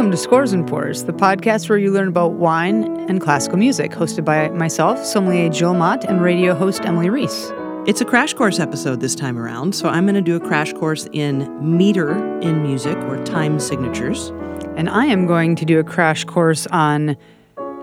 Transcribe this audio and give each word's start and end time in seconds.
Welcome 0.00 0.12
to 0.12 0.16
Scores 0.16 0.54
and 0.54 0.66
Pours, 0.66 1.04
the 1.04 1.12
podcast 1.12 1.68
where 1.68 1.76
you 1.76 1.92
learn 1.92 2.08
about 2.08 2.32
wine 2.32 2.84
and 3.10 3.20
classical 3.20 3.58
music, 3.58 3.90
hosted 3.90 4.24
by 4.24 4.48
myself, 4.48 5.04
sommelier 5.04 5.50
Jill 5.50 5.74
Mott, 5.74 6.06
and 6.06 6.22
radio 6.22 6.54
host 6.54 6.86
Emily 6.86 7.10
Reese. 7.10 7.52
It's 7.86 8.00
a 8.00 8.06
crash 8.06 8.32
course 8.32 8.58
episode 8.58 9.00
this 9.00 9.14
time 9.14 9.36
around, 9.36 9.74
so 9.74 9.90
I'm 9.90 10.06
going 10.06 10.14
to 10.14 10.22
do 10.22 10.36
a 10.36 10.40
crash 10.40 10.72
course 10.72 11.06
in 11.12 11.54
meter 11.60 12.14
in 12.40 12.62
music 12.62 12.96
or 12.96 13.22
time 13.24 13.60
signatures. 13.60 14.30
And 14.74 14.88
I 14.88 15.04
am 15.04 15.26
going 15.26 15.54
to 15.56 15.66
do 15.66 15.78
a 15.78 15.84
crash 15.84 16.24
course 16.24 16.66
on 16.68 17.14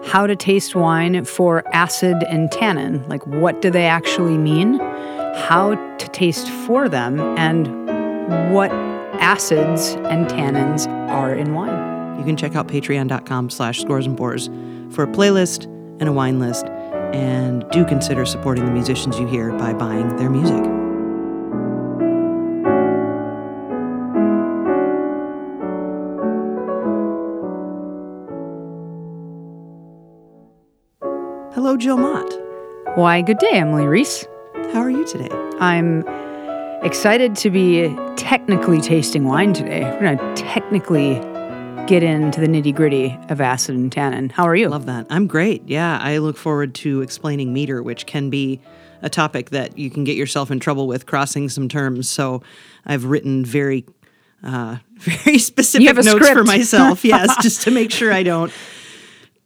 how 0.03 0.25
to 0.25 0.35
taste 0.35 0.73
wine 0.73 1.23
for 1.23 1.63
acid 1.71 2.23
and 2.23 2.51
tannin. 2.51 3.07
Like, 3.07 3.27
what 3.27 3.61
do 3.61 3.69
they 3.69 3.85
actually 3.85 4.39
mean? 4.39 4.79
How 5.35 5.75
to 5.99 6.07
taste 6.07 6.49
for 6.49 6.89
them, 6.89 7.19
and 7.37 8.51
what 8.55 8.71
acids 9.21 9.91
and 10.09 10.25
tannins 10.25 10.87
are 11.11 11.31
in 11.31 11.53
wine. 11.53 11.86
You 12.17 12.23
can 12.23 12.35
check 12.35 12.55
out 12.55 12.67
patreon.com 12.67 13.49
slash 13.49 13.79
scores 13.79 14.05
and 14.05 14.17
pours 14.17 14.47
for 14.91 15.03
a 15.03 15.07
playlist 15.07 15.65
and 15.99 16.09
a 16.09 16.11
wine 16.11 16.39
list. 16.39 16.65
And 17.13 17.69
do 17.71 17.85
consider 17.85 18.25
supporting 18.25 18.65
the 18.65 18.71
musicians 18.71 19.17
you 19.19 19.27
hear 19.27 19.51
by 19.53 19.73
buying 19.73 20.15
their 20.17 20.29
music. 20.29 20.63
Hello, 31.53 31.77
Jill 31.77 31.97
Mott. 31.97 32.33
Why, 32.95 33.21
good 33.21 33.39
day, 33.39 33.51
Emily 33.53 33.85
Reese. 33.85 34.25
How 34.73 34.81
are 34.81 34.89
you 34.89 35.05
today? 35.05 35.29
I'm 35.59 36.03
excited 36.83 37.35
to 37.37 37.49
be 37.49 37.95
technically 38.15 38.81
tasting 38.81 39.25
wine 39.25 39.53
today. 39.53 39.83
We're 39.83 39.99
going 39.99 40.17
to 40.17 40.33
technically 40.35 41.19
get 41.87 42.03
into 42.03 42.41
the 42.41 42.47
nitty 42.47 42.75
gritty 42.75 43.17
of 43.29 43.39
acid 43.39 43.75
and 43.75 43.91
tannin. 43.91 44.29
How 44.29 44.43
are 44.43 44.55
you? 44.55 44.67
Love 44.69 44.85
that. 44.87 45.07
I'm 45.09 45.25
great. 45.25 45.67
Yeah, 45.67 45.97
I 46.01 46.17
look 46.17 46.37
forward 46.37 46.75
to 46.75 47.01
explaining 47.01 47.53
meter, 47.53 47.81
which 47.81 48.05
can 48.05 48.29
be 48.29 48.59
a 49.01 49.09
topic 49.09 49.51
that 49.51 49.77
you 49.77 49.89
can 49.89 50.03
get 50.03 50.17
yourself 50.17 50.51
in 50.51 50.59
trouble 50.59 50.87
with 50.87 51.05
crossing 51.05 51.49
some 51.49 51.69
terms. 51.69 52.09
So 52.09 52.43
I've 52.85 53.05
written 53.05 53.45
very, 53.45 53.85
uh, 54.43 54.77
very 54.95 55.37
specific 55.37 55.95
notes 55.95 56.09
script. 56.09 56.33
for 56.33 56.43
myself. 56.43 57.05
yes, 57.05 57.35
just 57.41 57.61
to 57.63 57.71
make 57.71 57.91
sure 57.91 58.11
I 58.11 58.23
don't 58.31 58.51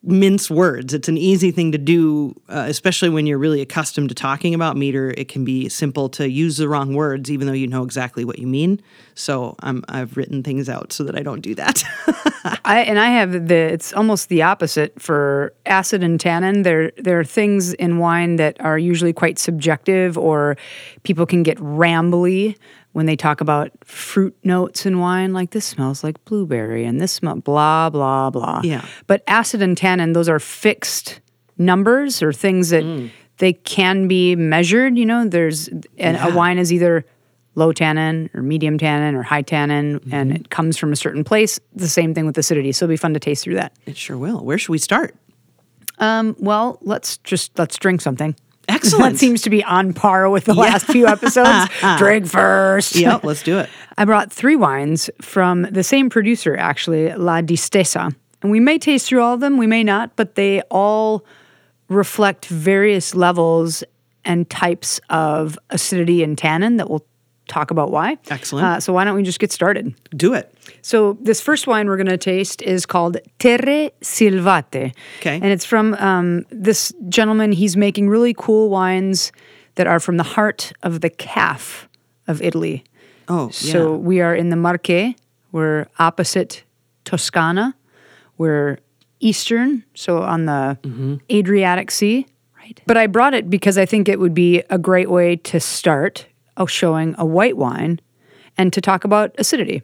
mince 0.03 0.49
words. 0.49 0.93
It's 0.93 1.07
an 1.07 1.17
easy 1.17 1.51
thing 1.51 1.71
to 1.73 1.77
do, 1.77 2.33
uh, 2.49 2.65
especially 2.67 3.09
when 3.09 3.27
you're 3.27 3.37
really 3.37 3.61
accustomed 3.61 4.09
to 4.09 4.15
talking 4.15 4.55
about 4.55 4.75
meter. 4.75 5.13
It 5.15 5.27
can 5.27 5.45
be 5.45 5.69
simple 5.69 6.09
to 6.09 6.27
use 6.29 6.57
the 6.57 6.67
wrong 6.67 6.95
words, 6.95 7.29
even 7.29 7.45
though 7.45 7.53
you 7.53 7.67
know 7.67 7.83
exactly 7.83 8.25
what 8.25 8.39
you 8.39 8.47
mean. 8.47 8.81
So 9.13 9.55
um, 9.59 9.83
I've 9.89 10.17
written 10.17 10.41
things 10.41 10.69
out 10.69 10.91
so 10.91 11.03
that 11.03 11.15
I 11.15 11.21
don't 11.21 11.41
do 11.41 11.53
that. 11.55 11.83
I 12.65 12.81
and 12.81 12.97
I 12.97 13.07
have 13.07 13.47
the 13.47 13.55
it's 13.55 13.93
almost 13.93 14.29
the 14.29 14.41
opposite 14.41 14.99
for 14.99 15.53
acid 15.67 16.03
and 16.03 16.19
tannin. 16.19 16.63
There 16.63 16.91
there 16.97 17.19
are 17.19 17.23
things 17.23 17.73
in 17.73 17.99
wine 17.99 18.37
that 18.37 18.59
are 18.59 18.79
usually 18.79 19.13
quite 19.13 19.37
subjective, 19.37 20.17
or 20.17 20.57
people 21.03 21.27
can 21.27 21.43
get 21.43 21.57
rambly 21.59 22.55
when 22.93 23.05
they 23.05 23.15
talk 23.15 23.39
about 23.41 23.71
fruit 23.85 24.35
notes 24.43 24.85
in 24.85 24.99
wine, 24.99 25.31
like 25.33 25.51
this 25.51 25.65
smells 25.65 26.03
like 26.03 26.23
blueberry 26.25 26.83
and 26.85 26.99
this 26.99 27.11
smell 27.13 27.35
blah 27.35 27.89
blah 27.89 28.29
blah. 28.29 28.61
Yeah. 28.63 28.85
But 29.07 29.23
acid 29.27 29.61
and 29.61 29.77
tannin, 29.77 30.13
those 30.13 30.27
are 30.29 30.39
fixed 30.39 31.19
numbers 31.57 32.21
or 32.21 32.33
things 32.33 32.69
that 32.69 32.83
Mm. 32.83 33.09
they 33.37 33.53
can 33.53 34.07
be 34.07 34.35
measured. 34.35 34.97
You 34.97 35.05
know, 35.05 35.27
there's 35.27 35.69
and 35.97 36.17
a 36.17 36.35
wine 36.35 36.57
is 36.57 36.73
either 36.73 37.05
low 37.55 37.71
tannin 37.73 38.29
or 38.33 38.41
medium 38.41 38.77
tannin 38.77 39.13
or 39.15 39.23
high 39.23 39.41
tannin, 39.41 39.99
Mm-hmm. 39.99 40.13
and 40.13 40.31
it 40.31 40.49
comes 40.49 40.77
from 40.77 40.91
a 40.91 40.95
certain 40.95 41.23
place. 41.23 41.59
The 41.75 41.87
same 41.89 42.13
thing 42.13 42.25
with 42.25 42.37
acidity. 42.37 42.71
So 42.71 42.85
it'll 42.85 42.93
be 42.93 42.97
fun 42.97 43.13
to 43.13 43.19
taste 43.19 43.43
through 43.43 43.55
that. 43.55 43.73
it 43.85 43.97
sure 43.97 44.17
will. 44.17 44.43
Where 44.43 44.57
should 44.57 44.71
we 44.71 44.77
start? 44.77 45.15
Um, 45.99 46.35
well, 46.39 46.79
let's 46.81 47.17
just 47.17 47.57
let's 47.59 47.77
drink 47.77 48.01
something. 48.01 48.35
Excellent. 48.67 49.13
that 49.13 49.19
seems 49.19 49.41
to 49.43 49.49
be 49.49 49.63
on 49.63 49.93
par 49.93 50.29
with 50.29 50.45
the 50.45 50.53
last 50.53 50.85
few 50.85 51.07
episodes. 51.07 51.49
Uh-huh. 51.81 51.97
drink 51.97 52.27
first. 52.27 52.95
Yep, 52.95 53.23
let's 53.23 53.43
do 53.43 53.57
it. 53.59 53.69
I 53.97 54.05
brought 54.05 54.31
three 54.31 54.55
wines 54.55 55.09
from 55.19 55.63
the 55.63 55.83
same 55.83 56.09
producer, 56.09 56.55
actually, 56.55 57.13
La 57.15 57.41
Distesa. 57.41 58.13
And 58.41 58.51
we 58.51 58.59
may 58.59 58.77
taste 58.77 59.07
through 59.07 59.21
all 59.21 59.33
of 59.33 59.39
them, 59.39 59.57
we 59.57 59.67
may 59.67 59.83
not, 59.83 60.15
but 60.15 60.35
they 60.35 60.61
all 60.69 61.25
reflect 61.89 62.45
various 62.45 63.15
levels 63.15 63.83
and 64.23 64.49
types 64.49 64.99
of 65.09 65.57
acidity 65.69 66.23
and 66.23 66.37
tannin 66.37 66.77
that 66.77 66.89
we'll 66.89 67.05
talk 67.51 67.69
about 67.71 67.91
why. 67.91 68.17
Excellent. 68.29 68.65
Uh, 68.65 68.79
so 68.79 68.93
why 68.93 69.03
don't 69.03 69.15
we 69.15 69.23
just 69.23 69.39
get 69.39 69.51
started? 69.51 69.93
Do 70.15 70.33
it. 70.33 70.53
So 70.81 71.17
this 71.21 71.41
first 71.41 71.67
wine 71.67 71.87
we're 71.87 71.97
going 71.97 72.07
to 72.07 72.17
taste 72.17 72.61
is 72.61 72.85
called 72.85 73.17
Terre 73.39 73.91
Silvate. 74.01 74.93
Okay. 75.19 75.35
And 75.35 75.45
it's 75.45 75.65
from 75.65 75.93
um, 75.95 76.45
this 76.49 76.93
gentleman. 77.09 77.51
He's 77.51 77.75
making 77.75 78.09
really 78.09 78.33
cool 78.33 78.69
wines 78.69 79.31
that 79.75 79.85
are 79.87 79.99
from 79.99 80.17
the 80.17 80.23
heart 80.23 80.71
of 80.81 81.01
the 81.01 81.09
calf 81.09 81.87
of 82.27 82.41
Italy. 82.41 82.83
Oh, 83.27 83.49
So 83.49 83.91
yeah. 83.91 83.97
we 83.97 84.21
are 84.21 84.33
in 84.35 84.49
the 84.49 84.55
Marche. 84.55 85.15
We're 85.51 85.87
opposite 85.99 86.63
Toscana. 87.05 87.75
We're 88.37 88.77
eastern, 89.19 89.83
so 89.93 90.21
on 90.23 90.45
the 90.45 90.77
Mm-hmm. 90.83 91.15
Adriatic 91.31 91.91
Sea. 91.91 92.25
Right. 92.57 92.81
But 92.87 92.97
I 92.97 93.07
brought 93.07 93.33
it 93.33 93.49
because 93.49 93.77
I 93.77 93.85
think 93.85 94.07
it 94.09 94.19
would 94.19 94.33
be 94.33 94.63
a 94.69 94.77
great 94.77 95.09
way 95.09 95.35
to 95.35 95.59
start 95.59 96.25
showing 96.65 97.15
a 97.17 97.25
white 97.25 97.57
wine 97.57 97.99
and 98.57 98.71
to 98.73 98.81
talk 98.81 99.03
about 99.03 99.33
acidity. 99.37 99.81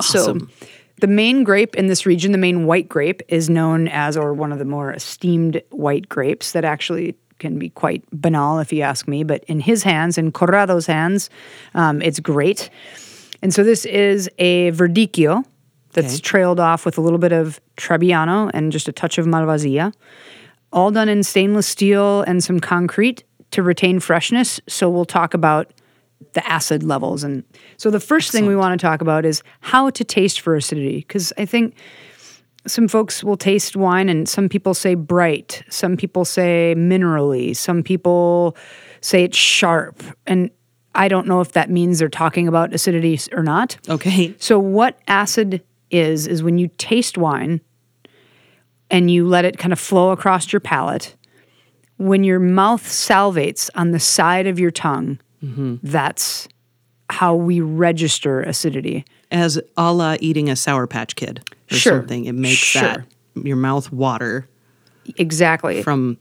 Awesome. 0.00 0.40
So 0.40 0.66
the 1.00 1.06
main 1.06 1.44
grape 1.44 1.74
in 1.76 1.86
this 1.86 2.06
region, 2.06 2.32
the 2.32 2.38
main 2.38 2.66
white 2.66 2.88
grape, 2.88 3.22
is 3.28 3.48
known 3.48 3.88
as, 3.88 4.16
or 4.16 4.34
one 4.34 4.52
of 4.52 4.58
the 4.58 4.64
more 4.64 4.92
esteemed 4.92 5.62
white 5.70 6.08
grapes 6.08 6.52
that 6.52 6.64
actually 6.64 7.16
can 7.38 7.58
be 7.58 7.70
quite 7.70 8.02
banal 8.12 8.58
if 8.58 8.72
you 8.72 8.82
ask 8.82 9.06
me. 9.06 9.22
But 9.22 9.44
in 9.44 9.60
his 9.60 9.84
hands, 9.84 10.18
in 10.18 10.32
Corrado's 10.32 10.86
hands, 10.86 11.30
um, 11.74 12.02
it's 12.02 12.18
great. 12.20 12.68
And 13.42 13.54
so 13.54 13.62
this 13.62 13.84
is 13.84 14.28
a 14.38 14.72
Verdicchio 14.72 15.44
that's 15.92 16.14
Okay. 16.14 16.20
trailed 16.20 16.58
off 16.60 16.84
with 16.84 16.98
a 16.98 17.00
little 17.00 17.18
bit 17.18 17.32
of 17.32 17.60
Trebbiano 17.76 18.50
and 18.52 18.72
just 18.72 18.88
a 18.88 18.92
touch 18.92 19.18
of 19.18 19.26
Malvasia, 19.26 19.92
all 20.72 20.90
done 20.90 21.08
in 21.08 21.22
stainless 21.22 21.66
steel 21.66 22.22
and 22.22 22.42
some 22.42 22.58
concrete 22.58 23.22
to 23.52 23.62
retain 23.62 24.00
freshness. 24.00 24.60
So 24.68 24.90
we'll 24.90 25.04
talk 25.04 25.32
about 25.32 25.72
the 26.32 26.46
acid 26.46 26.82
levels. 26.82 27.24
And 27.24 27.44
so 27.76 27.90
the 27.90 28.00
first 28.00 28.32
thing 28.32 28.46
we 28.46 28.56
want 28.56 28.78
to 28.78 28.84
talk 28.84 29.00
about 29.00 29.24
is 29.24 29.42
how 29.60 29.90
to 29.90 30.04
taste 30.04 30.40
for 30.40 30.54
acidity. 30.54 30.98
Because 30.98 31.32
I 31.38 31.44
think 31.44 31.76
some 32.66 32.88
folks 32.88 33.24
will 33.24 33.36
taste 33.36 33.76
wine 33.76 34.08
and 34.08 34.28
some 34.28 34.48
people 34.48 34.74
say 34.74 34.94
bright, 34.94 35.62
some 35.70 35.96
people 35.96 36.24
say 36.24 36.74
minerally, 36.76 37.56
some 37.56 37.82
people 37.82 38.56
say 39.00 39.24
it's 39.24 39.38
sharp. 39.38 40.02
And 40.26 40.50
I 40.94 41.08
don't 41.08 41.26
know 41.26 41.40
if 41.40 41.52
that 41.52 41.70
means 41.70 41.98
they're 41.98 42.08
talking 42.08 42.48
about 42.48 42.74
acidity 42.74 43.18
or 43.32 43.42
not. 43.42 43.78
Okay. 43.88 44.34
So, 44.38 44.58
what 44.58 44.98
acid 45.06 45.62
is, 45.90 46.26
is 46.26 46.42
when 46.42 46.58
you 46.58 46.68
taste 46.78 47.16
wine 47.16 47.60
and 48.90 49.10
you 49.10 49.26
let 49.26 49.44
it 49.44 49.58
kind 49.58 49.72
of 49.72 49.78
flow 49.78 50.10
across 50.10 50.52
your 50.52 50.60
palate, 50.60 51.14
when 51.98 52.24
your 52.24 52.40
mouth 52.40 52.82
salivates 52.82 53.70
on 53.74 53.92
the 53.92 54.00
side 54.00 54.46
of 54.46 54.58
your 54.58 54.70
tongue, 54.70 55.18
that's 55.40 56.48
how 57.10 57.34
we 57.34 57.60
register 57.60 58.40
acidity. 58.42 59.04
As 59.30 59.60
a 59.76 59.92
la 59.92 60.16
eating 60.20 60.48
a 60.50 60.56
Sour 60.56 60.86
Patch 60.86 61.16
Kid 61.16 61.40
or 61.70 61.76
Sure. 61.76 62.00
something. 62.00 62.24
It 62.26 62.32
makes 62.34 62.56
Sure. 62.58 62.82
that 62.82 63.06
your 63.46 63.56
mouth 63.56 63.92
water 63.92 64.48
Exactly. 65.16 65.82
from. 65.82 66.16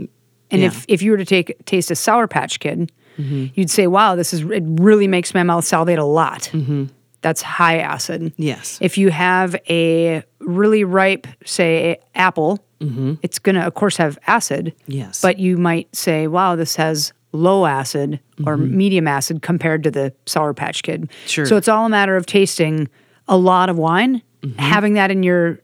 and 0.52 0.62
yeah. 0.62 0.68
if, 0.68 0.86
if 0.88 1.02
you 1.02 1.12
were 1.12 1.18
to 1.18 1.26
take 1.26 1.66
taste 1.66 1.92
a 1.92 1.96
Sour 1.96 2.28
Patch 2.28 2.60
Kid, 2.60 2.92
mm-hmm. 3.18 3.48
you'd 3.54 3.70
say, 3.70 3.88
wow, 3.88 4.16
this 4.16 4.34
is, 4.34 4.42
it 4.42 4.64
really 4.66 5.08
makes 5.08 5.34
my 5.34 5.44
mouth 5.44 5.66
salivate 5.66 6.00
a 6.00 6.06
lot. 6.06 6.50
Mm-hmm. 6.54 6.86
That's 7.22 7.42
high 7.42 7.80
acid. 7.80 8.34
Yes. 8.38 8.78
If 8.80 8.98
you 8.98 9.10
have 9.10 9.56
a 9.70 10.24
really 10.40 10.84
ripe, 10.84 11.28
say, 11.46 11.98
apple, 12.16 12.64
mm-hmm. 12.80 13.16
it's 13.24 13.40
going 13.40 13.56
to, 13.56 13.62
of 13.66 13.74
course, 13.74 13.98
have 13.98 14.18
acid. 14.28 14.74
Yes. 14.86 15.22
But 15.22 15.40
you 15.40 15.58
might 15.58 15.94
say, 15.96 16.28
wow, 16.28 16.56
this 16.56 16.76
has 16.76 17.12
low 17.38 17.66
acid 17.66 18.20
or 18.46 18.58
medium 18.58 19.08
acid 19.08 19.42
compared 19.42 19.84
to 19.84 19.92
the 19.92 20.14
Sour 20.26 20.54
Patch 20.54 20.84
Kid. 20.84 21.10
Sure. 21.26 21.46
So 21.46 21.56
it's 21.58 21.68
all 21.68 21.86
a 21.86 21.90
matter 21.90 22.16
of 22.16 22.26
tasting 22.26 22.90
a 23.28 23.38
lot 23.38 23.70
of 23.70 23.78
wine, 23.78 24.22
having 24.58 24.94
that 24.94 25.12
in 25.12 25.24
your, 25.24 25.60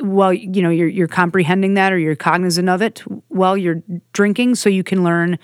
well, 0.00 0.32
you 0.32 0.62
know, 0.62 0.70
you're, 0.70 0.88
you're 0.88 1.08
comprehending 1.08 1.74
that 1.74 1.92
or 1.92 1.98
you're 1.98 2.16
cognizant 2.16 2.68
of 2.68 2.82
it 2.82 3.00
while 3.28 3.56
you're 3.56 3.82
drinking 4.12 4.54
so 4.54 4.68
you 4.68 4.82
can 4.82 5.04
learn. 5.04 5.38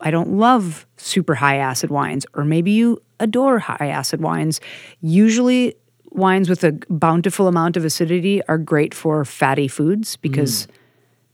I 0.00 0.10
don't 0.10 0.32
love 0.32 0.86
super 0.96 1.34
high 1.34 1.56
acid 1.56 1.90
wines, 1.90 2.24
or 2.34 2.44
maybe 2.44 2.70
you 2.70 3.02
adore 3.18 3.58
high 3.58 3.88
acid 3.88 4.22
wines. 4.22 4.60
Usually, 5.00 5.74
wines 6.10 6.48
with 6.48 6.64
a 6.64 6.72
bountiful 6.88 7.48
amount 7.48 7.76
of 7.76 7.84
acidity 7.84 8.42
are 8.48 8.58
great 8.58 8.94
for 8.94 9.24
fatty 9.24 9.68
foods 9.68 10.16
because 10.16 10.66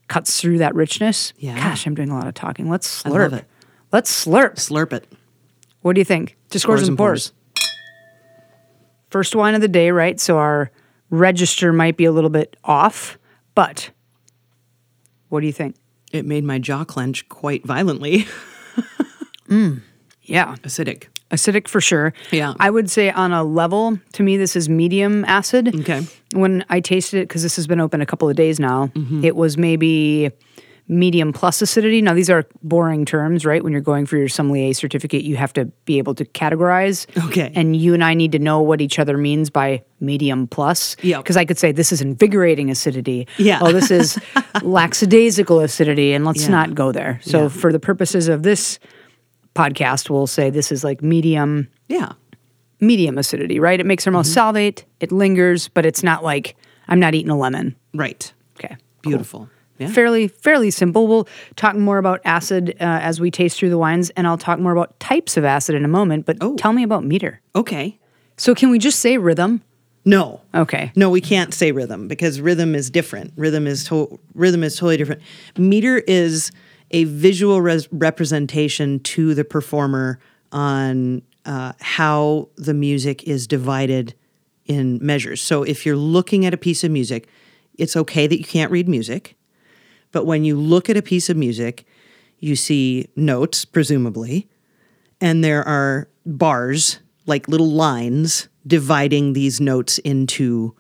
cuts 0.09 0.41
through 0.41 0.59
that 0.59 0.75
richness. 0.75 1.33
Yeah. 1.39 1.57
Gosh, 1.57 1.87
I'm 1.87 1.95
doing 1.95 2.11
a 2.11 2.15
lot 2.15 2.27
of 2.27 2.35
talking. 2.35 2.69
Let's 2.69 3.03
slurp. 3.03 3.45
Let's 3.93 4.25
slurp. 4.25 4.55
Slurp 4.57 4.93
it. 4.93 5.07
What 5.83 5.95
do 5.95 6.01
you 6.01 6.05
think? 6.05 6.37
To 6.51 6.59
scores, 6.59 6.87
and 6.89 6.97
pours. 6.99 7.33
First 9.11 9.35
wine 9.37 9.55
of 9.55 9.61
the 9.61 9.69
day, 9.69 9.91
right? 9.91 10.19
So 10.21 10.39
our 10.39 10.71
register 11.11 11.73
might 11.73 11.97
be 11.97 12.05
a 12.05 12.13
little 12.13 12.31
bit 12.31 12.57
off, 12.65 13.19
but 13.55 13.91
what 15.29 15.41
do 15.41 15.47
you 15.47 15.53
think? 15.53 15.77
It 16.13 16.25
made 16.27 16.45
my 16.45 16.59
jaw 16.59 16.85
clench 16.85 17.29
quite 17.29 17.65
violently. 17.65 18.27
Yeah. 20.29 20.57
Acidic. 20.65 21.05
Acidic 21.31 21.69
for 21.69 21.81
sure. 21.81 22.13
Yeah. 22.33 22.55
I 22.59 22.69
would 22.69 22.91
say 22.91 23.11
on 23.11 23.33
a 23.33 23.45
level, 23.45 23.97
to 24.15 24.23
me, 24.25 24.37
this 24.37 24.57
is 24.57 24.69
medium 24.69 25.25
acid. 25.25 25.73
Okay. 25.83 26.05
When 26.33 26.65
I 26.69 26.81
tasted 26.81 27.19
it, 27.19 27.29
because 27.29 27.45
this 27.45 27.55
has 27.55 27.69
been 27.69 27.81
open 27.81 28.01
a 28.01 28.07
couple 28.07 28.29
of 28.29 28.35
days 28.35 28.59
now, 28.59 28.89
Mm-hmm. 28.89 29.25
it 29.25 29.37
was 29.37 29.57
maybe 29.57 30.31
medium 30.89 31.33
plus 31.33 31.61
acidity. 31.63 32.01
Now, 32.01 32.15
these 32.15 32.31
are 32.31 32.47
boring 32.63 33.05
terms, 33.05 33.45
right? 33.45 33.63
When 33.65 33.73
you're 33.73 33.81
going 33.83 34.07
for 34.07 34.17
your 34.17 34.29
sommelier 34.29 34.73
certificate, 34.73 35.23
you 35.25 35.35
have 35.37 35.53
to 35.55 35.65
be 35.85 35.99
able 35.99 36.15
to 36.15 36.25
categorize. 36.25 37.07
Okay. 37.27 37.51
And 37.57 37.75
you 37.75 37.93
and 37.93 38.05
I 38.05 38.15
need 38.15 38.31
to 38.33 38.39
know 38.39 38.61
what 38.61 38.81
each 38.81 38.99
other 39.01 39.19
means 39.19 39.51
by 39.51 39.83
medium 39.99 40.47
plus. 40.47 40.97
Yeah. 41.03 41.17
Because 41.19 41.37
I 41.37 41.45
could 41.45 41.59
say 41.59 41.73
this 41.73 41.91
is 41.91 42.01
invigorating 42.01 42.71
acidity. 42.71 43.27
Yeah. 43.37 43.59
Oh, 43.63 43.73
this 43.73 43.91
is 43.91 44.17
lackadaisical 44.63 45.61
acidity. 45.61 46.13
And 46.13 46.25
let's 46.25 46.45
Yeah. 46.45 46.51
not 46.51 46.75
go 46.75 46.93
there. 46.93 47.19
So, 47.23 47.43
Yeah. 47.43 47.49
for 47.49 47.73
the 47.73 47.81
purposes 47.81 48.29
of 48.29 48.43
this 48.45 48.79
podcast, 49.55 50.09
we'll 50.11 50.27
say 50.27 50.51
this 50.51 50.71
is 50.71 50.85
like 50.85 51.03
medium 51.03 51.69
Yeah. 51.89 52.13
medium 52.81 53.19
acidity, 53.19 53.59
right? 53.59 53.81
It 53.81 53.87
makes 53.87 54.05
her 54.05 54.11
Mm-hmm. 54.11 54.19
mouth 54.19 54.27
salivate, 54.27 54.85
it 55.01 55.11
lingers, 55.11 55.69
but 55.69 55.85
it's 55.87 56.03
not 56.03 56.23
like 56.23 56.55
I'm 56.89 57.01
not 57.01 57.15
eating 57.15 57.31
a 57.31 57.37
lemon. 57.39 57.75
Right. 57.95 58.33
Okay. 58.59 58.77
Beautiful. 59.03 59.49
Yeah. 59.79 59.89
Fairly, 59.89 60.29
fairly 60.29 60.71
simple. 60.71 61.07
We'll 61.07 61.29
talk 61.57 61.77
more 61.77 61.99
about 61.99 62.21
acid 62.25 62.71
uh, 62.81 62.85
as 62.85 63.21
we 63.21 63.31
taste 63.31 63.59
through 63.59 63.71
the 63.71 63.79
wines, 63.79 64.11
and 64.11 64.27
I'll 64.27 64.39
talk 64.39 64.59
more 64.59 64.73
about 64.73 64.99
types 65.01 65.37
of 65.37 65.45
acid 65.45 65.75
in 65.75 65.85
a 65.85 65.89
moment. 65.89 66.25
But 66.27 66.39
Oh. 66.41 66.57
tell 66.57 66.73
me 66.73 66.83
about 66.83 67.05
meter. 67.05 67.41
Okay. 67.55 67.99
So, 68.37 68.55
can 68.55 68.71
we 68.71 68.79
just 68.79 69.01
say 69.01 69.19
rhythm? 69.19 69.63
No. 70.05 70.41
Okay. 70.55 70.93
No, 70.95 71.11
we 71.11 71.21
can't 71.21 71.53
say 71.53 71.73
rhythm 71.73 72.07
because 72.07 72.41
rhythm 72.41 72.75
is 72.75 72.91
different. 72.91 73.33
Rhythm 73.37 73.67
is 73.67 73.85
to- 73.87 74.21
rhythm 74.35 74.63
is 74.63 74.77
totally 74.77 74.97
different. 74.97 75.21
Meter 75.59 75.99
is 75.99 76.53
a 76.93 77.05
visual 77.05 77.61
res- 77.61 77.89
representation 77.91 79.01
to 79.01 79.35
the 79.35 79.45
performer 79.45 80.19
on 80.53 81.23
uh, 81.45 81.73
how 81.81 82.49
the 82.57 82.75
music 82.75 83.25
is 83.25 83.47
divided 83.47 84.15
in 84.67 84.99
measures. 85.03 85.41
So 85.43 85.63
if 85.65 85.85
you're 85.85 85.97
looking 85.97 86.45
at 86.47 86.55
a 86.55 86.57
piece 86.57 86.85
of 86.85 86.91
music, 86.91 87.29
it's 87.77 87.97
okay 87.97 88.27
that 88.27 88.39
you 88.39 88.45
can't 88.45 88.71
read 88.71 88.89
music, 88.89 89.37
but 90.13 90.27
when 90.27 90.45
you 90.45 90.57
look 90.57 90.89
at 90.89 90.97
a 90.97 91.03
piece 91.03 91.29
of 91.29 91.37
music, 91.37 91.87
you 92.39 92.57
see 92.57 93.09
notes, 93.17 93.65
presumably, 93.65 94.49
and 95.21 95.43
there 95.43 95.67
are 95.67 96.09
bars, 96.25 97.01
like 97.27 97.49
little 97.49 97.71
lines, 97.71 98.49
dividing 98.67 99.33
these 99.33 99.61
notes 99.61 99.99
into 99.99 100.75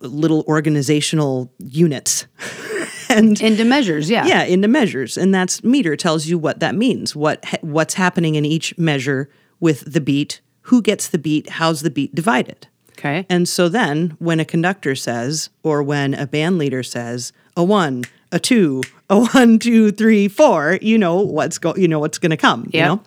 little 0.00 0.44
organizational 0.46 1.52
units. 1.58 2.26
and 3.08 3.40
Into 3.40 3.64
measures, 3.64 4.10
yeah. 4.10 4.26
yeah, 4.26 4.44
into 4.44 4.68
measures, 4.68 5.16
and 5.16 5.34
that's 5.34 5.64
meter 5.64 5.96
tells 5.96 6.26
you 6.26 6.38
what 6.38 6.60
that 6.60 6.74
means, 6.74 7.16
what 7.16 7.44
what's 7.62 7.94
happening 7.94 8.34
in 8.34 8.44
each 8.44 8.76
measure 8.76 9.30
with 9.60 9.92
the 9.92 10.00
beat, 10.00 10.40
who 10.62 10.82
gets 10.82 11.08
the 11.08 11.18
beat, 11.18 11.48
how's 11.48 11.80
the 11.80 11.90
beat 11.90 12.14
divided. 12.14 12.68
Okay. 12.92 13.26
And 13.30 13.48
so 13.48 13.68
then 13.68 14.16
when 14.18 14.40
a 14.40 14.44
conductor 14.44 14.94
says, 14.94 15.50
or 15.62 15.82
when 15.82 16.14
a 16.14 16.26
band 16.26 16.58
leader 16.58 16.82
says, 16.82 17.32
a 17.56 17.62
one, 17.62 18.04
a 18.32 18.38
two, 18.38 18.82
a 19.10 19.20
one, 19.20 19.58
two, 19.58 19.90
three, 19.90 20.28
four, 20.28 20.78
you 20.82 20.98
know 20.98 21.20
what's 21.20 21.58
go 21.58 21.74
you 21.76 21.88
know 21.88 21.98
what's 21.98 22.18
gonna 22.18 22.36
come. 22.36 22.68
You 22.72 22.80
know? 22.82 23.02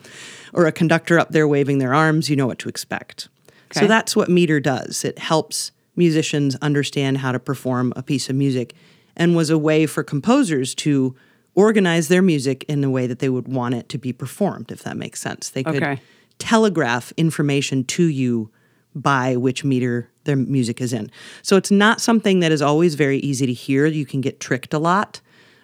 Or 0.53 0.65
a 0.65 0.71
conductor 0.71 1.17
up 1.17 1.29
there 1.29 1.47
waving 1.47 1.77
their 1.77 1.93
arms, 1.93 2.29
you 2.29 2.35
know 2.35 2.47
what 2.47 2.59
to 2.59 2.69
expect. 2.69 3.29
Okay. 3.71 3.81
So 3.81 3.87
that's 3.87 4.15
what 4.15 4.29
meter 4.29 4.59
does. 4.59 5.05
It 5.05 5.17
helps 5.17 5.71
musicians 5.95 6.55
understand 6.61 7.19
how 7.19 7.31
to 7.31 7.39
perform 7.39 7.93
a 7.95 8.03
piece 8.03 8.29
of 8.29 8.35
music 8.35 8.73
and 9.15 9.35
was 9.35 9.49
a 9.49 9.57
way 9.57 9.85
for 9.85 10.03
composers 10.03 10.73
to 10.75 11.15
organize 11.55 12.07
their 12.07 12.21
music 12.21 12.63
in 12.65 12.81
the 12.81 12.89
way 12.89 13.07
that 13.07 13.19
they 13.19 13.29
would 13.29 13.47
want 13.47 13.75
it 13.75 13.87
to 13.89 13.97
be 13.97 14.11
performed, 14.13 14.71
if 14.71 14.83
that 14.83 14.95
makes 14.97 15.19
sense. 15.21 15.49
They 15.49 15.63
could 15.63 15.83
Okay. 15.83 16.01
telegraph 16.39 17.13
information 17.17 17.83
to 17.85 18.03
you 18.05 18.49
by 18.93 19.35
which 19.35 19.63
meter 19.63 20.09
their 20.23 20.35
music 20.35 20.81
is 20.81 20.93
in. 20.93 21.09
So 21.41 21.55
it's 21.55 21.71
not 21.71 22.01
something 22.01 22.41
that 22.41 22.51
is 22.51 22.61
always 22.61 22.95
very 22.95 23.19
easy 23.19 23.45
to 23.45 23.53
hear. 23.53 23.85
You 23.85 24.05
can 24.05 24.21
get 24.21 24.39
tricked 24.39 24.73
a 24.73 24.79
lot. 24.79 25.21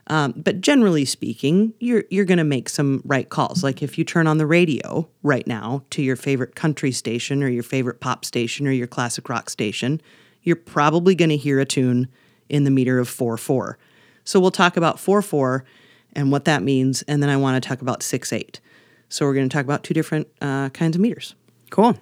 Um, 0.09 0.33
but 0.37 0.61
generally 0.61 1.03
speaking, 1.03 1.73
you're 1.79 2.05
you're 2.09 2.25
going 2.25 2.37
to 2.37 2.45
make 2.45 2.69
some 2.69 3.01
right 3.03 3.27
calls. 3.27 3.61
Like 3.61 3.83
if 3.83 3.97
you 3.97 4.05
turn 4.05 4.25
on 4.25 4.37
the 4.37 4.45
radio 4.45 5.09
right 5.21 5.45
now 5.45 5.83
to 5.89 6.01
your 6.01 6.15
favorite 6.15 6.55
country 6.55 6.93
station 6.93 7.43
or 7.43 7.49
your 7.49 7.63
favorite 7.63 7.99
pop 7.99 8.23
station 8.23 8.67
or 8.67 8.71
your 8.71 8.87
classic 8.87 9.27
rock 9.27 9.49
station, 9.49 10.01
you're 10.43 10.55
probably 10.55 11.13
going 11.13 11.29
to 11.29 11.37
hear 11.37 11.59
a 11.59 11.65
tune 11.65 12.07
in 12.47 12.63
the 12.63 12.71
meter 12.71 12.99
of 12.99 13.09
four 13.09 13.37
four. 13.37 13.77
So 14.23 14.39
we'll 14.39 14.51
talk 14.51 14.77
about 14.77 14.97
four 14.97 15.21
four 15.21 15.65
and 16.13 16.31
what 16.31 16.45
that 16.45 16.63
means, 16.63 17.01
and 17.03 17.21
then 17.21 17.29
I 17.29 17.35
want 17.35 17.61
to 17.61 17.67
talk 17.67 17.81
about 17.81 18.01
six 18.01 18.31
eight. 18.31 18.61
So 19.09 19.25
we're 19.25 19.33
going 19.33 19.49
to 19.49 19.53
talk 19.53 19.65
about 19.65 19.83
two 19.83 19.93
different 19.93 20.27
uh, 20.39 20.69
kinds 20.69 20.95
of 20.95 21.01
meters. 21.01 21.35
Cool. 21.69 21.97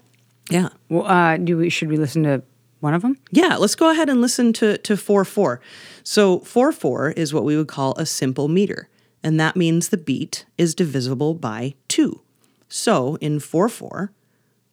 Yeah. 0.50 0.70
Well, 0.90 1.06
uh, 1.06 1.38
do 1.38 1.58
we 1.58 1.70
should 1.70 1.90
we 1.90 1.98
listen 1.98 2.24
to 2.24 2.44
one 2.80 2.94
of 2.94 3.02
them? 3.02 3.18
Yeah, 3.32 3.56
let's 3.58 3.76
go 3.76 3.90
ahead 3.90 4.10
and 4.10 4.22
listen 4.22 4.54
to 4.54 4.78
to 4.80 4.96
4/4. 4.96 5.60
So 6.04 6.40
4/4 6.40 7.12
is 7.12 7.34
what 7.34 7.44
we 7.44 7.58
would 7.58 7.68
call 7.68 7.94
a 7.98 8.06
simple 8.06 8.48
meter, 8.48 8.90
and 9.24 9.40
that 9.40 9.56
means 9.56 9.90
the 9.90 9.98
beat 9.98 10.46
is 10.58 10.76
divisible 10.76 11.34
by 11.34 11.74
2. 11.88 12.22
So 12.68 13.16
in 13.22 13.40
4/4, 13.40 14.12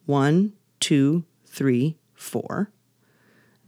1 0.05 0.53
2 0.79 1.23
3 1.45 1.97
4, 2.13 2.71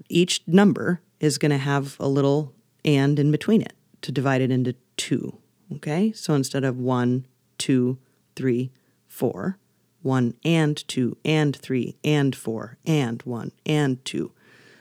each 0.09 0.41
number 0.47 1.01
is 1.19 1.37
going 1.37 1.51
to 1.51 1.57
have 1.57 1.97
a 1.99 2.07
little 2.07 2.53
and 2.83 3.17
in 3.17 3.31
between 3.31 3.61
it 3.61 3.73
to 4.01 4.11
divide 4.11 4.41
it 4.41 4.51
into 4.51 4.75
2, 4.97 5.37
okay? 5.73 6.11
So 6.11 6.33
instead 6.35 6.63
of 6.63 6.77
1 6.77 7.25
2 7.57 7.97
3 8.35 8.71
4, 9.07 9.57
1 10.05 10.35
and 10.45 10.87
2 10.87 11.17
and 11.25 11.55
3 11.55 11.95
and 12.03 12.35
4 12.35 12.77
and 12.85 13.21
1 13.23 13.51
and 13.65 14.05
2. 14.05 14.31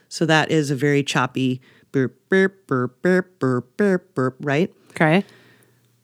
So 0.09 0.27
that 0.27 0.51
is 0.51 0.71
a 0.71 0.77
very 0.77 1.03
choppy 1.03 1.61
burp, 1.91 2.15
burp, 2.29 2.67
burp, 2.67 3.03
burp, 3.03 3.39
burp, 3.39 3.77
burp, 3.77 4.15
burp, 4.15 4.37
right? 4.41 4.73
Okay. 4.91 5.25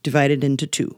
Divided 0.03 0.43
into 0.43 0.67
two. 0.67 0.97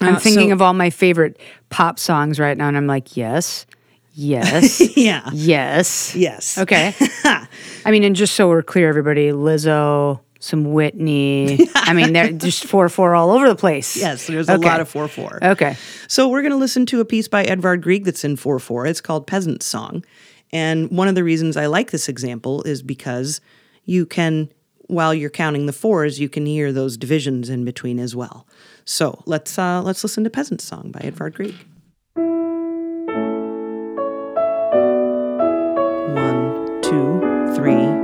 I'm 0.00 0.14
Uh, 0.16 0.18
thinking 0.20 0.50
so- 0.50 0.54
of 0.54 0.62
all 0.62 0.72
my 0.72 0.90
favorite 0.90 1.38
pop 1.68 1.98
songs 1.98 2.38
right 2.38 2.56
now, 2.56 2.68
and 2.68 2.76
I'm 2.76 2.86
like, 2.86 3.16
yes, 3.16 3.66
yes, 4.12 4.80
Yeah. 4.96 5.28
yes. 5.32 6.14
Yes. 6.14 6.56
Okay. 6.58 6.94
I 7.24 7.90
mean, 7.90 8.04
and 8.04 8.14
just 8.14 8.34
so 8.34 8.48
we're 8.48 8.62
clear, 8.62 8.88
everybody, 8.88 9.28
Lizzo, 9.30 10.20
some 10.38 10.72
Whitney. 10.72 11.68
I 11.74 11.92
mean, 11.92 12.12
they're 12.12 12.32
just 12.32 12.64
four 12.64 12.88
four 12.88 13.14
all 13.14 13.30
over 13.30 13.48
the 13.48 13.56
place. 13.56 13.96
Yes, 13.96 14.26
there's 14.26 14.48
a 14.48 14.58
lot 14.58 14.80
of 14.80 14.88
4 14.88 15.08
4. 15.08 15.38
Okay. 15.42 15.76
So 16.08 16.28
we're 16.28 16.42
going 16.42 16.52
to 16.52 16.58
listen 16.58 16.86
to 16.86 17.00
a 17.00 17.04
piece 17.04 17.28
by 17.28 17.44
Edvard 17.44 17.82
Grieg 17.82 18.04
that's 18.04 18.24
in 18.24 18.36
4 18.36 18.58
4. 18.58 18.86
It's 18.86 19.00
called 19.00 19.26
Peasant's 19.26 19.66
Song. 19.66 20.04
And 20.52 20.90
one 20.90 21.08
of 21.08 21.14
the 21.14 21.24
reasons 21.24 21.56
I 21.56 21.66
like 21.66 21.90
this 21.90 22.08
example 22.08 22.62
is 22.62 22.82
because 22.82 23.40
you 23.84 24.06
can, 24.06 24.50
while 24.86 25.12
you're 25.14 25.30
counting 25.30 25.66
the 25.66 25.72
fours, 25.72 26.20
you 26.20 26.28
can 26.28 26.46
hear 26.46 26.72
those 26.72 26.96
divisions 26.96 27.50
in 27.50 27.64
between 27.64 27.98
as 27.98 28.14
well. 28.14 28.46
So 28.84 29.22
let's 29.26 29.58
uh, 29.58 29.82
let's 29.82 30.04
listen 30.04 30.24
to 30.24 30.30
Peasant's 30.30 30.64
Song 30.64 30.92
by 30.92 31.00
Edvard 31.00 31.34
Grieg. 31.34 31.56
One, 36.14 36.80
two, 36.82 37.20
three, 37.54 37.95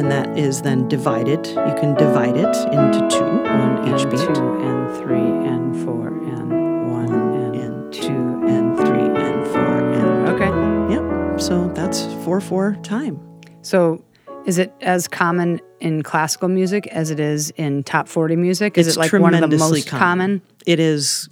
And 0.00 0.10
that 0.10 0.38
is 0.38 0.62
then 0.62 0.88
divided. 0.88 1.46
You 1.46 1.74
can 1.78 1.94
divide 1.94 2.34
it 2.34 2.56
into 2.72 3.06
two 3.10 3.22
on 3.22 3.86
each 3.86 4.00
and 4.00 4.10
beat. 4.10 4.20
two 4.20 4.60
and 4.62 4.96
three 4.96 5.18
and 5.18 5.84
four 5.84 6.08
and 6.08 6.90
one 6.90 7.12
and, 7.12 7.54
and 7.54 7.92
two 7.92 8.06
and 8.48 8.78
three 8.78 9.22
and 9.22 9.46
four 9.48 9.92
and 9.92 10.28
Okay. 10.30 10.94
yep. 10.94 11.38
So 11.38 11.68
that's 11.74 12.06
four 12.24 12.40
four 12.40 12.76
time. 12.82 13.20
So, 13.60 14.02
is 14.46 14.56
it 14.56 14.72
as 14.80 15.06
common 15.06 15.60
in 15.80 16.02
classical 16.02 16.48
music 16.48 16.86
as 16.86 17.10
it 17.10 17.20
is 17.20 17.50
in 17.58 17.82
top 17.82 18.08
forty 18.08 18.36
music? 18.36 18.78
Is 18.78 18.86
It's 18.88 18.96
it 18.96 19.00
like 19.00 19.12
one 19.12 19.34
of 19.34 19.42
the 19.42 19.48
tremendously 19.48 19.80
most 19.80 19.86
common? 19.88 20.40
It 20.64 20.80
is 20.80 21.28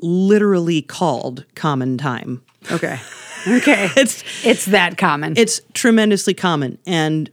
literally 0.00 0.80
called 0.80 1.44
common 1.54 1.98
time. 1.98 2.42
Okay. 2.72 2.98
Okay. 3.48 3.88
It's 3.96 4.24
it's 4.44 4.64
that 4.64 4.98
common. 4.98 5.34
it's 5.36 5.60
tremendously 5.72 6.34
common 6.34 6.78
and 6.84 7.30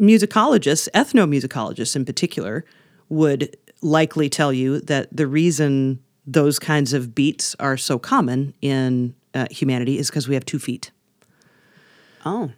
musicologists 0.00 0.88
ethnomusicologists 0.94 1.94
in 1.96 2.04
particular 2.04 2.64
would 3.08 3.56
likely 3.82 4.28
tell 4.28 4.52
you 4.52 4.80
that 4.80 5.08
the 5.16 5.26
reason 5.26 6.00
those 6.26 6.58
kinds 6.58 6.92
of 6.92 7.14
beats 7.14 7.54
are 7.58 7.76
so 7.76 7.98
common 7.98 8.52
in 8.60 9.14
uh, 9.34 9.46
humanity 9.50 9.98
is 9.98 10.10
because 10.10 10.28
we 10.28 10.34
have 10.34 10.44
two 10.44 10.58
feet 10.58 10.90
oh. 12.26 12.50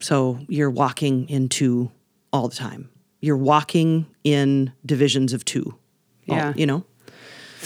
so 0.00 0.38
you're 0.48 0.70
walking 0.70 1.28
in 1.28 1.48
two 1.48 1.90
all 2.32 2.48
the 2.48 2.56
time 2.56 2.88
you're 3.20 3.36
walking 3.36 4.06
in 4.24 4.72
divisions 4.84 5.32
of 5.32 5.44
two 5.44 5.74
all- 6.28 6.36
Yeah. 6.36 6.52
you 6.56 6.66
know 6.66 6.84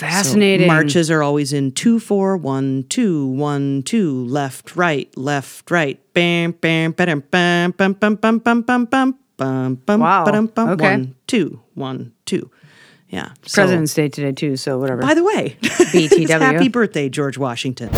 Fascinating. 0.01 0.67
marches 0.67 1.11
are 1.11 1.23
always 1.23 1.53
in 1.53 1.73
two, 1.73 1.99
four, 1.99 2.37
one, 2.37 2.85
two, 2.89 3.27
one, 3.27 3.83
two, 3.85 4.25
left, 4.27 4.77
right, 4.77 5.15
left, 5.17 5.71
right. 5.71 6.01
Bam, 6.15 6.53
bam, 6.53 6.93
bam, 6.93 7.23
bam, 7.31 7.73
bam, 7.73 7.93
bam, 7.93 8.15
bam, 8.15 8.39
bam, 8.39 8.39
bam, 8.63 8.63
bam, 8.63 9.19
bam, 9.37 9.75
bam, 9.77 10.01
Wow. 10.01 10.25
bam, 10.25 10.47
bam, 10.47 10.69
Okay. 10.71 10.91
One, 10.91 11.15
two, 11.27 11.61
one, 11.75 12.13
two. 12.27 12.51
Yeah. 13.09 13.31
so- 13.47 13.63
President's 13.63 13.95
Day 13.95 14.09
today 14.09 14.33
too, 14.33 14.57
so 14.57 14.79
whatever. 14.79 15.01
By 15.03 15.15
the 15.15 15.25
way, 15.25 15.57
BTW. 15.63 16.29
happy 16.41 16.69
birthday, 16.69 17.09
George 17.09 17.39
Washington. 17.39 17.89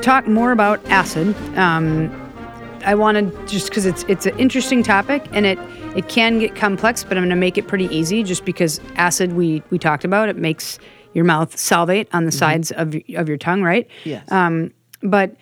To 0.00 0.06
talk 0.06 0.26
more 0.26 0.52
about 0.52 0.84
acid, 0.86 1.34
um, 1.56 2.10
I 2.84 2.94
wanted 2.94 3.32
just 3.46 3.68
because 3.68 3.84
it's 3.84 4.04
it's 4.04 4.26
an 4.26 4.38
interesting 4.38 4.82
topic 4.82 5.26
and 5.32 5.44
it 5.44 5.58
it 5.96 6.08
can 6.08 6.38
get 6.38 6.54
complex, 6.54 7.04
but 7.04 7.16
I'm 7.16 7.24
going 7.24 7.30
to 7.30 7.36
make 7.36 7.58
it 7.58 7.68
pretty 7.68 7.86
easy 7.94 8.22
just 8.22 8.44
because 8.44 8.80
acid 8.96 9.34
we 9.34 9.62
we 9.70 9.78
talked 9.78 10.04
about 10.04 10.28
it 10.28 10.36
makes 10.36 10.78
your 11.12 11.24
mouth 11.24 11.56
salivate 11.58 12.08
on 12.12 12.24
the 12.24 12.32
sides 12.32 12.70
of 12.72 12.94
of 13.14 13.28
your 13.28 13.36
tongue, 13.36 13.62
right? 13.62 13.88
Yes. 14.04 14.30
Um, 14.32 14.72
but 15.02 15.36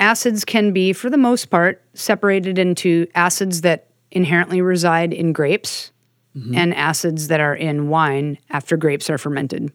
acids 0.00 0.44
can 0.44 0.72
be, 0.72 0.92
for 0.92 1.10
the 1.10 1.16
most 1.16 1.46
part, 1.46 1.82
separated 1.94 2.58
into 2.58 3.06
acids 3.14 3.60
that 3.62 3.88
inherently 4.10 4.60
reside 4.60 5.12
in 5.12 5.32
grapes 5.32 5.92
and 6.54 6.74
acids 6.74 7.28
that 7.28 7.40
are 7.40 7.54
in 7.54 7.88
wine 7.88 8.36
after 8.50 8.76
grapes 8.76 9.08
are 9.08 9.16
fermented. 9.16 9.72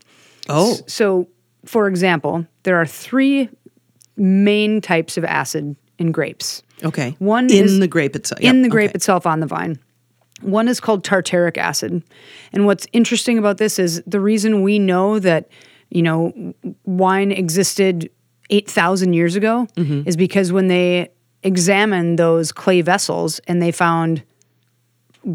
Oh, 0.48 0.78
So, 0.86 1.28
for 1.66 1.88
example, 1.88 2.46
there 2.62 2.78
are 2.80 2.86
three 2.86 3.50
main 4.18 4.82
types 4.82 5.18
of 5.18 5.24
acid 5.26 5.76
in 6.00 6.12
grapes. 6.12 6.64
okay. 6.84 7.16
One 7.20 7.46
in 7.52 7.66
is 7.66 7.80
the 7.80 7.88
grape 7.88 8.16
itself. 8.16 8.42
in 8.42 8.62
the 8.62 8.70
grape 8.70 8.90
okay. 8.90 8.96
itself 8.96 9.26
on 9.28 9.40
the 9.40 9.48
vine. 9.48 9.80
One 10.42 10.68
is 10.68 10.80
called 10.80 11.04
tartaric 11.04 11.58
acid. 11.58 12.04
And 12.52 12.66
what's 12.66 12.88
interesting 12.94 13.38
about 13.38 13.58
this 13.58 13.78
is 13.78 14.02
the 14.08 14.20
reason 14.20 14.64
we 14.64 14.80
know 14.80 15.20
that, 15.20 15.48
you 15.90 16.02
know, 16.02 16.54
wine 16.86 17.32
existed 17.32 18.10
8,000 18.50 19.14
years 19.14 19.36
ago 19.36 19.68
Mm-hmm. 19.76 20.08
is 20.08 20.18
because 20.18 20.52
when 20.52 20.68
they 20.68 21.10
examined 21.44 22.18
those 22.20 22.52
clay 22.52 22.82
vessels 22.82 23.40
and 23.48 23.62
they 23.62 23.72
found 23.72 24.24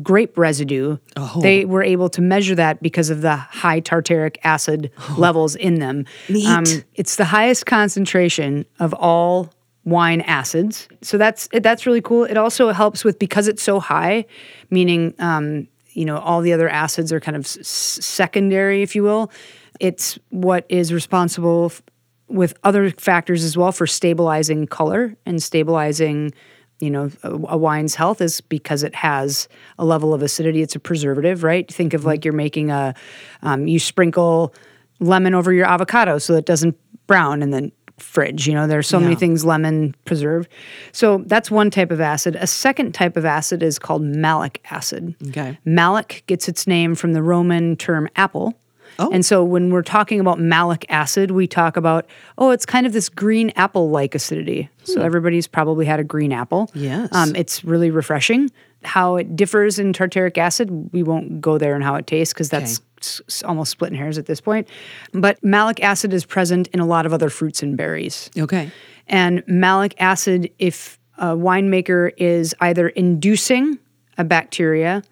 grape 0.02 0.36
residue, 0.36 0.96
Oh. 1.16 1.40
they 1.42 1.64
were 1.64 1.82
able 1.82 2.08
to 2.10 2.20
measure 2.20 2.54
that 2.56 2.82
because 2.82 3.08
of 3.10 3.20
the 3.22 3.36
high 3.36 3.80
tartaric 3.80 4.36
acid 4.42 4.90
levels 5.16 5.54
in 5.56 5.76
them. 5.78 6.04
Oh. 6.30 6.46
Um, 6.56 6.64
it's 6.94 7.16
the 7.16 7.24
highest 7.24 7.66
concentration 7.66 8.64
of 8.80 8.92
all 8.94 9.52
wine 9.84 10.20
acids. 10.22 10.88
So 11.02 11.16
that's 11.18 11.48
that's 11.52 11.86
really 11.86 12.00
cool. 12.02 12.24
It 12.24 12.36
also 12.36 12.70
helps 12.72 13.04
with 13.04 13.18
because 13.20 13.46
it's 13.46 13.62
so 13.62 13.78
high, 13.78 14.24
meaning 14.70 15.14
um, 15.20 15.68
you 15.92 16.04
know 16.04 16.18
all 16.18 16.40
the 16.40 16.52
other 16.52 16.68
acids 16.68 17.12
are 17.12 17.20
kind 17.20 17.36
of 17.36 17.44
s- 17.44 17.58
secondary, 18.04 18.82
if 18.82 18.96
you 18.96 19.02
will. 19.04 19.30
It's 19.78 20.18
what 20.30 20.66
is 20.68 20.92
responsible 20.92 21.66
f- 21.66 21.82
with 22.28 22.54
other 22.64 22.90
factors 22.90 23.44
as 23.44 23.56
well 23.56 23.70
for 23.70 23.86
stabilizing 23.86 24.66
color 24.66 25.14
and 25.24 25.40
stabilizing 25.40 26.32
you 26.80 26.90
know 26.90 27.10
a, 27.22 27.56
wine's 27.56 27.94
health 27.94 28.20
is 28.20 28.40
because 28.40 28.82
it 28.82 28.94
has 28.94 29.48
a 29.78 29.84
level 29.84 30.12
of 30.12 30.22
acidity. 30.22 30.62
It's 30.62 30.76
a 30.76 30.80
preservative 30.80 31.42
right? 31.42 31.70
Think 31.72 31.94
of 31.94 32.04
like 32.04 32.24
you're 32.24 32.34
making 32.34 32.70
a 32.70 32.94
um, 33.42 33.66
you 33.66 33.78
sprinkle 33.78 34.54
lemon 35.00 35.34
over 35.34 35.52
your 35.52 35.66
avocado 35.66 36.18
so 36.18 36.34
it 36.34 36.46
doesn't 36.46 36.76
brown 37.06 37.42
in 37.42 37.50
the 37.50 37.70
fridge 37.98 38.46
you 38.46 38.52
know? 38.52 38.66
There's 38.66 38.86
so 38.86 39.00
many 39.00 39.14
things 39.14 39.44
lemon 39.44 39.94
preserve. 40.04 40.48
So 40.92 41.22
that's 41.26 41.50
one 41.50 41.70
type 41.70 41.90
of 41.90 42.00
acid. 42.00 42.36
A 42.36 42.46
second 42.46 42.92
type 42.92 43.16
of 43.16 43.24
acid 43.24 43.62
is 43.62 43.78
called 43.78 44.02
malic 44.02 44.62
acid. 44.70 45.14
Okay. 45.28 45.58
malic 45.64 46.22
gets 46.26 46.48
its 46.48 46.66
name 46.66 46.94
from 46.94 47.14
the 47.14 47.22
roman 47.22 47.76
term 47.76 48.08
apple 48.16 48.54
Oh. 48.98 49.10
and 49.12 49.24
so 49.24 49.44
when 49.44 49.70
we're 49.70 49.82
talking 49.82 50.20
about 50.20 50.38
malic 50.40 50.86
acid, 50.88 51.30
we 51.32 51.46
talk 51.46 51.76
about, 51.76 52.06
oh, 52.38 52.50
it's 52.50 52.64
kind 52.66 52.86
of 52.86 52.92
this 52.92 53.08
green 53.08 53.50
apple 53.56 53.90
like 53.90 54.14
acidity. 54.14 54.68
So 54.84 55.02
everybody's 55.02 55.46
probably 55.46 55.84
had 55.86 56.00
a 56.00 56.04
green 56.04 56.32
apple. 56.32 56.70
Yes. 56.74 57.08
Um, 57.12 57.34
it's 57.36 57.64
really 57.64 57.90
refreshing. 57.90 58.50
How 58.84 59.16
it 59.16 59.34
differs 59.36 59.78
in 59.78 59.92
tartaric 59.92 60.38
acid, 60.38 60.92
we 60.92 61.02
won't 61.02 61.40
go 61.40 61.58
there 61.58 61.74
and 61.74 61.82
how 61.84 61.96
it 61.96 62.06
tastes 62.06 62.32
because 62.32 62.50
that's 62.50 62.80
s- 63.00 63.20
s- 63.28 63.42
almost 63.42 63.72
splitting 63.72 63.98
hairs 63.98 64.16
at 64.16 64.26
this 64.26 64.40
point. 64.40 64.68
But 65.12 65.42
malic 65.42 65.82
acid 65.82 66.12
is 66.12 66.24
present 66.24 66.68
in 66.68 66.78
a 66.80 66.86
lot 66.86 67.04
of 67.04 67.12
other 67.12 67.28
fruits 67.28 67.62
and 67.62 67.76
berries. 67.76 68.30
Okay. 68.38 68.70
And 69.08 69.42
malic 69.46 69.94
acid, 69.98 70.50
if 70.58 70.98
a 71.18 71.28
winemaker 71.34 72.12
is 72.16 72.54
either 72.60 72.88
inducing 72.90 73.78
a 74.18 74.24
bacteria 74.24 75.02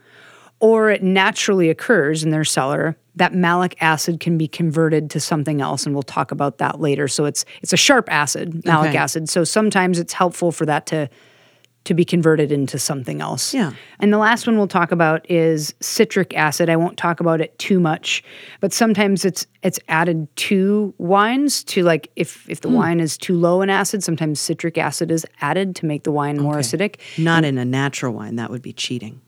or 0.65 0.91
it 0.91 1.03
naturally 1.03 1.69
occurs 1.69 2.25
in 2.25 2.31
their 2.31 2.45
cellar, 2.45 2.97
that 3.17 3.35
malic 3.35 3.77
acid 3.83 4.19
can 4.19 4.39
be 4.39 4.49
converted 4.49 5.11
to 5.11 5.21
something 5.21 5.61
else, 5.61 5.85
and 5.85 5.95
we'll 5.95 6.03
talk 6.03 6.33
about 6.33 6.57
that 6.59 6.81
later. 6.81 7.07
So 7.07 7.27
it's 7.27 7.45
it's 7.63 7.73
a 7.73 7.77
sharp 7.77 8.11
acid, 8.11 8.65
malic 8.65 8.89
Okay. 8.91 8.99
acid. 8.99 9.29
So 9.29 9.45
sometimes 9.45 9.99
it's 9.99 10.13
helpful 10.15 10.51
for 10.53 10.65
that 10.67 10.87
to 10.87 11.09
to 11.85 11.93
be 11.93 12.03
converted 12.03 12.51
into 12.51 12.79
something 12.79 13.21
else. 13.21 13.53
Yeah. 13.53 13.73
And 14.01 14.11
the 14.11 14.17
last 14.17 14.47
one 14.47 14.57
we'll 14.57 14.67
talk 14.69 14.91
about 14.91 15.31
is 15.31 15.75
citric 15.81 16.35
acid. 16.35 16.71
I 16.71 16.77
won't 16.77 16.97
talk 16.97 17.21
about 17.21 17.43
it 17.43 17.59
too 17.59 17.79
much, 17.79 18.25
but 18.61 18.73
sometimes 18.73 19.27
it's 19.27 19.47
it's 19.63 19.79
added 19.89 20.35
to 20.49 20.95
wines 20.97 21.63
to 21.65 21.83
like 21.83 22.11
if 22.17 22.49
if 22.49 22.63
the 22.63 22.69
Hmm. 22.71 22.75
wine 22.77 23.01
is 23.01 23.19
too 23.19 23.37
low 23.37 23.61
in 23.61 23.69
acid, 23.69 24.03
sometimes 24.03 24.41
citric 24.41 24.79
acid 24.79 25.11
is 25.11 25.27
added 25.43 25.77
to 25.77 25.85
make 25.87 26.05
the 26.05 26.11
wine 26.13 26.41
more 26.41 26.57
acidic. 26.57 26.97
Not 27.19 27.45
in 27.45 27.59
a 27.59 27.67
natural 27.67 28.15
wine. 28.15 28.37
That 28.37 28.51
would 28.51 28.63
be 28.63 28.73
cheating. 28.73 29.21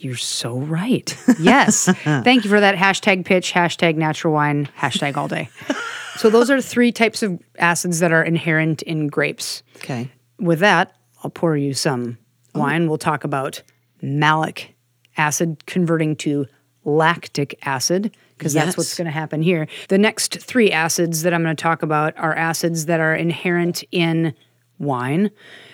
You're 0.00 0.16
so 0.16 0.58
right. 0.58 1.16
Yes. 1.38 1.84
Thank 2.02 2.44
you 2.44 2.50
for 2.50 2.60
that 2.60 2.76
hashtag 2.76 3.24
pitch, 3.24 3.52
hashtag 3.52 3.96
natural 3.96 4.34
wine, 4.34 4.68
hashtag 4.78 5.16
all 5.16 5.28
day. 5.28 5.48
so 6.16 6.30
those 6.30 6.50
are 6.50 6.60
three 6.60 6.92
types 6.92 7.22
of 7.22 7.40
acids 7.58 8.00
that 8.00 8.12
are 8.12 8.22
inherent 8.22 8.82
in 8.82 9.08
grapes. 9.08 9.62
Okay. 9.76 10.10
With 10.38 10.60
that, 10.60 10.94
I'll 11.22 11.30
pour 11.30 11.56
you 11.56 11.74
some 11.74 12.18
oh. 12.54 12.60
wine. 12.60 12.88
We'll 12.88 12.98
talk 12.98 13.24
about 13.24 13.62
malic 14.02 14.74
acid 15.16 15.66
converting 15.66 16.16
to 16.16 16.46
lactic 16.84 17.58
acid 17.62 18.16
because 18.36 18.52
that's 18.52 18.76
what's 18.76 18.96
going 18.96 19.06
to 19.06 19.10
happen 19.10 19.42
here. 19.42 19.66
The 19.88 19.98
next 19.98 20.40
three 20.40 20.70
acids 20.70 21.22
that 21.22 21.34
I'm 21.34 21.42
going 21.42 21.54
to 21.54 21.60
talk 21.60 21.82
about 21.82 22.16
are 22.16 22.34
acids 22.34 22.86
that 22.86 23.00
are 23.00 23.14
inherent 23.14 23.82
in 23.90 24.32
wine. 24.78 25.30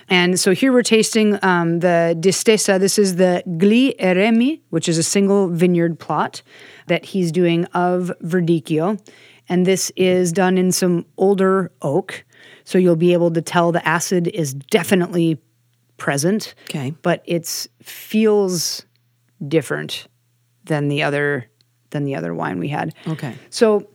And 0.09 0.39
so 0.39 0.53
here 0.53 0.73
we're 0.73 0.83
tasting 0.83 1.39
um, 1.43 1.81
the 1.81 2.17
Distesa. 2.19 2.79
This 2.79 2.99
is 2.99 3.17
the 3.17 3.43
Gli 3.59 3.95
Eremi, 3.99 4.61
which 4.71 4.89
is 4.89 4.99
a 4.99 5.03
single 5.03 5.49
vineyard 5.49 5.99
plot 5.99 6.43
that 6.87 7.05
he's 7.05 7.33
doing 7.33 7.65
of 7.67 8.13
Verdicchio. 8.23 9.01
And 9.49 9.67
this 9.67 9.93
is 9.97 10.33
done 10.33 10.59
in 10.59 10.73
some 10.73 11.07
older 11.17 11.71
oak. 11.83 12.25
So 12.65 12.79
you'll 12.79 12.97
be 12.97 13.13
able 13.13 13.31
to 13.33 13.43
tell 13.43 13.73
the 13.73 13.87
acid 13.87 14.29
is 14.29 14.55
definitely 14.55 15.39
present. 15.97 16.55
Okay. 16.71 16.95
But 17.03 17.23
it 17.27 17.69
feels 17.83 18.87
different 19.47 20.07
than 20.65 20.89
the 20.89 21.03
other 21.03 21.51
than 21.91 22.05
the 22.05 22.17
other 22.17 22.35
wine 22.35 22.59
we 22.59 22.69
had. 22.69 22.95
Okay. 23.07 23.35
So 23.51 23.89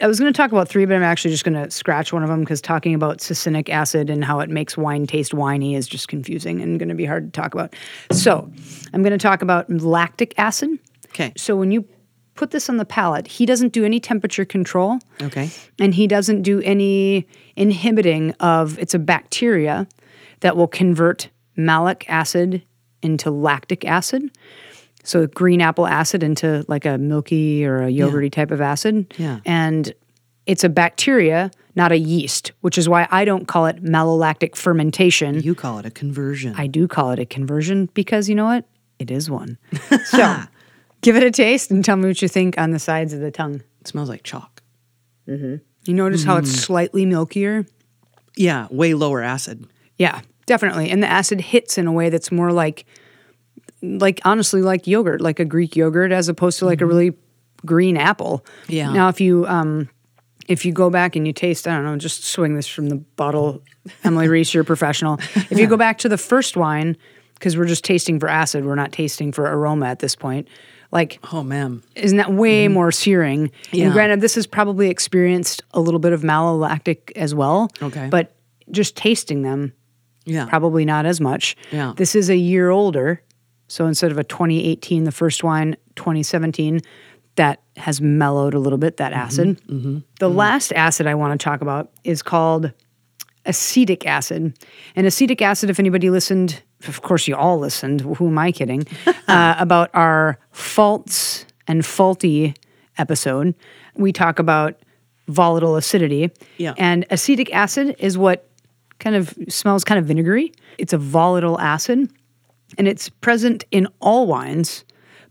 I 0.00 0.06
was 0.06 0.18
going 0.20 0.32
to 0.32 0.36
talk 0.36 0.52
about 0.52 0.68
three, 0.68 0.84
but 0.84 0.94
I'm 0.94 1.02
actually 1.02 1.30
just 1.32 1.44
going 1.44 1.62
to 1.62 1.70
scratch 1.70 2.12
one 2.12 2.22
of 2.22 2.28
them 2.28 2.40
because 2.40 2.60
talking 2.60 2.94
about 2.94 3.18
succinic 3.18 3.68
acid 3.68 4.10
and 4.10 4.24
how 4.24 4.40
it 4.40 4.50
makes 4.50 4.76
wine 4.76 5.06
taste 5.06 5.32
winey 5.32 5.74
is 5.74 5.86
just 5.88 6.08
confusing 6.08 6.60
and 6.60 6.78
going 6.78 6.88
to 6.88 6.94
be 6.94 7.04
hard 7.04 7.32
to 7.32 7.40
talk 7.40 7.54
about. 7.54 7.74
So 8.12 8.50
I'm 8.92 9.02
going 9.02 9.12
to 9.12 9.18
talk 9.18 9.42
about 9.42 9.68
lactic 9.70 10.34
acid. 10.38 10.70
Okay. 11.08 11.32
So 11.36 11.56
when 11.56 11.72
you 11.72 11.84
put 12.34 12.50
this 12.52 12.68
on 12.68 12.76
the 12.76 12.84
palate, 12.84 13.26
he 13.26 13.46
doesn't 13.46 13.72
do 13.72 13.84
any 13.84 13.98
temperature 13.98 14.44
control 14.44 14.98
Okay. 15.20 15.50
and 15.80 15.94
he 15.94 16.06
doesn't 16.06 16.42
do 16.42 16.60
any 16.60 17.26
inhibiting 17.56 18.32
of 18.40 18.78
it's 18.78 18.94
a 18.94 18.98
bacteria 18.98 19.88
that 20.40 20.56
will 20.56 20.68
convert 20.68 21.28
malic 21.56 22.04
acid 22.08 22.62
into 23.02 23.30
lactic 23.30 23.84
acid. 23.84 24.30
So 25.08 25.26
green 25.26 25.60
apple 25.62 25.86
acid 25.86 26.22
into 26.22 26.64
like 26.68 26.84
a 26.84 26.98
milky 26.98 27.64
or 27.64 27.82
a 27.82 27.88
yogurty 27.90 28.30
type 28.30 28.50
of 28.50 28.60
acid. 28.60 29.14
Yeah. 29.16 29.40
And 29.46 29.92
it's 30.44 30.64
a 30.64 30.68
bacteria, 30.68 31.50
not 31.74 31.92
a 31.92 31.98
yeast, 31.98 32.52
which 32.60 32.76
is 32.76 32.88
why 32.90 33.08
I 33.10 33.24
don't 33.24 33.48
call 33.48 33.64
it 33.66 33.82
malolactic 33.82 34.54
fermentation. 34.54 35.40
You 35.40 35.54
call 35.54 35.78
it 35.78 35.86
a 35.86 35.90
conversion. 35.90 36.54
I 36.58 36.66
do 36.66 36.86
call 36.86 37.10
it 37.12 37.18
a 37.18 37.24
conversion 37.26 37.88
because 37.94 38.28
you 38.28 38.34
know 38.34 38.44
what? 38.44 38.66
It 38.98 39.10
is 39.10 39.30
one. 39.30 39.56
So 40.04 40.42
give 41.00 41.16
it 41.16 41.22
a 41.22 41.30
taste 41.30 41.70
and 41.70 41.84
tell 41.84 41.96
me 41.96 42.08
what 42.08 42.20
you 42.20 42.28
think 42.28 42.58
on 42.58 42.72
the 42.72 42.78
sides 42.78 43.12
of 43.14 43.20
the 43.20 43.30
tongue. 43.30 43.62
it 43.80 43.88
smells 43.88 44.08
like 44.08 44.24
chalk. 44.24 44.62
You 45.26 45.60
notice 45.86 46.24
how 46.24 46.36
Mm. 46.36 46.40
it's 46.40 46.50
slightly 46.52 47.06
milkier? 47.06 47.66
Yeah, 48.36 48.66
way 48.70 48.94
lower 48.94 49.22
acid. 49.22 49.66
Yeah, 49.96 50.20
definitely. 50.46 50.90
And 50.90 51.02
the 51.02 51.06
acid 51.06 51.40
hits 51.40 51.78
in 51.78 51.86
a 51.86 51.92
way 51.92 52.08
that's 52.10 52.30
more 52.32 52.52
like, 52.52 52.84
like 53.82 54.20
honestly, 54.24 54.62
like 54.62 54.86
yogurt, 54.86 55.20
like 55.20 55.38
a 55.40 55.44
Greek 55.44 55.76
yogurt, 55.76 56.12
as 56.12 56.28
opposed 56.28 56.58
to 56.60 56.66
like 56.66 56.80
a 56.80 56.86
really 56.86 57.12
green 57.64 57.96
apple. 57.96 58.44
Yeah. 58.68 58.92
Now, 58.92 59.08
if 59.08 59.20
you 59.20 59.46
um, 59.46 59.88
if 60.48 60.64
you 60.64 60.72
go 60.72 60.90
back 60.90 61.16
and 61.16 61.26
you 61.26 61.32
taste, 61.32 61.68
I 61.68 61.74
don't 61.74 61.84
know, 61.84 61.96
just 61.96 62.24
swing 62.24 62.54
this 62.54 62.66
from 62.66 62.88
the 62.88 62.96
bottle, 62.96 63.62
Emily 64.04 64.28
Reese, 64.28 64.54
you're 64.54 64.62
a 64.62 64.66
professional. 64.66 65.18
If 65.50 65.58
you 65.58 65.66
go 65.66 65.76
back 65.86 65.98
to 65.98 66.08
the 66.08 66.18
first 66.18 66.56
wine, 66.56 66.96
because 67.34 67.56
we're 67.56 67.66
just 67.66 67.84
tasting 67.84 68.18
for 68.18 68.28
acid, 68.28 68.64
we're 68.64 68.74
not 68.74 68.90
tasting 68.92 69.30
for 69.32 69.44
aroma 69.44 69.86
at 69.86 69.98
this 70.00 70.16
point. 70.16 70.48
Like, 70.90 71.18
Oh, 71.34 71.42
man. 71.42 71.82
isn't 71.96 72.16
that 72.16 72.32
way 72.32 72.66
more 72.66 72.90
searing? 72.90 73.50
Yeah. 73.72 73.84
And 73.84 73.92
granted, 73.92 74.22
this 74.22 74.36
has 74.36 74.46
probably 74.46 74.88
experienced 74.88 75.62
a 75.72 75.80
little 75.80 76.00
bit 76.00 76.14
of 76.14 76.22
malolactic 76.22 77.12
as 77.14 77.34
well. 77.34 77.70
Okay. 77.82 78.08
But 78.10 78.34
just 78.70 78.96
tasting 78.96 79.42
them, 79.42 79.74
Yeah. 80.24 80.46
probably 80.46 80.86
not 80.86 81.04
as 81.04 81.20
much. 81.20 81.56
Yeah. 81.70 81.92
This 81.94 82.14
is 82.14 82.30
a 82.30 82.36
year 82.36 82.70
older. 82.70 83.22
So 83.68 83.86
instead 83.86 84.10
of 84.10 84.18
a 84.18 84.24
2018, 84.24 85.04
the 85.04 85.12
first 85.12 85.44
wine, 85.44 85.76
2017, 85.96 86.80
that 87.36 87.62
has 87.76 88.00
mellowed 88.00 88.54
a 88.54 88.58
little 88.58 88.78
bit, 88.78 88.96
that 88.96 89.12
mm-hmm, 89.12 89.20
acid. 89.20 89.60
Mm-hmm, 89.68 89.98
the 90.18 90.28
mm-hmm. 90.28 90.36
last 90.36 90.72
acid 90.72 91.06
I 91.06 91.14
want 91.14 91.38
to 91.38 91.42
talk 91.42 91.60
about 91.60 91.90
is 92.02 92.22
called 92.22 92.72
acetic 93.46 94.06
acid. 94.06 94.58
And 94.96 95.06
acetic 95.06 95.40
acid, 95.40 95.70
if 95.70 95.78
anybody 95.78 96.10
listened, 96.10 96.62
of 96.86 97.02
course 97.02 97.28
you 97.28 97.36
all 97.36 97.58
listened, 97.58 98.00
who 98.00 98.26
am 98.26 98.38
I 98.38 98.50
kidding, 98.50 98.86
uh, 99.28 99.54
about 99.58 99.90
our 99.94 100.38
faults 100.50 101.46
and 101.68 101.86
faulty 101.86 102.54
episode, 102.98 103.54
we 103.94 104.12
talk 104.12 104.38
about 104.38 104.74
volatile 105.28 105.76
acidity. 105.76 106.30
Yeah. 106.56 106.74
And 106.76 107.06
acetic 107.10 107.54
acid 107.54 107.94
is 107.98 108.18
what 108.18 108.48
kind 108.98 109.14
of 109.14 109.32
smells 109.48 109.84
kind 109.84 109.98
of 109.98 110.06
vinegary. 110.06 110.52
It's 110.78 110.92
a 110.92 110.98
volatile 110.98 111.60
acid 111.60 112.10
and 112.76 112.86
it's 112.86 113.08
present 113.08 113.64
in 113.70 113.88
all 114.00 114.26
wines, 114.26 114.84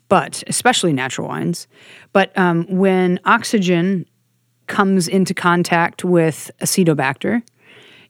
but 0.09 0.43
especially 0.47 0.93
natural 0.93 1.27
wines. 1.27 1.67
But 2.13 2.35
um, 2.37 2.65
when 2.69 3.19
oxygen 3.25 4.05
comes 4.67 5.07
into 5.07 5.33
contact 5.33 6.03
with 6.03 6.51
acetobacter, 6.61 7.41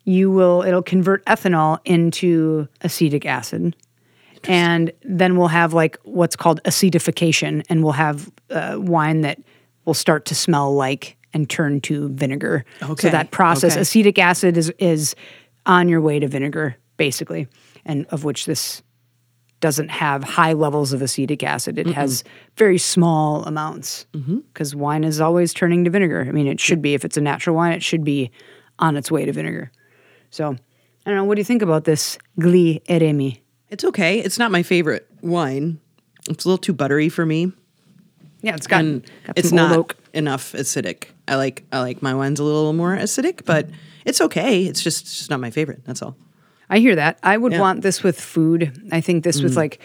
you 0.03 0.31
will 0.31 0.63
it'll 0.63 0.81
convert 0.81 1.25
ethanol 1.25 1.79
into 1.83 2.67
acetic 2.81 3.25
acid, 3.25 3.75
and 4.45 4.91
then 5.03 5.35
we'll 5.35 5.49
have 5.49 5.73
like 5.73 5.97
what's 6.03 6.35
called 6.35 6.61
acetification, 6.63 7.65
and 7.69 7.83
we'll 7.83 7.93
have 7.93 8.31
uh, 8.49 8.77
wine 8.77 9.21
that 9.21 9.39
will 9.85 9.93
start 9.93 10.25
to 10.25 10.35
smell 10.35 10.73
like 10.73 11.17
and 11.33 11.49
turn 11.49 11.81
to 11.81 12.09
vinegar. 12.09 12.63
Okay, 12.81 13.07
So 13.07 13.09
that 13.09 13.31
process, 13.31 13.73
okay. 13.73 13.81
acetic 13.81 14.17
acid 14.17 14.57
is 14.57 14.71
is 14.79 15.15
on 15.65 15.89
your 15.89 15.99
way 15.99 16.19
to 16.19 16.27
vinegar, 16.27 16.77
basically, 16.95 17.47
and 17.85 18.05
of 18.07 18.23
which 18.23 18.45
this 18.45 18.81
doesn't 19.59 19.89
have 19.89 20.23
high 20.23 20.53
levels 20.53 20.93
of 20.93 21.01
acetic 21.01 21.41
acid. 21.41 21.79
It 21.79 21.87
has 21.87 22.23
very 22.57 22.77
small 22.77 23.43
amounts 23.45 24.05
mm-hmm. 24.13 24.39
because 24.53 24.75
wine 24.75 25.03
is 25.03 25.19
always 25.19 25.53
turning 25.53 25.83
to 25.85 25.89
vinegar. 25.89 26.25
I 26.27 26.31
mean, 26.31 26.47
it 26.47 26.59
should 26.59 26.81
be 26.81 26.93
if 26.93 27.03
it's 27.03 27.17
a 27.17 27.21
natural 27.21 27.55
wine, 27.55 27.73
it 27.73 27.81
should 27.81 28.03
be 28.03 28.29
on 28.77 28.95
its 28.95 29.09
way 29.09 29.25
to 29.25 29.31
vinegar. 29.31 29.71
So, 30.29 30.51
I 30.51 31.09
don't 31.09 31.15
know. 31.15 31.23
What 31.23 31.35
do 31.35 31.39
you 31.39 31.45
think 31.45 31.63
about 31.63 31.85
this 31.85 32.19
Gli 32.39 32.81
Eremi? 32.87 33.39
It's 33.69 33.83
okay. 33.83 34.19
It's 34.19 34.37
not 34.37 34.51
my 34.51 34.61
favorite 34.61 35.07
wine. 35.21 35.79
It's 36.29 36.45
a 36.45 36.47
little 36.47 36.57
too 36.57 36.73
buttery 36.73 37.09
for 37.09 37.25
me. 37.25 37.51
Yeah, 38.41 38.55
it's 38.55 38.67
got, 38.67 38.81
and 38.81 39.03
got 39.25 39.37
it's 39.37 39.51
not 39.51 39.75
oak. 39.75 39.95
enough 40.13 40.53
acidic. 40.53 41.05
I 41.27 41.35
like 41.35 41.63
I 41.71 41.79
like 41.79 42.01
my 42.01 42.13
wines 42.13 42.39
a 42.39 42.43
little 42.43 42.73
more 42.73 42.95
acidic, 42.95 43.43
but 43.45 43.67
it's 44.05 44.21
okay. 44.21 44.65
It's 44.65 44.81
just 44.81 45.05
it's 45.05 45.17
just 45.17 45.29
not 45.29 45.39
my 45.39 45.49
favorite. 45.49 45.83
That's 45.85 46.01
all. 46.01 46.15
I 46.69 46.79
hear 46.79 46.95
that. 46.95 47.17
I 47.23 47.37
would 47.37 47.51
Yeah. 47.53 47.59
Mm. 47.59 47.61
want 47.61 47.81
this 47.81 48.03
with 48.03 48.19
food. 48.19 48.71
I 48.91 49.01
think 49.01 49.23
this 49.23 49.41
with 49.41 49.55
like 49.55 49.79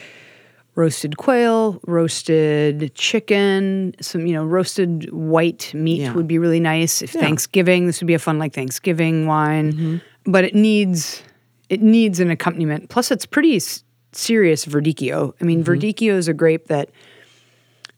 roasted 0.75 1.17
quail, 1.17 1.81
roasted 1.87 2.93
chicken, 2.95 3.95
some 4.01 4.27
you 4.27 4.33
know 4.35 4.45
roasted 4.45 5.13
white 5.13 5.71
meat 5.75 6.01
Yeah. 6.01 6.13
would 6.15 6.27
be 6.27 6.39
really 6.39 6.61
nice. 6.61 7.03
If 7.03 7.11
Thanksgiving, 7.13 7.87
this 7.87 8.01
would 8.01 8.07
be 8.07 8.15
a 8.15 8.19
fun 8.19 8.39
like 8.39 8.53
Thanksgiving 8.55 9.27
wine. 9.27 9.73
Mm-hmm. 9.73 9.97
But 10.33 10.45
it 10.45 10.55
needs 10.55 11.23
it 11.69 11.83
needs 11.83 12.21
an 12.21 12.31
accompaniment. 12.31 12.89
Plus, 12.91 13.11
it's 13.11 13.25
pretty 13.27 13.57
s- 13.57 13.83
serious 14.13 14.67
verdicchio. 14.67 15.33
I 15.41 15.45
mean, 15.45 15.63
Mm-hmm. 15.65 15.73
verdicchio 15.73 16.15
is 16.15 16.29
a 16.29 16.35
grape 16.35 16.67
that 16.69 16.91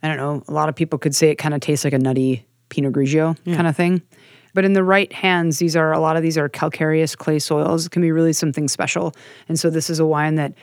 I 0.02 0.09
don't 0.09 0.16
know. 0.18 0.42
A 0.48 0.52
lot 0.52 0.68
of 0.68 0.74
people 0.76 0.98
could 0.98 1.14
say 1.14 1.30
it 1.30 1.37
kind 1.37 1.54
of 1.54 1.61
tastes 1.61 1.85
like 1.85 1.94
a 1.94 1.98
nutty 1.98 2.44
Pinot 2.68 2.92
Grigio 2.92 3.37
kind 3.54 3.66
of 3.66 3.74
thing. 3.76 4.02
But 4.54 4.64
in 4.64 4.72
the 4.72 4.84
right 4.84 5.12
hands, 5.12 5.58
these 5.58 5.74
are 5.76 5.92
a 5.92 5.98
lot 5.98 6.16
of 6.16 6.22
these 6.22 6.38
are 6.38 6.48
calcareous 6.48 7.14
clay 7.16 7.38
soils. 7.40 7.86
It 7.86 7.90
can 7.90 8.02
be 8.02 8.12
really 8.12 8.32
something 8.32 8.68
special. 8.68 9.12
And 9.48 9.58
so 9.58 9.68
this 9.68 9.90
is 9.90 9.98
a 9.98 10.06
wine 10.06 10.36
that, 10.36 10.54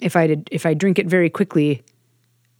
if 0.00 0.14
I 0.16 0.28
did, 0.28 0.48
if 0.52 0.64
I 0.64 0.72
drink 0.74 0.98
it 0.98 1.06
very 1.06 1.28
quickly, 1.28 1.82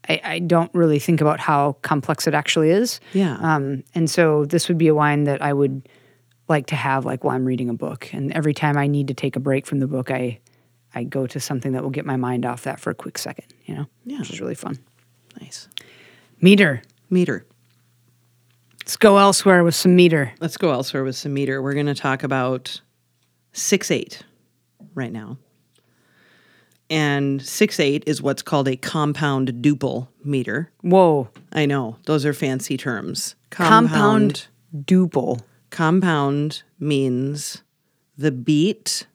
I, 0.09 0.20
I 0.24 0.38
don't 0.40 0.72
really 0.74 0.98
think 0.98 1.20
about 1.20 1.38
how 1.40 1.76
complex 1.83 2.26
it 2.26 2.35
actually 2.35 2.70
is. 2.70 3.00
Yeah. 3.12 3.37
Um, 3.40 3.85
and 3.94 4.11
so 4.11 4.44
this 4.46 4.68
would 4.68 4.79
be 4.79 4.88
a 4.88 4.94
wine 4.94 5.24
that 5.24 5.40
I 5.40 5.53
would 5.53 5.88
like 6.48 6.66
to 6.66 6.74
have 6.76 7.05
like 7.05 7.22
while 7.22 7.37
I'm 7.37 7.44
reading 7.44 7.68
a 7.70 7.74
book. 7.74 8.12
And 8.12 8.33
every 8.33 8.53
time 8.55 8.76
I 8.76 8.88
need 8.88 9.07
to 9.09 9.14
take 9.14 9.37
a 9.37 9.40
break 9.40 9.66
from 9.66 9.79
the 9.79 9.87
book, 9.87 10.11
I 10.11 10.40
I 10.92 11.05
go 11.05 11.24
to 11.29 11.38
something 11.38 11.70
that 11.72 11.85
will 11.85 11.90
get 11.90 12.05
my 12.05 12.16
mind 12.16 12.44
off 12.44 12.64
that 12.64 12.81
for 12.81 12.90
a 12.90 12.94
quick 12.96 13.16
second. 13.16 13.46
You 13.66 13.76
know, 13.76 13.87
Yeah. 14.05 14.18
which 14.18 14.31
is 14.33 14.40
really 14.40 14.57
fun. 14.57 14.76
Nice 15.40 15.68
Meter. 16.40 16.83
meter. 17.11 17.44
Let's 18.90 18.96
go 18.96 19.18
elsewhere 19.18 19.62
with 19.62 19.76
some 19.76 19.94
meter. 19.94 20.33
Let's 20.40 20.57
go 20.57 20.72
elsewhere 20.72 21.05
with 21.05 21.14
some 21.14 21.33
meter. 21.33 21.62
We're 21.62 21.74
going 21.74 21.87
to 21.87 21.94
talk 21.94 22.24
about 22.24 22.81
six 23.53 23.88
eight 23.88 24.24
right 24.94 25.12
now, 25.12 25.38
and 26.90 27.40
six 27.40 27.79
eight 27.79 28.03
is 28.09 28.20
what's 28.20 28.42
called 28.42 28.66
a 28.66 28.74
compound 28.74 29.53
duple 29.62 30.09
meter. 30.24 30.72
Whoa. 30.81 31.29
I 31.53 31.66
know 31.66 31.98
those 32.07 32.26
are 32.26 32.33
fancy 32.33 32.76
terms. 32.76 33.37
Compound 33.50 34.48
duple. 34.74 35.40
Compound 35.70 36.64
means 36.81 37.62
the 38.18 38.33
beat. 38.33 39.07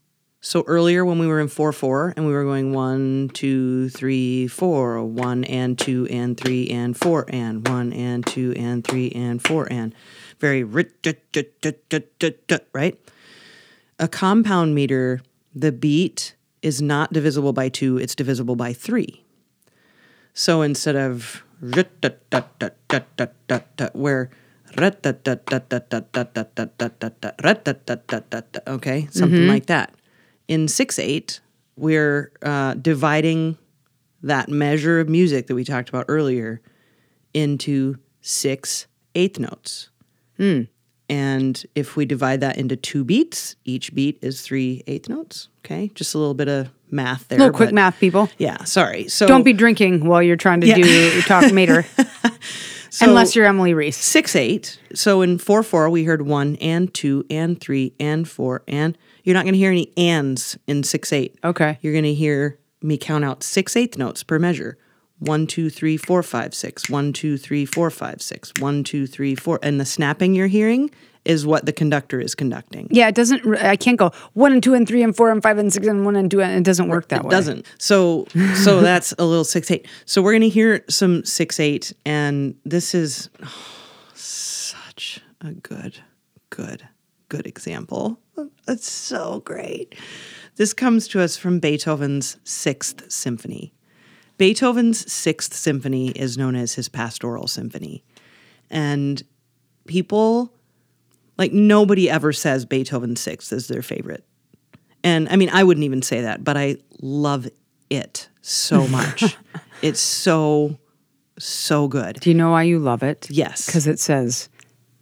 So 0.46 0.64
earlier 0.68 1.04
when 1.04 1.18
we 1.18 1.26
were 1.26 1.40
in 1.40 1.48
4 1.48 1.72
4 1.74 2.14
and 2.16 2.28
we 2.28 2.32
were 2.32 2.44
going 2.44 2.72
1, 2.72 3.32
2, 3.34 3.90
3, 3.90 4.48
4, 4.48 5.04
1 5.04 5.44
and 5.46 5.80
2 5.80 6.08
and 6.12 6.38
3 6.38 6.68
and 6.70 6.96
4 6.96 7.26
and 7.30 7.68
1 7.68 7.94
and 7.94 8.24
2 8.28 8.54
and 8.56 8.84
3 8.84 9.10
and 9.10 9.42
4 9.42 9.68
and 9.72 9.96
very 10.40 10.64
right? 12.74 12.96
A 13.98 14.08
compound 14.08 14.76
meter, 14.76 15.22
the 15.56 15.72
beat 15.72 16.36
is 16.62 16.80
not 16.80 17.12
divisible 17.12 17.52
by 17.52 17.68
2, 17.68 17.98
it's 17.98 18.14
divisible 18.14 18.56
by 18.56 18.72
3. 18.72 19.26
So 20.36 20.62
instead 20.62 20.96
of 20.96 21.44
where 23.94 24.30
okay, 28.68 29.08
something 29.10 29.48
like 29.48 29.66
that 29.66 29.96
in 30.48 30.68
six 30.68 31.00
eight, 31.00 31.40
we're 31.76 32.32
uh, 32.42 32.76
dividing 32.76 33.58
that 34.24 34.50
measure 34.50 35.00
of 35.00 35.10
music 35.10 35.48
that 35.48 35.56
we 35.56 35.64
talked 35.64 35.90
about 35.90 36.06
earlier 36.08 36.62
into 37.34 37.98
six 38.22 38.88
eighth 39.16 39.40
notes. 39.40 39.90
And 41.08 41.64
if 41.76 41.96
we 41.96 42.06
divide 42.06 42.42
that 42.42 42.58
into 42.58 42.76
two 42.76 43.04
beats, 43.04 43.56
each 43.64 43.94
beat 43.94 44.18
is 44.22 44.42
three 44.42 44.84
eighth 44.88 45.08
notes. 45.08 45.50
Okay, 45.64 45.92
just 45.96 46.16
a 46.16 46.18
little 46.18 46.34
bit 46.34 46.48
of 46.48 46.70
math 46.90 47.28
there. 47.28 47.38
little 47.40 47.54
quick 47.54 47.72
math, 47.72 48.00
people. 48.00 48.30
Yeah, 48.38 48.64
sorry. 48.64 49.08
So 49.08 49.28
Don't 49.28 49.44
be 49.44 49.54
drinking 49.54 50.06
while 50.06 50.22
you're 50.24 50.36
trying 50.36 50.62
to 50.62 50.68
Yeah. 50.68 50.76
do 50.76 51.22
talk 51.22 51.52
meter. 51.54 51.86
Unless 53.02 53.36
you're 53.36 53.46
Emily 53.46 53.74
Reese. 53.74 53.98
six 53.98 54.36
eight. 54.36 54.80
So 54.94 55.22
in 55.22 55.38
four 55.38 55.64
four, 55.64 55.90
we 55.90 56.04
heard 56.04 56.22
one 56.22 56.56
and 56.58 56.94
two 56.94 57.26
and 57.30 57.60
three 57.60 57.94
and 58.00 58.28
four 58.28 58.64
and 58.68 58.98
you're 59.24 59.34
not 59.34 59.44
going 59.44 59.54
to 59.54 59.60
hear 59.60 59.72
any 59.72 59.92
ands 59.98 60.58
in 60.68 60.84
six 60.84 61.12
eight. 61.12 61.38
Okay. 61.44 61.80
You're 61.82 61.94
going 61.94 62.04
to 62.04 62.14
hear 62.14 62.60
me 62.82 62.98
count 62.98 63.26
out 63.26 63.42
six 63.44 63.76
eighth 63.76 63.98
notes 63.98 64.24
per 64.24 64.38
measure. 64.38 64.78
One, 65.20 65.48
two, 65.48 65.70
three, 65.70 65.98
four, 65.98 66.22
five, 66.24 66.54
six. 66.54 66.90
One, 66.90 67.14
two, 67.14 67.38
three, 67.38 67.66
four, 67.66 67.90
five, 67.90 68.22
six. 68.22 68.52
One, 68.60 68.84
two, 68.84 69.08
three, 69.08 69.36
four. 69.36 69.60
And 69.64 69.80
the 69.80 69.86
snapping 69.86 70.34
you're 70.34 70.48
hearing 70.48 70.92
is 71.26 71.46
what 71.46 71.66
the 71.66 71.74
conductor 71.74 72.22
is 72.22 72.36
conducting. 72.36 72.88
Yeah, 72.92 73.08
it 73.08 73.16
doesn't. 73.16 73.58
I 73.58 73.76
can't 73.76 73.98
go 73.98 74.12
one 74.34 74.54
and 74.54 74.62
two 74.62 74.74
and 74.74 74.88
three 74.88 75.04
and 75.04 75.16
four 75.16 75.32
and 75.32 75.42
five 75.42 75.58
and 75.58 75.74
six 75.74 75.88
and 75.88 76.06
one 76.06 76.16
and 76.16 76.30
two. 76.30 76.42
And 76.42 76.52
it 76.52 76.64
doesn't 76.64 76.88
work 76.88 77.10
that 77.10 77.22
It 77.22 77.24
way. 77.24 77.28
It 77.30 77.32
doesn't. 77.32 77.66
So 77.80 78.28
so 78.56 78.82
that's 78.82 79.14
a 79.18 79.26
little 79.26 79.44
six 79.44 79.70
eight. 79.72 79.88
So 80.06 80.22
we're 80.22 80.34
gonna 80.34 80.46
hear 80.46 80.86
some 80.90 81.26
six 81.26 81.60
eight, 81.60 81.94
and 82.06 82.56
this 82.64 82.94
is 82.94 83.30
oh, 83.44 83.66
such 84.14 85.22
a 85.42 85.52
good, 85.52 86.00
good, 86.50 86.88
good 87.30 87.48
example. 87.48 88.20
It's 88.68 88.90
so 88.90 89.42
great. 89.42 89.96
This 90.58 90.74
comes 90.74 91.08
to 91.10 91.22
us 91.22 91.38
from 91.38 91.60
Beethoven's 91.60 92.38
Sixth 92.44 93.12
Symphony. 93.12 93.74
Beethoven's 94.38 95.12
Sixth 95.12 95.54
Symphony 95.54 96.10
is 96.10 96.38
known 96.38 96.56
as 96.56 96.74
his 96.76 96.90
Pastoral 96.90 97.48
Symphony, 97.48 98.04
and 98.70 99.22
people 99.88 100.54
like 101.38 101.52
nobody 101.54 102.10
ever 102.10 102.32
says 102.34 102.66
Beethoven's 102.66 103.20
Sixth 103.22 103.52
is 103.54 103.68
their 103.68 103.82
favorite. 103.82 104.26
And 105.04 105.30
I 105.30 105.36
mean, 105.36 105.50
I 105.52 105.64
wouldn't 105.64 105.84
even 105.84 106.02
say 106.02 106.22
that, 106.22 106.44
but 106.44 106.58
I 106.58 106.78
love 107.02 107.48
it 107.90 108.30
so 108.42 108.88
much. 108.90 109.38
it's 109.82 110.00
so 110.00 110.78
So 111.38 111.88
good. 111.88 112.20
Do 112.22 112.30
you 112.30 112.34
know 112.36 112.52
why 112.52 112.64
you 112.64 112.80
love 112.80 113.04
it? 113.04 113.28
Yes. 113.30 113.66
Because 113.66 113.86
it 113.88 114.00
says, 114.00 114.50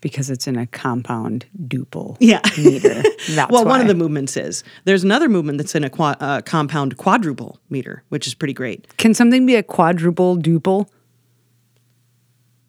because 0.04 0.30
it's 0.30 0.48
in 0.48 0.58
a 0.58 0.68
compound 0.68 1.46
duple 1.66 2.18
Yeah. 2.20 2.42
meter. 2.58 3.02
That's 3.30 3.50
well, 3.50 3.63
one 3.63 3.80
of 3.80 3.88
the 3.88 3.96
movements 3.96 4.36
is 4.36 4.62
there's 4.84 5.02
another 5.06 5.30
movement 5.30 5.58
that's 5.60 5.76
in 5.76 5.86
a 5.86 5.89
qua- 5.89 6.18
uh, 6.20 6.42
compound 6.42 6.98
quadruple 6.98 7.58
meter, 7.70 8.04
which 8.10 8.28
is 8.28 8.34
pretty 8.34 8.54
great. 8.54 8.98
Can 8.98 9.13
something 9.13 9.46
be 9.46 9.56
a 9.56 9.63
quadruple 9.63 10.38
duple? 10.38 10.89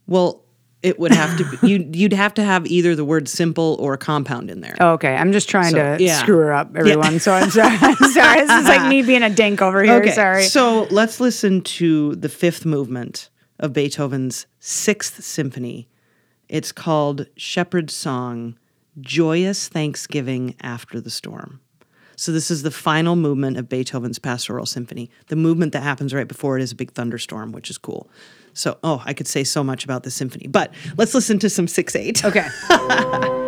Well, 0.07 0.43
it 0.83 1.01
would 1.01 1.13
have 1.13 1.37
to 1.39 1.45
be, 1.59 1.67
you'd, 1.69 1.97
you'd 1.97 2.13
have 2.13 2.35
to 2.35 2.45
have 2.45 2.67
either 2.69 2.95
the 2.95 3.05
word 3.05 3.27
simple 3.29 3.77
or 3.81 3.97
compound 3.97 4.49
in 4.49 4.61
there. 4.61 4.77
Okay. 4.81 5.17
I'm 5.17 5.33
just 5.33 5.49
trying 5.49 5.73
So, 5.73 5.97
to 5.97 6.03
yeah. 6.03 6.19
screw 6.19 6.37
her 6.37 6.53
up, 6.53 6.77
everyone. 6.77 7.19
So 7.19 7.33
I'm 7.33 7.51
sorry. 7.51 7.77
I'm 7.81 7.97
sorry. 8.13 8.41
This 8.43 8.51
is 8.51 8.69
like 8.69 8.89
me 8.89 9.03
being 9.03 9.25
a 9.25 9.31
dink 9.31 9.61
over 9.61 9.83
here. 9.83 9.95
Okay. 9.95 10.13
Sorry. 10.13 10.45
So 10.45 10.85
let's 10.91 11.19
listen 11.19 11.63
to 11.63 12.15
the 12.15 12.29
fifth 12.29 12.65
movement 12.65 13.29
of 13.59 13.73
Beethoven's 13.73 14.47
Sixth 14.61 15.25
Symphony. 15.25 15.89
It's 16.49 16.73
called 16.73 17.27
Shepherd's 17.37 17.95
Song 17.95 18.59
Joyous 19.01 19.69
Thanksgiving 19.69 20.55
After 20.61 21.01
the 21.01 21.11
Storm. 21.11 21.61
So, 22.17 22.31
this 22.31 22.51
is 22.51 22.63
the 22.63 22.71
final 22.71 23.17
movement 23.17 23.57
of 23.57 23.69
Beethoven's 23.69 24.21
Pastoral 24.21 24.67
Symphony. 24.67 25.11
The 25.29 25.37
movement 25.37 25.73
that 25.73 25.83
happens 25.83 26.15
right 26.15 26.29
before 26.29 26.57
it 26.57 26.63
is 26.63 26.71
a 26.71 26.77
big 26.77 26.93
thunderstorm, 26.93 27.51
which 27.51 27.71
is 27.71 27.79
cool. 27.79 28.09
So, 28.53 28.79
oh, 28.85 29.03
I 29.05 29.15
could 29.15 29.27
say 29.27 29.43
so 29.43 29.65
much 29.65 29.85
about 29.85 30.05
this 30.05 30.15
symphony, 30.15 30.47
but 30.47 30.73
let's 30.97 31.13
listen 31.13 31.41
to 31.41 31.51
some 31.51 31.67
6 31.67 31.97
8. 31.97 32.25
okay. 32.25 32.49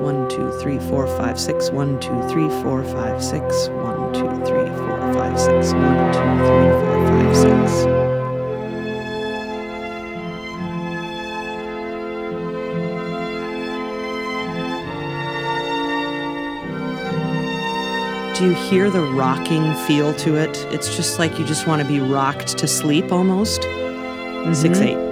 One, 0.00 0.30
two, 0.30 0.50
three, 0.52 0.78
four, 0.78 1.06
five, 1.06 1.38
six. 1.38 1.70
One, 1.70 2.00
two, 2.00 2.22
three, 2.26 2.48
four, 2.62 2.82
five, 2.84 3.22
six. 3.22 3.68
One, 3.68 4.14
two, 4.14 4.30
three, 4.46 4.59
five, 5.30 5.40
six. 5.40 5.72
One, 5.72 6.12
two, 6.12 6.20
three, 6.46 6.70
four, 6.80 7.06
five, 7.06 7.36
six. 7.36 7.84
Do 18.38 18.46
you 18.46 18.54
hear 18.54 18.90
the 18.90 19.02
rocking 19.02 19.74
feel 19.86 20.14
to 20.14 20.36
it? 20.36 20.56
It's 20.72 20.96
just 20.96 21.18
like 21.18 21.38
you 21.38 21.44
just 21.44 21.66
want 21.66 21.82
to 21.82 21.88
be 21.88 22.00
rocked 22.00 22.56
to 22.58 22.66
sleep 22.66 23.12
almost. 23.12 23.62
Mm-hmm. 23.62 24.54
Six 24.54 24.80
eight. 24.80 25.09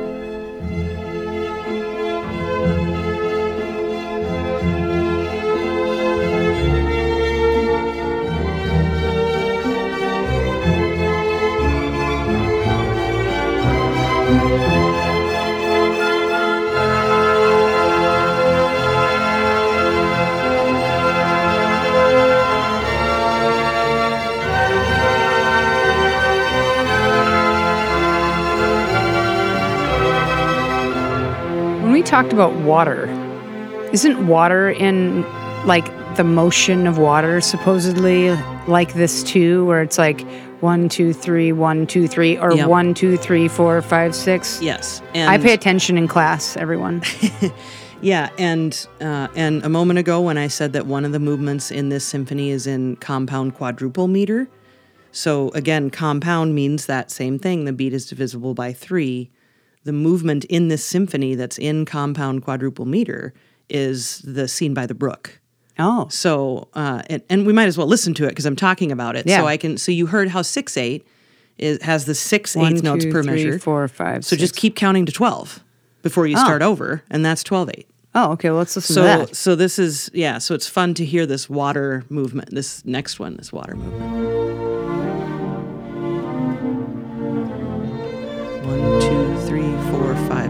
We 31.99 32.05
talked 32.05 32.33
about 32.33 32.53
water, 32.61 33.09
isn't 33.93 34.29
water 34.29 34.71
in 34.71 35.23
like 35.67 35.85
the 36.17 36.23
motion 36.23 36.87
of 36.87 36.97
water 36.97 37.41
supposedly 37.41 38.31
like 38.69 38.95
this 38.95 39.25
too, 39.25 39.67
where 39.67 39.83
it's 39.83 39.99
like 39.99 40.21
one, 40.61 40.89
two, 40.89 41.13
three, 41.13 41.51
one, 41.51 41.89
two, 41.89 42.07
three, 42.07 42.39
or 42.39 42.55
Yep. 42.55 42.69
one, 42.69 42.95
two, 42.95 43.17
three, 43.17 43.49
four, 43.49 43.83
five, 43.83 44.15
six? 44.15 44.63
Yes. 44.63 45.03
And 45.13 45.29
I 45.29 45.39
pay 45.39 45.53
attention 45.53 45.99
in 45.99 46.07
class, 46.07 46.57
everyone. 46.57 47.03
Yeah, 48.01 48.31
and 48.39 48.87
uh, 49.01 49.27
and 49.35 49.65
a 49.65 49.69
moment 49.69 49.99
ago 49.99 50.21
when 50.21 50.39
I 50.39 50.47
said 50.47 50.73
that 50.75 50.87
one 50.87 51.05
of 51.05 51.11
the 51.11 51.19
movements 51.19 51.73
in 51.73 51.89
this 51.89 52.05
symphony 52.05 52.51
is 52.51 52.65
in 52.65 52.95
compound 52.95 53.57
quadruple 53.57 54.07
meter, 54.07 54.49
so 55.11 55.49
again, 55.49 55.91
compound 55.91 56.55
means 56.55 56.87
that 56.87 57.11
same 57.11 57.41
thing. 57.41 57.65
The 57.65 57.73
beat 57.73 57.93
is 57.93 58.07
divisible 58.07 58.55
by 58.55 58.73
three. 58.73 59.33
The 59.89 59.93
movement 59.95 60.45
in 60.45 60.69
this 60.69 60.85
symphony 60.85 61.35
that's 61.35 61.57
in 61.57 61.87
compound 61.87 62.43
quadruple 62.43 62.85
meter 62.85 63.33
is 63.71 64.19
the 64.19 64.47
scene 64.47 64.75
by 64.75 64.85
the 64.85 64.93
brook. 64.93 65.41
Oh, 65.79 66.09
So, 66.11 66.69
uh, 66.75 67.01
and, 67.09 67.23
and 67.31 67.47
we 67.47 67.55
might 67.55 67.69
as 67.69 67.79
well 67.79 67.87
listen 67.87 68.13
to 68.15 68.27
it 68.27 68.29
because 68.29 68.45
I'm 68.45 68.55
talking 68.55 68.93
about 68.93 69.17
it. 69.17 69.27
Yeah. 69.27 69.39
So 69.39 69.47
I 69.47 69.57
can. 69.57 69.79
So 69.79 69.91
you 69.91 70.05
heard 70.05 70.29
how 70.29 70.43
six 70.43 70.77
eight 70.77 71.07
is 71.57 71.81
has 71.81 72.05
the 72.05 72.15
six 72.15 72.55
one, 72.55 72.75
eighth 72.75 72.83
notes 72.83 73.07
per 73.07 73.23
three, 73.23 73.47
measure. 73.47 73.59
four, 73.59 73.89
five, 73.89 74.27
so 74.27 74.37
just 74.37 74.57
keep 74.57 74.77
counting 74.77 75.07
to 75.07 75.13
twelve 75.13 75.65
before 76.03 76.27
you 76.27 76.37
start 76.37 76.61
over, 76.61 77.03
and 77.09 77.25
that's 77.25 77.43
twelve 77.43 77.71
eight. 77.71 77.89
Oh, 78.15 78.33
okay. 78.33 78.51
Well, 78.51 78.59
let's 78.59 78.77
listen 78.77 78.95
So 78.95 79.01
to 79.01 79.27
that. 79.29 79.35
so 79.37 79.57
this 79.57 79.79
is 79.79 80.11
yeah, 80.13 80.37
so 80.37 80.55
it's 80.55 80.67
fun 80.69 80.93
to 80.95 81.05
hear 81.07 81.25
this 81.25 81.49
water 81.49 82.05
movement. 82.11 82.51
This 82.55 82.85
next 82.85 83.19
one, 83.19 83.39
this 83.39 83.55
water 83.55 83.75
movement. 83.75 84.98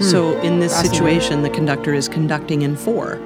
So 0.00 0.32
hmm. 0.32 0.46
in 0.46 0.60
this 0.60 0.74
situation, 0.78 1.42
the 1.42 1.50
conductor 1.50 1.92
is 1.92 2.08
conducting 2.08 2.62
in 2.62 2.74
four. 2.76 3.16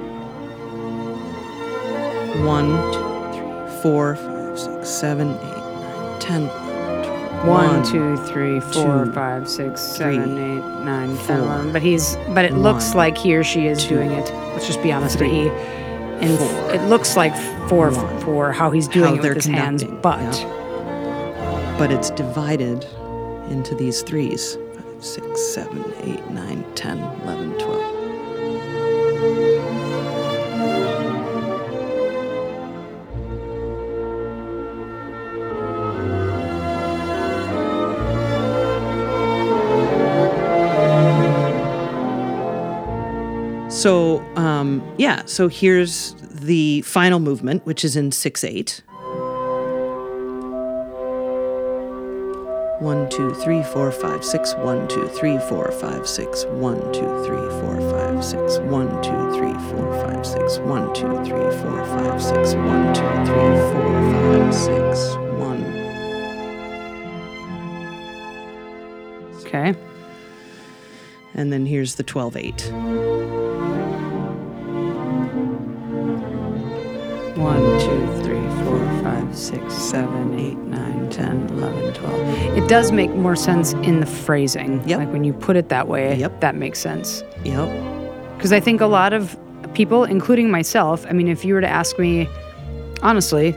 One, 2.43 2.67
two, 2.91 3.31
three, 3.31 3.81
four, 3.81 4.15
five, 4.17 4.59
six, 4.59 4.89
seven, 4.89 5.29
eight, 5.31 5.39
nine, 5.39 6.19
ten. 6.19 6.47
One, 7.47 7.83
two, 7.83 8.17
three, 8.25 8.59
four, 8.59 9.05
two, 9.05 9.13
five, 9.13 9.47
six, 9.47 9.95
three, 9.95 10.15
seven, 10.15 10.37
eight, 10.37 10.83
nine, 10.83 11.15
four, 11.15 11.27
ten, 11.27 11.39
eleven. 11.39 11.71
But 11.71 11.81
he's, 11.81 12.17
but 12.33 12.43
it 12.43 12.55
looks 12.55 12.93
like 12.93 13.17
he 13.17 13.35
or 13.35 13.43
she 13.43 13.67
is 13.67 13.83
two, 13.83 13.95
doing 13.95 14.11
it. 14.11 14.29
Let's 14.53 14.67
just 14.67 14.83
be 14.83 14.91
honest. 14.91 15.17
three, 15.17 15.29
he, 15.29 15.47
four, 15.47 16.71
it 16.73 16.81
looks 16.89 17.15
like 17.15 17.35
four 17.69 17.91
one. 17.91 18.21
for 18.21 18.51
how 18.51 18.71
he's 18.71 18.89
doing 18.89 19.15
How 19.15 19.21
it 19.21 19.21
with 19.21 19.35
his 19.35 19.45
hands, 19.45 19.83
but 19.83 20.19
yeah. 20.19 21.75
But 21.77 21.91
it's 21.91 22.09
divided 22.11 22.85
into 23.49 23.75
these 23.75 24.01
threes. 24.01 24.57
Five, 24.95 25.03
six, 25.03 25.41
seven, 25.53 25.83
eight, 26.03 26.25
nine, 26.29 26.63
ten, 26.75 26.97
eleven, 26.97 27.57
twelve. 27.59 27.95
So, 43.71 44.21
um, 44.35 44.81
yeah, 44.97 45.23
so 45.25 45.47
here's 45.49 46.15
the 46.21 46.81
final 46.81 47.19
movement, 47.19 47.65
which 47.65 47.83
is 47.83 47.95
in 47.95 48.11
6 48.11 48.43
8. 48.43 48.81
One, 52.85 53.09
two, 53.09 53.33
three, 53.33 53.63
four, 53.63 53.91
five, 53.91 54.23
six. 54.23 54.53
One, 54.57 54.87
two, 54.87 55.07
three, 55.07 55.39
four, 55.49 55.71
five, 55.71 56.07
six. 56.07 56.45
One, 56.45 56.79
two, 56.93 57.25
three, 57.25 57.49
four, 57.59 57.81
five, 57.89 58.23
six. 58.23 58.59
One, 58.59 59.01
two, 59.01 59.33
three, 59.33 59.53
four, 59.71 59.91
five, 60.05 60.23
six. 60.23 60.59
One, 60.59 60.93
two, 60.93 61.11
three, 61.25 61.49
four, 61.63 61.83
five, 61.87 62.21
six. 62.21 62.53
One, 62.53 62.93
two, 62.93 63.01
three, 63.25 63.57
four, 63.73 64.11
five, 64.21 64.53
six. 64.53 65.15
One. 65.33 65.63
okay. 69.39 69.73
And 71.33 71.51
then 71.51 71.65
here's 71.65 71.95
the 71.95 72.03
12 72.03 72.37
8. 72.37 72.71
One, 77.35 77.79
two, 77.79 78.23
three, 78.23 78.47
four, 78.63 78.79
five, 79.01 79.35
six, 79.35 79.73
seven, 79.73 80.39
eight, 80.39 80.64
nine, 81.05 81.47
ten, 81.47 81.57
eleven, 81.57 81.93
twelve. 81.93 82.57
It 82.57 82.67
does 82.67 82.91
make 82.91 83.11
more 83.11 83.35
sense 83.35 83.73
in 83.73 83.99
the 83.99 84.05
phrasing. 84.05 84.87
Yep. 84.87 84.99
Like 84.99 85.11
when 85.11 85.23
you 85.23 85.33
put 85.33 85.55
it 85.55 85.69
that 85.69 85.87
way, 85.87 86.17
Yep. 86.17 86.41
that 86.41 86.55
makes 86.55 86.79
sense. 86.79 87.23
Yep. 87.43 87.69
Because 88.37 88.51
I 88.51 88.59
think 88.59 88.81
a 88.81 88.87
lot 88.87 89.13
of 89.13 89.37
people, 89.73 90.03
including 90.03 90.51
myself, 90.51 91.05
I 91.09 91.13
mean, 91.13 91.27
if 91.27 91.45
you 91.45 91.53
were 91.53 91.61
to 91.61 91.67
ask 91.67 91.97
me, 91.97 92.27
honestly, 93.01 93.55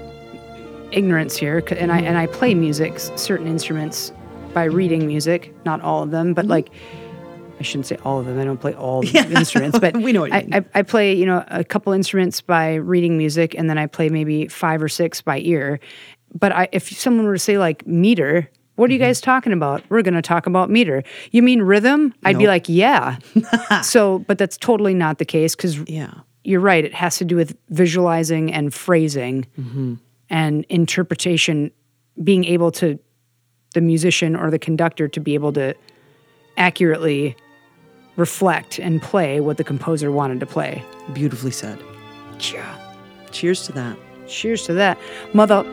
ignorance 0.92 1.36
here, 1.36 1.62
and 1.76 1.92
I 1.92 1.98
mm-hmm. 1.98 2.06
and 2.06 2.18
I 2.18 2.26
play 2.26 2.54
music, 2.54 2.98
certain 2.98 3.46
instruments 3.46 4.12
by 4.54 4.66
mm-hmm. 4.66 4.76
reading 4.76 5.06
music, 5.06 5.54
not 5.64 5.80
all 5.80 6.02
of 6.02 6.10
them, 6.10 6.34
but 6.34 6.42
mm-hmm. 6.42 6.52
like 6.52 6.70
I 7.60 7.62
shouldn't 7.62 7.86
say 7.86 7.96
all 8.04 8.20
of 8.20 8.26
them. 8.26 8.38
I 8.38 8.44
don't 8.44 8.60
play 8.60 8.74
all 8.74 9.02
the 9.02 9.18
instruments, 9.36 9.78
but 9.78 9.96
We 10.00 10.12
know 10.12 10.20
what 10.20 10.30
you 10.30 10.36
I, 10.36 10.42
mean. 10.42 10.54
I, 10.54 10.78
I 10.78 10.82
play 10.82 11.14
you 11.14 11.26
know 11.26 11.44
a 11.48 11.64
couple 11.64 11.92
instruments 11.92 12.40
by 12.40 12.74
reading 12.74 13.18
music, 13.18 13.54
and 13.56 13.68
then 13.68 13.78
I 13.78 13.86
play 13.86 14.08
maybe 14.08 14.48
five 14.48 14.82
or 14.82 14.88
six 14.88 15.20
by 15.20 15.40
ear. 15.40 15.80
But 16.34 16.52
I, 16.52 16.68
if 16.72 16.88
someone 16.90 17.26
were 17.26 17.34
to 17.34 17.38
say 17.38 17.58
like 17.58 17.86
meter. 17.86 18.48
What 18.76 18.90
are 18.90 18.92
you 18.92 19.00
guys 19.00 19.20
talking 19.20 19.52
about? 19.52 19.82
We're 19.90 20.02
going 20.02 20.14
to 20.14 20.22
talk 20.22 20.46
about 20.46 20.70
meter. 20.70 21.02
You 21.32 21.42
mean 21.42 21.62
rhythm? 21.62 22.14
I'd 22.22 22.38
be 22.38 22.46
like, 22.46 22.68
yeah. 22.68 23.18
so, 23.82 24.20
but 24.20 24.38
that's 24.38 24.56
totally 24.56 24.94
not 24.94 25.18
the 25.18 25.24
case 25.24 25.56
because 25.56 25.78
Yeah. 25.88 26.12
you're 26.44 26.60
right. 26.60 26.84
It 26.84 26.94
has 26.94 27.16
to 27.16 27.24
do 27.24 27.34
with 27.34 27.56
visualizing 27.70 28.52
and 28.54 28.72
phrasing 28.72 29.46
Mm-hmm. 29.58 29.94
and 30.30 30.64
interpretation, 30.68 31.72
being 32.22 32.44
able 32.44 32.70
to, 32.72 33.00
the 33.74 33.80
musician 33.80 34.36
or 34.36 34.48
the 34.48 34.60
conductor 34.60 35.08
to 35.08 35.18
be 35.20 35.34
able 35.34 35.52
to 35.54 35.74
accurately 36.56 37.34
reflect 38.16 38.78
and 38.78 39.02
play 39.02 39.40
what 39.40 39.56
the 39.56 39.64
composer 39.64 40.10
wanted 40.12 40.38
to 40.40 40.46
play. 40.46 40.84
Beautifully 41.12 41.50
said. 41.50 41.82
Yeah. 42.52 42.78
Cheers 43.32 43.66
to 43.66 43.72
that. 43.72 43.96
Cheers 44.28 44.64
to 44.66 44.74
that. 44.74 44.98
Mother. 45.34 45.64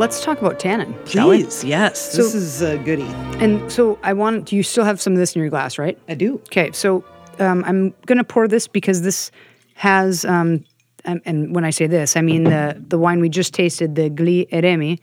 Let's 0.00 0.24
talk 0.24 0.40
about 0.40 0.58
tannin? 0.58 0.94
Please, 1.04 1.62
yes. 1.62 2.16
this 2.16 2.34
is 2.34 2.62
a 2.62 2.78
goodie. 2.78 3.02
And 3.38 3.70
so 3.70 3.98
I 4.02 4.14
want, 4.14 4.50
you 4.50 4.62
still 4.62 4.84
have 4.84 4.98
some 4.98 5.12
of 5.12 5.18
this 5.18 5.36
in 5.36 5.42
your 5.42 5.50
glass, 5.50 5.76
right? 5.76 5.98
I 6.08 6.14
do. 6.14 6.36
Okay, 6.46 6.72
so 6.72 7.04
um, 7.38 7.62
I'm 7.66 7.92
gonna 8.06 8.24
pour 8.24 8.48
this 8.48 8.66
because 8.66 9.02
this 9.02 9.30
has, 9.74 10.24
um, 10.24 10.64
and, 11.04 11.20
and 11.26 11.54
when 11.54 11.66
I 11.66 11.70
say 11.70 11.86
this, 11.86 12.16
I 12.16 12.22
mean 12.22 12.44
the 12.44 12.82
the 12.88 12.98
wine 12.98 13.20
we 13.20 13.28
just 13.28 13.52
tasted, 13.52 13.94
the 13.94 14.08
Gli 14.08 14.46
Eremi, 14.46 14.98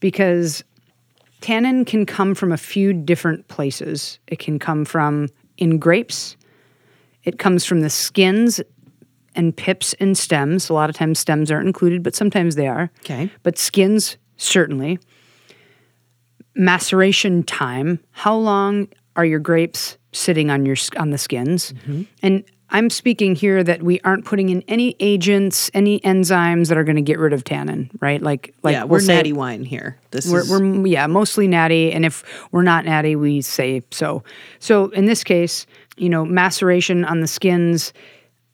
because 0.00 0.64
tannin 1.40 1.84
can 1.84 2.04
come 2.04 2.34
from 2.34 2.50
a 2.50 2.56
few 2.56 2.92
different 2.92 3.46
places. 3.46 4.18
It 4.26 4.40
can 4.40 4.58
come 4.58 4.84
from 4.84 5.28
in 5.58 5.78
grapes. 5.78 6.36
It 7.22 7.38
comes 7.38 7.64
from 7.64 7.82
the 7.82 7.90
skins 7.90 8.60
and 9.36 9.56
pips 9.56 9.94
and 10.00 10.18
stems. 10.18 10.68
A 10.68 10.74
lot 10.74 10.90
of 10.90 10.96
times 10.96 11.20
stems 11.20 11.52
aren't 11.52 11.68
included, 11.68 12.02
but 12.02 12.16
sometimes 12.16 12.56
they 12.56 12.66
are. 12.66 12.90
Okay. 13.04 13.30
But 13.44 13.56
skins 13.56 14.16
certainly. 14.40 14.98
Maceration 16.54 17.42
time. 17.44 18.00
How 18.10 18.34
long 18.36 18.88
are 19.16 19.24
your 19.24 19.38
grapes 19.38 19.96
sitting 20.12 20.50
on 20.50 20.66
your 20.66 20.76
on 20.96 21.10
the 21.10 21.18
skins? 21.18 21.72
Mm-hmm. 21.72 22.02
And 22.22 22.44
I'm 22.70 22.90
speaking 22.90 23.34
here 23.34 23.62
that 23.64 23.82
we 23.82 24.00
aren't 24.00 24.24
putting 24.24 24.48
in 24.48 24.62
any 24.68 24.96
agents, 25.00 25.70
any 25.74 26.00
enzymes 26.00 26.68
that 26.68 26.78
are 26.78 26.84
going 26.84 26.96
to 26.96 27.02
get 27.02 27.18
rid 27.18 27.32
of 27.32 27.42
tannin, 27.44 27.90
right? 28.00 28.22
Like, 28.22 28.54
like 28.62 28.72
yeah, 28.72 28.84
we're 28.84 29.00
say- 29.00 29.16
natty 29.16 29.32
wine 29.32 29.64
here. 29.64 29.98
This 30.10 30.30
we're, 30.30 30.40
is 30.40 30.50
we're 30.50 30.86
yeah 30.86 31.06
mostly 31.06 31.46
natty 31.46 31.92
and 31.92 32.04
if 32.04 32.24
we're 32.50 32.62
not 32.62 32.84
natty 32.84 33.14
we 33.14 33.42
say 33.42 33.82
so 33.92 34.24
so 34.58 34.88
in 34.88 35.06
this 35.06 35.22
case 35.22 35.66
you 35.96 36.08
know 36.08 36.24
maceration 36.24 37.04
on 37.04 37.20
the 37.20 37.28
skins 37.28 37.92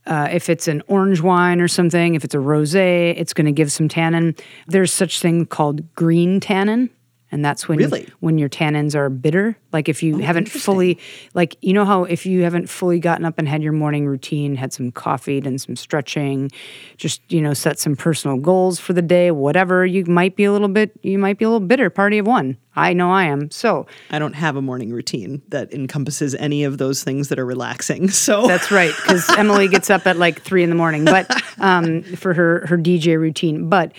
uh, 0.07 0.29
if 0.31 0.49
it's 0.49 0.69
an 0.69 0.83
orange 0.89 1.21
wine 1.21 1.61
or 1.61 1.69
something 1.69 2.15
if 2.15 2.25
it's 2.25 2.35
a 2.35 2.39
rosé 2.39 3.15
it's 3.17 3.33
going 3.33 3.47
to 3.47 3.53
give 3.53 3.73
some 3.73 3.89
tannin. 3.89 4.35
There's 4.67 4.93
such 4.93 5.21
thing 5.21 5.47
called 5.47 5.95
green 5.95 6.41
tannin 6.41 6.91
and 7.33 7.45
that's 7.45 7.67
when 7.69 7.79
Really? 7.79 8.09
when 8.21 8.39
your 8.39 8.49
tannins 8.49 8.95
are 8.95 9.09
bitter 9.11 9.57
like 9.73 9.89
if 9.89 10.03
you 10.03 10.19
haven't 10.19 10.49
fully 10.49 10.99
like 11.35 11.57
you 11.61 11.73
know 11.73 11.85
how 11.85 12.05
if 12.05 12.25
you 12.25 12.43
haven't 12.43 12.69
fully 12.69 13.01
gotten 13.01 13.25
up 13.25 13.39
and 13.39 13.49
had 13.49 13.63
your 13.63 13.73
morning 13.73 14.07
routine 14.07 14.55
had 14.55 14.73
some 14.73 14.93
coffee 14.93 15.39
and 15.39 15.61
some 15.61 15.77
stretching 15.77 16.51
just 16.97 17.21
you 17.33 17.41
know 17.41 17.53
set 17.53 17.79
some 17.79 17.97
personal 17.97 18.37
goals 18.39 18.79
for 18.79 18.93
the 18.93 19.03
day 19.03 19.31
whatever 19.31 19.85
you 19.85 20.05
might 20.07 20.37
be 20.37 20.45
a 20.45 20.53
little 20.53 20.69
bit 20.69 20.93
you 21.03 21.19
might 21.19 21.39
be 21.39 21.45
a 21.45 21.51
little 21.51 21.67
bitter 21.67 21.91
party 21.91 22.19
of 22.19 22.27
one 22.27 22.57
i 22.77 22.93
know 22.93 23.11
i 23.11 23.25
am 23.25 23.51
so 23.51 23.87
I 24.11 24.19
don't 24.19 24.35
have 24.35 24.55
a 24.57 24.63
morning 24.63 24.91
routine 24.93 25.43
that 25.49 25.73
encompasses 25.73 26.35
any 26.37 26.63
of 26.65 26.79
those 26.79 27.03
things 27.03 27.29
that 27.29 27.39
are 27.39 27.47
relaxing. 27.47 28.09
So 28.27 28.47
That's 28.47 28.71
right, 28.71 28.95
because 28.97 29.29
Emily 29.39 29.69
gets 29.69 29.91
up 29.91 30.07
at 30.07 30.17
like 30.17 30.41
three 30.43 30.63
in 30.63 30.71
the 30.71 30.77
morning, 30.77 31.05
but 31.05 31.29
um, 31.59 32.03
for 32.03 32.35
her 32.35 32.67
her 32.67 32.77
DJ 32.79 33.19
routine. 33.19 33.69
But 33.69 33.93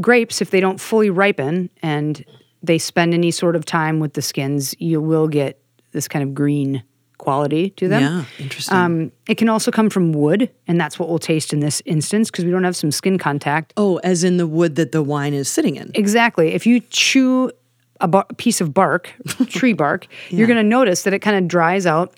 grapes, 0.00 0.40
if 0.40 0.50
they 0.50 0.60
don't 0.60 0.80
fully 0.80 1.10
ripen 1.10 1.70
and 1.82 2.24
they 2.66 2.78
spend 2.78 3.14
any 3.14 3.30
sort 3.30 3.56
of 3.56 3.64
time 3.64 4.00
with 4.00 4.14
the 4.14 4.22
skins, 4.22 4.74
you 4.78 5.00
will 5.00 5.28
get 5.28 5.60
this 5.92 6.08
kind 6.08 6.22
of 6.22 6.34
green 6.34 6.82
quality 7.18 7.70
to 7.70 7.88
them. 7.88 8.02
yeah, 8.02 8.24
interesting. 8.44 8.76
Um, 8.76 9.12
it 9.28 9.36
can 9.36 9.48
also 9.48 9.70
come 9.70 9.88
from 9.88 10.12
wood, 10.12 10.50
and 10.66 10.80
that's 10.80 10.98
what 10.98 11.08
we'll 11.08 11.18
taste 11.18 11.52
in 11.52 11.60
this 11.60 11.80
instance 11.86 12.30
because 12.30 12.44
we 12.44 12.50
don't 12.50 12.64
have 12.64 12.76
some 12.76 12.90
skin 12.90 13.18
contact. 13.18 13.72
oh, 13.76 13.96
as 13.98 14.24
in 14.24 14.36
the 14.36 14.46
wood 14.46 14.74
that 14.76 14.92
the 14.92 15.02
wine 15.02 15.32
is 15.34 15.48
sitting 15.48 15.76
in. 15.76 15.90
Exactly. 15.94 16.52
If 16.52 16.66
you 16.66 16.80
chew 16.80 17.50
a 18.00 18.08
bar- 18.08 18.26
piece 18.36 18.60
of 18.60 18.74
bark, 18.74 19.10
tree 19.48 19.72
bark, 19.72 20.06
you're 20.28 20.46
going 20.48 20.56
to 20.58 20.62
notice 20.68 21.04
that 21.04 21.14
it 21.14 21.20
kind 21.20 21.36
of 21.36 21.46
dries 21.48 21.86
out. 21.86 22.12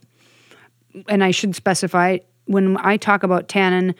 And 1.08 1.22
I 1.22 1.30
should 1.30 1.54
specify 1.54 2.18
when 2.46 2.78
I 2.80 2.96
talk 2.96 3.22
about 3.22 3.48
tannin, 3.48 3.94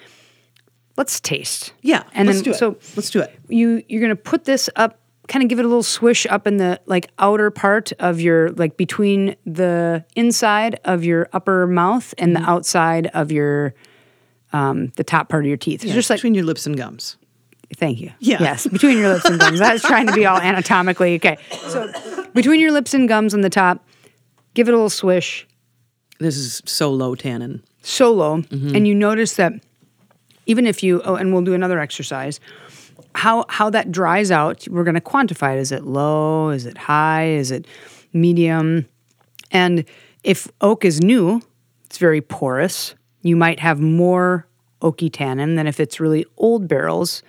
let's 0.96 1.20
taste. 1.20 1.72
Yeah, 1.82 2.04
And 2.14 2.26
let's 2.26 2.38
then 2.38 2.44
do 2.44 2.50
it. 2.52 2.56
so 2.56 2.70
let's 2.96 3.10
do 3.10 3.20
it. 3.20 3.38
you 3.48 3.82
you're 3.88 4.00
going 4.00 4.08
to 4.10 4.16
put 4.16 4.44
this 4.44 4.70
up 4.76 4.98
kind 5.28 5.42
of 5.42 5.48
give 5.48 5.58
it 5.58 5.64
a 5.64 5.68
little 5.68 5.82
swish 5.82 6.26
up 6.26 6.46
in 6.46 6.56
the 6.58 6.80
like 6.86 7.10
outer 7.18 7.50
part 7.50 7.92
of 7.98 8.20
your 8.20 8.50
like 8.52 8.76
between 8.76 9.36
the 9.44 10.04
inside 10.14 10.78
of 10.84 11.04
your 11.04 11.28
upper 11.32 11.66
mouth 11.66 12.14
and 12.18 12.34
Mm-hmm. 12.34 12.44
the 12.44 12.50
outside 12.50 13.06
of 13.14 13.32
your 13.32 13.74
um 14.52 14.88
the 14.96 15.04
top 15.04 15.28
part 15.28 15.44
of 15.44 15.48
your 15.48 15.56
teeth. 15.56 15.84
It's 15.84 15.92
just 15.92 16.10
like 16.10 16.18
between 16.18 16.34
your 16.34 16.44
lips 16.44 16.66
and 16.66 16.76
gums. 16.76 17.16
Thank 17.76 18.00
you. 18.00 18.12
Yeah. 18.20 18.36
Yes, 18.40 18.66
between 18.68 18.96
your 18.98 19.12
lips 19.12 19.24
and 19.24 19.40
gums. 19.40 19.60
I 19.60 19.72
was 19.72 19.82
trying 19.82 20.06
to 20.06 20.12
be 20.12 20.24
all 20.26 20.38
anatomically 20.38 21.16
okay. 21.16 21.36
So 21.68 21.92
between 22.32 22.60
your 22.60 22.70
lips 22.70 22.94
and 22.94 23.08
gums 23.08 23.34
on 23.34 23.40
the 23.40 23.50
top, 23.50 23.84
give 24.54 24.68
it 24.68 24.72
a 24.72 24.76
little 24.76 24.88
swish, 24.90 25.46
This 26.20 26.36
is 26.36 26.62
so 26.64 26.90
low 26.92 27.14
tannin. 27.16 27.64
solo, 27.82 28.38
Mm-hmm. 28.42 28.76
and 28.76 28.86
you 28.86 28.94
notice 28.94 29.34
that 29.34 29.52
even 30.46 30.64
if 30.66 30.84
you 30.84 31.02
oh, 31.04 31.16
and 31.16 31.32
we'll 31.32 31.42
do 31.42 31.54
another 31.54 31.80
exercise. 31.80 32.38
How 33.16 33.46
how 33.48 33.70
that 33.70 33.90
dries 33.90 34.30
out, 34.30 34.68
we're 34.68 34.84
going 34.84 34.94
to 34.94 35.00
quantify 35.00 35.56
it. 35.56 35.60
Is 35.60 35.72
it 35.72 35.84
low? 35.84 36.50
Is 36.50 36.66
it 36.66 36.76
high? 36.76 37.28
Is 37.30 37.50
it 37.50 37.66
medium? 38.12 38.86
And 39.50 39.84
if 40.22 40.48
oak 40.60 40.84
is 40.84 41.00
new, 41.00 41.40
it's 41.86 41.98
very 41.98 42.20
porous. 42.20 42.94
You 43.22 43.36
might 43.36 43.58
have 43.60 43.80
more 43.80 44.46
oaky 44.82 45.10
tannin 45.10 45.56
than 45.56 45.66
if 45.66 45.80
it's 45.80 45.98
really 45.98 46.26
old 46.36 46.68
barrels. 46.68 47.22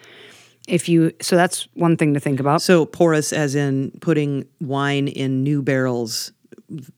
If 0.67 0.89
you 0.89 1.13
so 1.21 1.37
that's 1.37 1.67
one 1.75 1.95
thing 1.95 2.13
to 2.13 2.19
think 2.19 2.41
about. 2.41 2.61
So 2.61 2.85
porous, 2.85 3.31
as 3.31 3.55
in 3.55 3.91
putting 4.01 4.45
wine 4.59 5.07
in 5.07 5.41
new 5.41 5.61
barrels, 5.61 6.33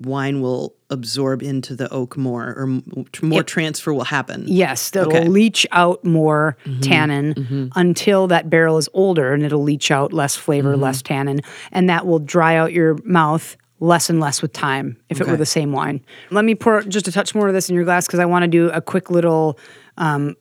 wine 0.03 0.41
will 0.41 0.73
absorb 0.89 1.43
into 1.43 1.75
the 1.75 1.88
oak 1.93 2.17
more, 2.17 2.45
or 2.58 2.82
more 3.21 3.43
transfer 3.43 3.93
will 3.93 4.03
happen. 4.05 4.45
Yes, 4.47 4.89
that'll 4.89 5.15
Okay. 5.15 5.27
leach 5.27 5.67
out 5.71 6.03
more 6.03 6.58
Mm-hmm. 6.65 6.79
tannin 6.82 7.71
until 7.75 8.27
that 8.27 8.49
barrel 8.49 8.77
is 8.77 8.89
older 8.93 9.32
and 9.34 9.43
it'll 9.43 9.62
leach 9.63 9.91
out 9.91 10.12
less 10.12 10.36
flavor, 10.36 10.71
Mm-hmm. 10.73 10.82
less 10.82 11.01
tannin, 11.03 11.41
and 11.71 11.88
that 11.89 12.08
will 12.08 12.19
dry 12.19 12.55
out 12.55 12.73
your 12.73 12.97
mouth 13.03 13.55
less 13.79 14.10
and 14.10 14.19
less 14.19 14.41
with 14.41 14.51
time 14.51 14.97
if 15.10 15.21
it 15.21 15.27
were 15.27 15.38
the 15.38 15.45
same 15.45 15.71
wine. 15.71 16.01
Let 16.32 16.43
me 16.43 16.53
pour 16.55 16.82
just 16.82 17.08
a 17.08 17.12
touch 17.12 17.34
more 17.36 17.47
of 17.47 17.53
this 17.53 17.69
in 17.69 17.75
your 17.75 17.86
glass 17.86 18.08
because 18.08 18.19
I 18.19 18.25
want 18.25 18.43
to 18.43 18.47
do 18.49 18.69
a 18.71 18.82
quick 18.82 19.10
little. 19.10 19.58
Um, 19.97 20.36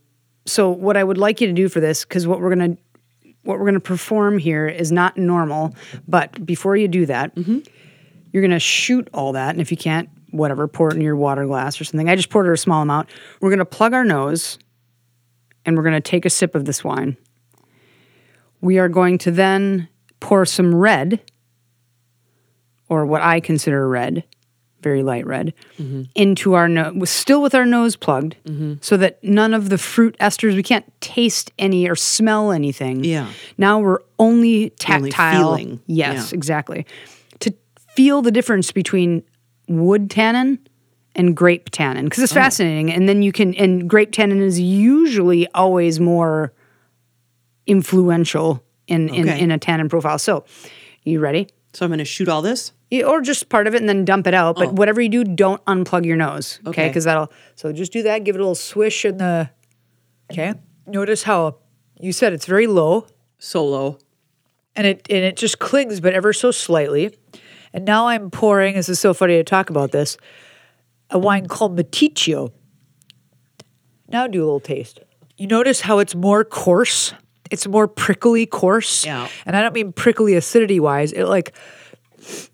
so 0.46 0.70
what 0.70 0.96
I 0.96 1.04
would 1.04 1.18
like 1.18 1.40
you 1.40 1.46
to 1.46 1.52
do 1.52 1.68
for 1.68 1.78
this, 1.80 2.04
because 2.04 2.26
what 2.26 2.40
we're 2.40 2.48
gonna 2.48 2.76
what 3.44 3.58
we're 3.60 3.66
gonna 3.66 3.78
perform 3.80 4.38
here 4.38 4.66
is 4.66 4.90
not 4.90 5.16
normal, 5.16 5.74
but 6.08 6.44
before 6.44 6.76
you 6.76 6.88
do 6.88 7.04
that, 7.06 7.34
Mm-hmm. 7.36 7.58
You're 8.32 8.42
gonna 8.42 8.58
shoot 8.58 9.08
all 9.12 9.32
that, 9.32 9.50
and 9.50 9.60
if 9.60 9.70
you 9.70 9.76
can't, 9.76 10.08
whatever, 10.30 10.68
pour 10.68 10.88
it 10.90 10.94
in 10.96 11.00
your 11.00 11.16
water 11.16 11.46
glass 11.46 11.80
or 11.80 11.84
something. 11.84 12.08
I 12.08 12.16
just 12.16 12.30
poured 12.30 12.46
it 12.46 12.52
a 12.52 12.56
small 12.56 12.82
amount. 12.82 13.08
We're 13.40 13.50
gonna 13.50 13.64
plug 13.64 13.92
our 13.94 14.04
nose, 14.04 14.58
and 15.64 15.76
we're 15.76 15.84
gonna 15.84 16.00
take 16.00 16.24
a 16.24 16.30
sip 16.30 16.54
of 16.54 16.64
this 16.64 16.84
wine. 16.84 17.16
We 18.60 18.78
are 18.78 18.88
going 18.88 19.18
to 19.18 19.30
then 19.30 19.88
pour 20.20 20.44
some 20.44 20.74
red, 20.74 21.20
or 22.88 23.06
what 23.06 23.22
I 23.22 23.40
consider 23.40 23.88
red, 23.88 24.24
very 24.82 25.02
light 25.02 25.26
red, 25.26 25.54
mm-hmm. 25.78 26.02
into 26.14 26.54
our 26.54 26.68
nose, 26.68 27.10
still 27.10 27.40
with 27.42 27.54
our 27.54 27.66
nose 27.66 27.96
plugged, 27.96 28.36
mm-hmm. 28.44 28.74
so 28.80 28.96
that 28.96 29.22
none 29.22 29.54
of 29.54 29.68
the 29.70 29.78
fruit 29.78 30.16
esters, 30.20 30.54
we 30.54 30.62
can't 30.62 30.84
taste 31.00 31.52
any 31.58 31.88
or 31.88 31.94
smell 31.96 32.50
anything. 32.52 33.04
Yeah. 33.04 33.30
Now 33.56 33.78
we're 33.78 34.00
only 34.18 34.72
only 34.90 35.10
tactile. 35.10 35.40
feeling. 35.56 35.80
Yes, 35.86 36.32
Yeah. 36.32 36.36
exactly. 36.36 36.86
Feel 37.98 38.22
the 38.22 38.30
difference 38.30 38.70
between 38.70 39.24
wood 39.66 40.08
tannin 40.08 40.60
and 41.16 41.36
grape 41.36 41.68
tannin 41.70 42.04
because 42.04 42.20
Oh. 42.20 42.24
it's 42.24 42.32
fascinating. 42.32 42.92
And 42.92 43.08
then 43.08 43.22
you 43.24 43.32
can, 43.32 43.56
and 43.56 43.90
grape 43.90 44.12
tannin 44.12 44.40
is 44.40 44.60
usually 44.60 45.48
always 45.52 45.98
more 45.98 46.52
influential 47.66 48.62
in, 48.86 49.08
in, 49.08 49.28
Okay. 49.28 49.40
in 49.40 49.50
a 49.50 49.58
tannin 49.58 49.88
profile. 49.88 50.16
So, 50.20 50.44
you 51.02 51.18
ready? 51.18 51.48
So 51.72 51.84
I'm 51.86 51.90
going 51.90 51.98
to 51.98 52.04
shoot 52.04 52.28
all 52.28 52.40
this. 52.40 52.70
You- 52.88 53.04
or 53.04 53.20
just 53.20 53.48
part 53.48 53.66
of 53.66 53.74
it 53.74 53.80
and 53.80 53.88
then 53.88 54.04
dump 54.04 54.28
it 54.28 54.32
out. 54.34 54.54
But 54.54 54.68
oh. 54.68 54.72
whatever 54.74 55.00
you 55.00 55.08
do, 55.08 55.24
don't 55.24 55.62
unplug 55.64 56.06
your 56.06 56.16
nose. 56.16 56.60
Okay, 56.60 56.82
Okay. 56.82 56.88
because 56.90 57.02
that'll. 57.02 57.32
So 57.56 57.72
just 57.72 57.92
do 57.92 58.04
that. 58.04 58.22
Give 58.22 58.36
it 58.36 58.38
a 58.38 58.42
little 58.42 58.54
swish 58.54 59.04
in 59.04 59.16
the. 59.16 59.50
Okay. 60.32 60.54
Notice 60.86 61.24
how 61.24 61.56
you 61.98 62.12
said 62.12 62.32
it's 62.32 62.46
very 62.46 62.68
low, 62.68 63.06
So 63.40 63.66
low. 63.66 63.98
and 64.76 64.86
it 64.86 65.04
and 65.10 65.24
it 65.24 65.36
just 65.36 65.58
clings, 65.58 65.98
but 65.98 66.14
ever 66.14 66.32
so 66.32 66.52
slightly. 66.52 67.17
And 67.72 67.84
now 67.84 68.08
I'm 68.08 68.30
pouring. 68.30 68.74
This 68.74 68.88
is 68.88 68.98
so 68.98 69.14
funny 69.14 69.36
to 69.36 69.44
talk 69.44 69.70
about 69.70 69.92
this. 69.92 70.16
A 71.10 71.18
wine 71.18 71.46
called 71.46 71.76
Meticcio. 71.78 72.52
Now 74.08 74.26
do 74.26 74.40
a 74.42 74.44
little 74.44 74.60
taste. 74.60 75.00
You 75.36 75.46
notice 75.46 75.80
how 75.80 75.98
it's 75.98 76.14
more 76.14 76.44
coarse. 76.44 77.14
It's 77.50 77.66
more 77.66 77.88
prickly 77.88 78.46
coarse. 78.46 79.04
Yeah. 79.04 79.28
And 79.46 79.56
I 79.56 79.62
don't 79.62 79.74
mean 79.74 79.92
prickly 79.92 80.34
acidity 80.34 80.80
wise. 80.80 81.12
It 81.12 81.24
like 81.24 81.54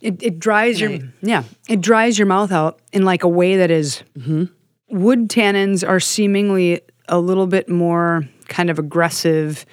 it, 0.00 0.22
it 0.22 0.38
dries 0.38 0.80
your 0.80 0.98
yeah 1.22 1.44
it 1.68 1.80
dries 1.80 2.18
your 2.18 2.26
mouth 2.26 2.52
out 2.52 2.80
in 2.92 3.04
like 3.04 3.24
a 3.24 3.28
way 3.28 3.56
that 3.56 3.70
is- 3.70 4.02
mm-hmm. 4.16 4.44
wood 4.88 5.28
tannins 5.28 5.86
are 5.86 6.00
seemingly 6.00 6.80
a 7.08 7.18
little 7.18 7.46
bit 7.46 7.68
more 7.68 8.28
kind 8.48 8.70
of 8.70 8.78
aggressive 8.78 9.64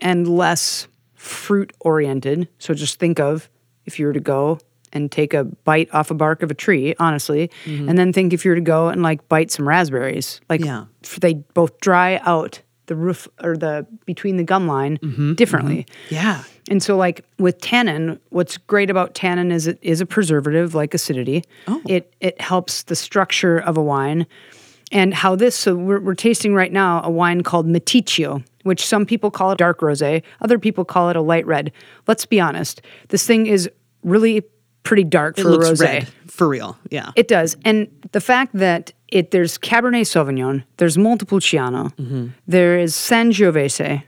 and 0.00 0.26
less 0.26 0.88
fruit 1.14 1.72
oriented 1.80 2.48
so 2.58 2.74
just 2.74 2.98
think 2.98 3.20
of 3.20 3.48
if 3.86 3.98
you 3.98 4.06
were 4.06 4.12
to 4.12 4.20
go 4.20 4.58
and 4.92 5.10
take 5.10 5.32
a 5.32 5.44
bite 5.44 5.88
off 5.94 6.10
a 6.10 6.14
bark 6.14 6.42
of 6.42 6.50
a 6.50 6.54
tree 6.54 6.94
honestly 6.98 7.50
mm-hmm. 7.64 7.88
and 7.88 7.98
then 7.98 8.12
think 8.12 8.32
if 8.32 8.44
you 8.44 8.50
were 8.50 8.56
to 8.56 8.60
go 8.60 8.88
and 8.88 9.02
like 9.02 9.26
bite 9.28 9.50
some 9.50 9.66
raspberries 9.66 10.40
like 10.48 10.64
Yeah. 10.64 10.84
they 11.20 11.34
both 11.34 11.80
dry 11.80 12.20
out 12.24 12.60
the 12.86 12.96
roof 12.96 13.28
or 13.42 13.56
the 13.56 13.86
between 14.06 14.36
the 14.36 14.44
gum 14.44 14.66
line 14.66 14.98
mm-hmm, 14.98 15.08
mm-hmm. 15.08 15.34
differently 15.34 15.86
Yeah. 16.10 16.44
and 16.68 16.82
so, 16.82 16.96
like 16.96 17.24
with 17.38 17.58
tannin, 17.60 18.20
what's 18.30 18.56
great 18.58 18.90
about 18.90 19.14
tannin 19.14 19.50
is 19.50 19.66
it 19.66 19.78
is 19.82 20.00
a 20.00 20.06
preservative, 20.06 20.74
like 20.74 20.94
acidity. 20.94 21.44
Oh. 21.66 21.80
It 21.88 22.12
it 22.20 22.40
helps 22.40 22.84
the 22.84 22.94
structure 22.96 23.58
of 23.58 23.76
a 23.76 23.82
wine, 23.82 24.26
and 24.92 25.14
how 25.14 25.36
this. 25.36 25.56
So 25.56 25.74
we're, 25.74 26.00
we're 26.00 26.14
tasting 26.14 26.54
right 26.54 26.72
now 26.72 27.02
a 27.02 27.10
wine 27.10 27.42
called 27.42 27.66
Meticcio, 27.66 28.44
which 28.62 28.84
some 28.86 29.04
people 29.06 29.30
call 29.30 29.52
it 29.52 29.58
dark 29.58 29.80
rosé, 29.80 30.22
other 30.40 30.58
people 30.58 30.84
call 30.84 31.08
it 31.10 31.16
a 31.16 31.20
light 31.20 31.46
red. 31.46 31.72
Let's 32.06 32.26
be 32.26 32.40
honest, 32.40 32.82
this 33.08 33.26
thing 33.26 33.46
is 33.46 33.68
really 34.02 34.42
pretty 34.82 35.04
dark 35.04 35.38
It 35.38 35.42
for 35.42 35.52
a 35.54 35.58
rosé. 35.58 35.80
red. 35.80 36.08
For 36.26 36.48
real. 36.48 36.76
Yeah. 36.90 37.10
It 37.16 37.28
does, 37.28 37.56
and 37.64 37.88
the 38.12 38.20
fact 38.20 38.52
that 38.54 38.92
it 39.12 39.30
there's 39.30 39.58
Cabernet 39.58 40.06
Sauvignon, 40.06 40.64
there's 40.78 40.96
Montepulciano, 40.98 41.90
Mm-hmm. 42.00 42.26
there 42.48 42.78
is 42.78 42.94
Sangiovese, 42.94 44.02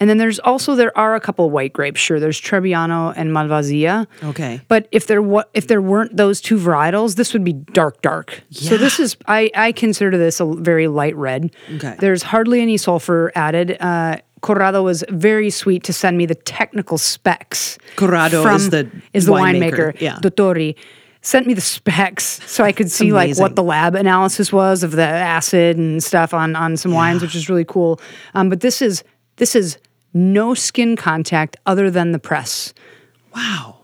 and 0.00 0.10
then 0.10 0.18
there's 0.18 0.38
also 0.40 0.74
there 0.74 0.96
are 0.98 1.14
a 1.14 1.20
couple 1.20 1.48
white 1.50 1.72
grapes. 1.72 2.00
Sure, 2.00 2.18
there's 2.20 2.40
Trebbiano 2.40 3.12
and 3.16 3.30
Malvasia. 3.30 4.06
Okay. 4.24 4.60
but 4.68 4.88
if 4.92 5.06
there 5.06 5.22
wa- 5.22 5.44
if 5.54 5.66
there 5.66 5.80
weren't 5.82 6.16
those 6.16 6.40
two 6.40 6.56
varietals, 6.56 7.16
this 7.16 7.32
would 7.32 7.44
be 7.44 7.52
dark, 7.52 8.02
dark. 8.02 8.42
Yeah. 8.50 8.70
So 8.70 8.76
this 8.76 8.98
is 9.00 9.16
I 9.26 9.50
I 9.54 9.72
consider 9.72 10.16
this 10.18 10.40
a 10.40 10.46
very 10.46 10.88
light 10.88 11.16
red. 11.16 11.54
Okay. 11.76 11.96
There's 11.98 12.22
hardly 12.22 12.60
any 12.60 12.76
sulfur 12.76 13.32
added. 13.34 13.76
Uh, 13.80 14.16
Corrado 14.40 14.82
was 14.82 15.04
very 15.08 15.50
sweet 15.50 15.84
to 15.84 15.92
send 15.92 16.18
me 16.18 16.26
the 16.26 16.34
technical 16.34 16.98
specs. 16.98 17.78
Corrado 17.94 18.42
from- 18.42 18.56
is 18.56 18.70
the 18.70 18.90
is 19.12 19.26
the 19.26 19.32
winemaker, 19.32 19.92
winemaker. 19.94 20.00
yeah. 20.00 20.18
Dottori 20.20 20.74
sent 21.22 21.46
me 21.46 21.54
the 21.54 21.60
specs 21.60 22.40
so 22.50 22.64
I 22.64 22.72
could 22.72 22.90
see 22.90 23.12
like 23.12 23.38
what 23.38 23.54
the 23.56 23.62
lab 23.62 23.94
analysis 23.94 24.52
was 24.52 24.82
of 24.82 24.90
the 24.92 25.02
acid 25.04 25.76
and 25.78 26.02
stuff 26.02 26.34
on 26.34 26.54
on 26.56 26.76
some 26.76 26.92
wines, 26.92 27.22
which 27.22 27.34
is 27.34 27.48
really 27.48 27.64
cool. 27.64 28.00
Um, 28.34 28.48
but 28.48 28.60
this 28.60 28.82
is 28.82 29.02
this 29.36 29.54
is 29.56 29.78
no 30.14 30.52
skin 30.54 30.94
contact 30.96 31.56
other 31.64 31.90
than 31.90 32.12
the 32.12 32.18
press. 32.18 32.74
Wow. 33.34 33.78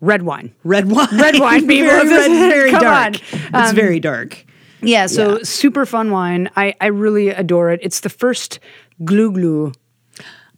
Red 0.00 0.22
wine. 0.22 0.54
Red 0.64 0.90
wine. 0.90 1.08
Red 1.12 1.38
wine, 1.40 1.60
people. 1.66 1.88
very 1.88 2.08
red, 2.08 2.30
very 2.50 2.70
dark. 2.70 2.84
on. 2.84 3.14
It's 3.14 3.70
Um, 3.70 3.74
very 3.76 4.00
dark. 4.00 4.44
Yeah, 4.82 5.06
so 5.06 5.36
Yeah. 5.38 5.38
super 5.44 5.86
fun 5.86 6.10
wine. 6.10 6.50
I, 6.56 6.74
I 6.80 6.86
really 6.86 7.28
adore 7.30 7.70
it. 7.70 7.80
It's 7.82 8.00
the 8.00 8.10
first 8.10 8.58
glou 9.02 9.30
glou 9.32 9.74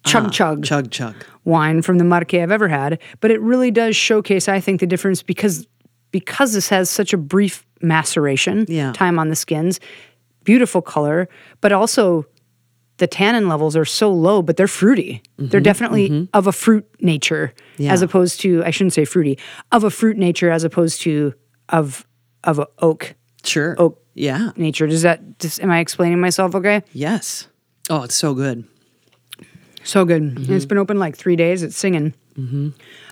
chug 0.04 0.32
chug 0.32 0.64
Chug 0.64 0.90
chug. 0.90 1.14
wine 1.44 1.82
from 1.82 1.98
the 1.98 2.04
Marche 2.04 2.34
I've 2.34 2.50
ever 2.50 2.68
had, 2.68 2.98
but 3.20 3.30
it 3.30 3.40
really 3.40 3.70
does 3.70 3.94
showcase, 3.96 4.48
I 4.48 4.60
think, 4.60 4.80
the 4.80 4.86
difference 4.86 5.22
because 5.22 5.66
because 6.10 6.52
this 6.52 6.68
has 6.68 6.90
such 6.90 7.12
a 7.12 7.16
brief 7.16 7.64
maceration 7.82 8.64
Yeah. 8.68 8.92
time 8.92 9.18
on 9.18 9.28
the 9.28 9.36
skins, 9.36 9.80
beautiful 10.44 10.82
color, 10.82 11.28
but 11.60 11.72
also 11.72 12.26
the 12.98 13.06
tannin 13.06 13.48
levels 13.48 13.76
are 13.76 13.84
so 13.84 14.10
low, 14.10 14.40
but 14.40 14.56
they're 14.56 14.66
fruity. 14.66 15.22
They're 15.36 15.60
mm-hmm. 15.60 15.64
definitely 15.64 16.08
mm-hmm. 16.08 16.24
of 16.32 16.46
a 16.46 16.52
fruit 16.52 16.86
nature 17.00 17.52
Yeah. 17.76 17.92
as 17.92 18.00
opposed 18.02 18.40
to 18.40 18.64
I 18.64 18.70
shouldn't 18.70 18.94
say 18.94 19.04
fruity, 19.04 19.38
of 19.72 19.84
a 19.84 19.90
fruit 19.90 20.16
nature 20.16 20.50
as 20.50 20.64
opposed 20.64 21.02
to 21.02 21.34
of 21.68 22.06
of 22.44 22.58
a 22.58 22.66
oak 22.78 23.14
Sure. 23.44 23.76
Oak 23.78 24.02
Yeah. 24.14 24.50
nature. 24.56 24.86
Does 24.86 25.02
that 25.02 25.38
just 25.38 25.60
am 25.62 25.70
I 25.70 25.80
explaining 25.80 26.20
myself 26.20 26.54
okay? 26.54 26.82
Yes. 26.92 27.48
Oh, 27.90 28.02
it's 28.02 28.14
so 28.14 28.34
good. 28.34 28.64
So 29.84 30.04
good. 30.04 30.22
And 30.22 30.50
It's 30.50 30.64
been 30.64 30.78
open 30.78 30.98
like 30.98 31.16
three 31.16 31.36
days. 31.36 31.62
It's 31.62 31.76
singing. 31.76 32.14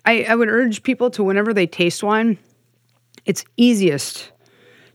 I, 0.04 0.24
I 0.24 0.34
would 0.34 0.48
urge 0.48 0.82
people 0.82 1.08
to, 1.12 1.22
whenever 1.24 1.54
they 1.54 1.66
taste 1.66 2.02
wine, 2.02 2.36
it's 3.26 3.44
easiest 3.56 4.32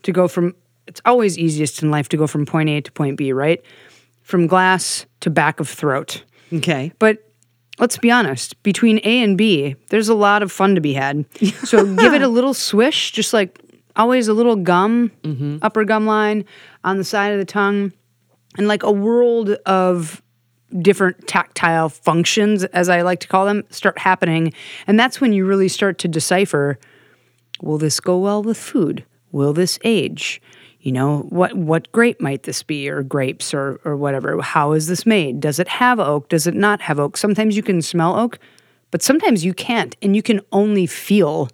to 0.03 0.11
go 0.11 0.27
from, 0.27 0.55
it's 0.87 1.01
always 1.05 1.37
easiest 1.37 1.81
in 1.83 1.91
life 1.91 2.09
to 2.09 2.17
go 2.17 2.27
from 2.27 2.45
point 2.45 2.69
A 2.69 2.81
to 2.81 2.91
point 2.91 3.17
B, 3.17 3.33
right? 3.33 3.61
From 4.21 4.47
glass 4.47 5.05
to 5.21 5.29
back 5.29 5.59
of 5.59 5.67
throat. 5.67 6.23
Okay. 6.53 6.91
But 6.99 7.29
let's 7.79 7.97
be 7.97 8.11
honest, 8.11 8.61
between 8.63 8.99
A 9.03 9.23
and 9.23 9.37
B, 9.37 9.75
there's 9.89 10.09
a 10.09 10.13
lot 10.13 10.43
of 10.43 10.51
fun 10.51 10.75
to 10.75 10.81
be 10.81 10.93
had. 10.93 11.25
So 11.65 11.83
give 11.95 12.13
it 12.13 12.21
a 12.21 12.27
little 12.27 12.53
swish, 12.53 13.11
just 13.11 13.33
like 13.33 13.59
always 13.95 14.27
a 14.27 14.33
little 14.33 14.55
gum, 14.55 15.11
mm-hmm. 15.23 15.57
upper 15.61 15.83
gum 15.85 16.05
line 16.05 16.45
on 16.83 16.97
the 16.97 17.03
side 17.03 17.33
of 17.33 17.39
the 17.39 17.45
tongue, 17.45 17.91
and 18.57 18.67
like 18.67 18.83
a 18.83 18.91
world 18.91 19.51
of 19.65 20.21
different 20.81 21.27
tactile 21.27 21.89
functions, 21.89 22.63
as 22.65 22.89
I 22.89 23.01
like 23.01 23.19
to 23.21 23.27
call 23.27 23.45
them, 23.45 23.63
start 23.69 23.97
happening. 23.97 24.53
And 24.87 24.99
that's 24.99 25.19
when 25.19 25.33
you 25.33 25.45
really 25.45 25.67
start 25.67 25.97
to 25.99 26.07
decipher 26.07 26.79
will 27.61 27.77
this 27.77 27.99
go 27.99 28.17
well 28.17 28.41
with 28.43 28.57
food? 28.57 29.05
Will 29.31 29.53
this 29.53 29.77
age? 29.83 30.41
You 30.81 30.93
know, 30.93 31.19
what 31.29 31.55
what 31.55 31.91
grape 31.91 32.21
might 32.21 32.43
this 32.43 32.63
be 32.63 32.89
or 32.89 33.03
grapes 33.03 33.53
or 33.53 33.79
or 33.83 33.95
whatever? 33.97 34.41
How 34.41 34.71
is 34.71 34.87
this 34.87 35.05
made? 35.05 35.39
Does 35.41 35.59
it 35.59 35.67
have 35.67 35.99
oak? 35.99 36.29
Does 36.29 36.47
it 36.47 36.55
not 36.55 36.81
have 36.81 36.99
oak? 36.99 37.17
Sometimes 37.17 37.57
you 37.57 37.63
can 37.63 37.81
smell 37.81 38.17
oak, 38.17 38.39
but 38.91 39.01
sometimes 39.03 39.43
you 39.43 39.53
can't 39.53 39.95
and 40.01 40.15
you 40.15 40.21
can 40.21 40.39
only 40.51 40.85
feel 40.87 41.49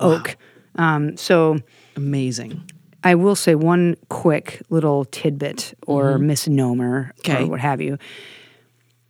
oak. 0.00 0.36
Um, 0.76 1.16
so 1.16 1.58
Amazing. 1.96 2.62
I 3.04 3.14
will 3.14 3.34
say 3.36 3.54
one 3.54 3.96
quick 4.08 4.62
little 4.70 5.04
tidbit 5.06 5.74
or 5.86 6.18
misnomer 6.18 7.12
Okay. 7.20 7.42
or 7.42 7.46
what 7.46 7.60
have 7.60 7.80
you. 7.82 7.98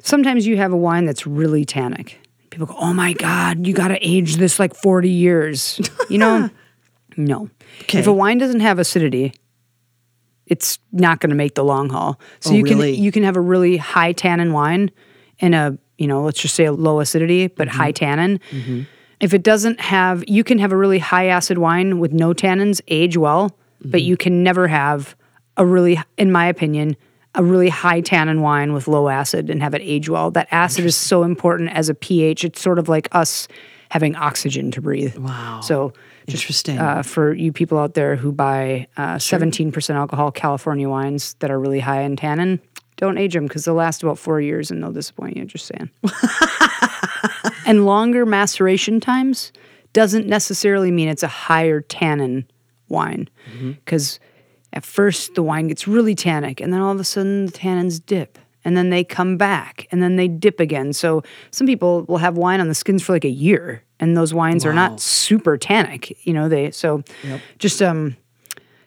Sometimes 0.02 0.46
you 0.46 0.56
have 0.56 0.72
a 0.72 0.76
wine 0.76 1.04
that's 1.04 1.26
really 1.26 1.64
tannic. 1.64 2.18
People 2.52 2.66
go, 2.66 2.76
"Oh 2.78 2.92
my 2.92 3.14
god, 3.14 3.66
you 3.66 3.72
got 3.72 3.88
to 3.88 3.98
age 4.06 4.36
this 4.36 4.58
like 4.58 4.74
40 4.74 5.08
years." 5.08 5.80
You 6.10 6.18
know? 6.18 6.50
no. 7.16 7.48
Okay. 7.82 7.98
If 7.98 8.06
a 8.06 8.12
wine 8.12 8.38
doesn't 8.38 8.60
have 8.60 8.78
acidity, 8.78 9.32
it's 10.46 10.78
not 10.92 11.20
going 11.20 11.30
to 11.30 11.36
make 11.36 11.54
the 11.54 11.64
long 11.64 11.88
haul. 11.88 12.20
So 12.40 12.50
Oh, 12.50 12.54
you 12.56 12.62
really? 12.64 12.94
can 12.94 13.02
you 13.02 13.10
can 13.12 13.22
have 13.22 13.36
a 13.36 13.40
really 13.40 13.76
high 13.78 14.12
tannin 14.12 14.52
wine 14.52 14.90
and 15.40 15.54
a, 15.54 15.78
you 15.98 16.06
know, 16.06 16.22
let's 16.22 16.40
just 16.40 16.54
say 16.54 16.64
a 16.66 16.72
low 16.72 17.00
acidity 17.00 17.46
but 17.48 17.68
Mm-hmm. 17.68 17.76
high 17.78 17.92
tannin. 17.92 18.40
If 19.20 19.32
it 19.32 19.42
doesn't 19.44 19.80
have, 19.80 20.24
you 20.26 20.42
can 20.44 20.58
have 20.58 20.72
a 20.72 20.76
really 20.76 20.98
high 20.98 21.26
acid 21.26 21.56
wine 21.58 22.00
with 22.00 22.12
no 22.12 22.34
tannins 22.34 22.80
age 22.88 23.16
well, 23.16 23.56
but 23.80 24.00
Mm-hmm. 24.00 24.08
you 24.08 24.16
can 24.16 24.42
never 24.42 24.68
have 24.68 25.16
a 25.56 25.64
really, 25.64 25.98
in 26.18 26.30
my 26.32 26.46
opinion, 26.46 26.96
a 27.34 27.42
really 27.42 27.68
high 27.68 28.00
tannin 28.00 28.42
wine 28.42 28.72
with 28.72 28.88
low 28.88 29.08
acid 29.08 29.48
and 29.48 29.62
have 29.62 29.74
it 29.74 29.82
age 29.82 30.08
well. 30.08 30.30
That 30.30 30.48
acid 30.50 30.84
is 30.84 30.96
so 30.96 31.22
important 31.22 31.70
as 31.70 31.88
a 31.88 31.94
pH. 31.94 32.44
It's 32.44 32.60
sort 32.60 32.78
of 32.78 32.88
like 32.88 33.08
us 33.12 33.48
having 33.90 34.16
oxygen 34.16 34.70
to 34.72 34.80
breathe. 34.80 35.16
Wow. 35.16 35.60
So 35.62 35.92
just 36.26 36.44
Interesting. 36.44 36.78
uh, 36.78 37.02
for 37.02 37.34
you 37.34 37.52
people 37.52 37.78
out 37.78 37.94
there 37.94 38.16
who 38.16 38.32
buy 38.32 38.86
uh, 38.96 39.16
17% 39.16 39.94
alcohol 39.94 40.30
California 40.30 40.88
wines 40.88 41.34
that 41.40 41.50
are 41.50 41.58
really 41.58 41.80
high 41.80 42.02
in 42.02 42.16
tannin, 42.16 42.60
don't 42.96 43.18
age 43.18 43.34
them 43.34 43.46
because 43.46 43.64
they'll 43.64 43.74
last 43.74 44.02
about 44.02 44.18
four 44.18 44.40
years 44.40 44.70
and 44.70 44.82
they'll 44.82 44.92
disappoint 44.92 45.36
you. 45.36 45.44
Just 45.44 45.66
saying. 45.66 45.90
and 47.66 47.84
longer 47.86 48.24
maceration 48.24 49.00
times 49.00 49.52
doesn't 49.92 50.26
necessarily 50.26 50.90
mean 50.90 51.08
it's 51.08 51.22
a 51.22 51.28
higher 51.28 51.80
tannin 51.80 52.46
wine 52.88 53.28
because 53.58 54.20
at 54.72 54.84
first 54.84 55.34
the 55.34 55.42
wine 55.42 55.68
gets 55.68 55.86
really 55.86 56.14
tannic 56.14 56.60
and 56.60 56.72
then 56.72 56.80
all 56.80 56.92
of 56.92 57.00
a 57.00 57.04
sudden 57.04 57.46
the 57.46 57.52
tannins 57.52 58.04
dip 58.04 58.38
and 58.64 58.76
then 58.76 58.90
they 58.90 59.02
come 59.02 59.36
back 59.36 59.86
and 59.90 60.02
then 60.02 60.16
they 60.16 60.28
dip 60.28 60.60
again 60.60 60.92
so 60.92 61.22
some 61.50 61.66
people 61.66 62.04
will 62.04 62.18
have 62.18 62.36
wine 62.36 62.60
on 62.60 62.68
the 62.68 62.74
skins 62.74 63.02
for 63.02 63.12
like 63.12 63.24
a 63.24 63.30
year 63.30 63.82
and 64.00 64.16
those 64.16 64.32
wines 64.32 64.64
are 64.64 64.72
not 64.72 65.00
super 65.00 65.56
tannic 65.56 66.16
you 66.26 66.32
know 66.32 66.48
they 66.48 66.70
so 66.70 67.02
just 67.58 67.82
um 67.82 68.16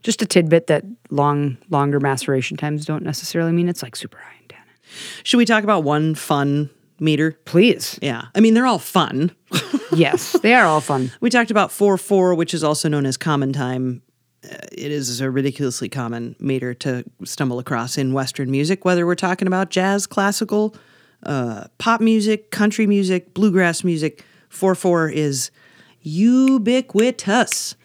just 0.03 0.21
a 0.21 0.25
tidbit 0.25 0.67
that 0.67 0.83
long 1.09 1.57
longer 1.69 1.99
maceration 1.99 2.57
times 2.57 2.85
don't 2.85 3.03
necessarily 3.03 3.51
mean 3.51 3.67
it's 3.67 3.83
like 3.83 3.95
super 3.95 4.17
high 4.17 4.35
in 4.41 4.47
tannins 4.47 5.23
Should 5.23 5.37
we 5.37 5.45
talk 5.45 5.63
about 5.63 5.83
one 5.83 6.15
fun 6.15 6.69
meter? 6.99 7.33
Please. 7.45 7.99
Yeah. 8.01 8.25
I 8.33 8.39
mean, 8.39 8.53
they're 8.53 8.65
all 8.65 8.79
fun. 8.79 9.31
Yes, 9.93 10.33
they 10.41 10.53
are 10.53 10.65
all 10.65 10.81
fun. 10.81 11.11
We 11.21 11.29
talked 11.29 11.51
about 11.51 11.71
4 11.71 11.97
4, 11.97 12.35
which 12.35 12.53
is 12.53 12.63
also 12.63 12.89
known 12.89 13.05
as 13.05 13.17
common 13.17 13.53
time. 13.53 14.01
Uh, 14.45 14.57
It 14.71 14.91
is 14.91 15.21
a 15.21 15.29
ridiculously 15.31 15.89
common 15.89 16.35
meter 16.39 16.73
to 16.75 17.03
stumble 17.23 17.59
across 17.59 17.97
in 17.97 18.13
Western 18.13 18.51
music, 18.51 18.85
whether 18.85 19.05
we're 19.05 19.15
talking 19.15 19.47
about 19.47 19.69
jazz, 19.69 20.05
classical, 20.07 20.75
uh, 21.23 21.65
pop 21.77 22.01
music, 22.01 22.51
country 22.51 22.87
music, 22.87 23.33
bluegrass 23.33 23.83
music. 23.83 24.23
4 24.49 24.75
4 24.75 25.09
is 25.09 25.51
ubiquitous. 26.01 27.75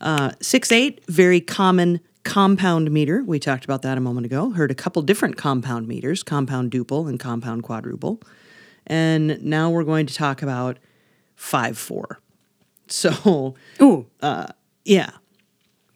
Uh, 0.00 0.30
6 0.40 0.72
8, 0.72 1.00
very 1.08 1.40
common 1.40 2.00
compound 2.22 2.90
meter. 2.90 3.22
We 3.24 3.38
talked 3.38 3.64
about 3.64 3.82
that 3.82 3.96
a 3.98 4.00
moment 4.00 4.26
ago. 4.26 4.50
Heard 4.50 4.70
a 4.70 4.74
couple 4.74 5.02
different 5.02 5.36
compound 5.36 5.88
meters 5.88 6.22
compound 6.22 6.70
duple 6.70 7.08
and 7.08 7.18
compound 7.18 7.62
quadruple. 7.62 8.20
And 8.86 9.42
now 9.42 9.70
we're 9.70 9.84
going 9.84 10.06
to 10.06 10.14
talk 10.14 10.42
about 10.42 10.78
5 11.34 11.76
4. 11.76 12.20
So, 12.88 13.54
Ooh, 13.82 14.06
yeah. 14.84 15.10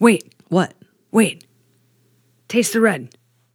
Wait, 0.01 0.34
What? 0.48 0.74
wait. 1.12 1.46
Taste 2.48 2.72
the 2.72 2.80
red. 2.80 3.14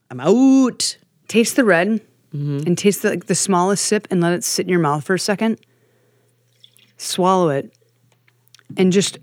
I'm 0.09 0.21
out. 0.21 0.97
Taste 1.27 1.57
the 1.57 1.65
red 1.65 1.99
mm-hmm. 2.33 2.59
and 2.65 2.77
taste 2.77 3.01
the, 3.01 3.09
like, 3.09 3.25
the 3.25 3.35
smallest 3.35 3.83
sip 3.83 4.07
and 4.09 4.21
let 4.21 4.31
it 4.31 4.43
sit 4.43 4.65
in 4.65 4.69
your 4.69 4.79
mouth 4.79 5.03
for 5.03 5.15
a 5.15 5.19
second. 5.19 5.59
Swallow 6.95 7.49
it 7.49 7.73
and 8.77 8.93
just 8.93 9.17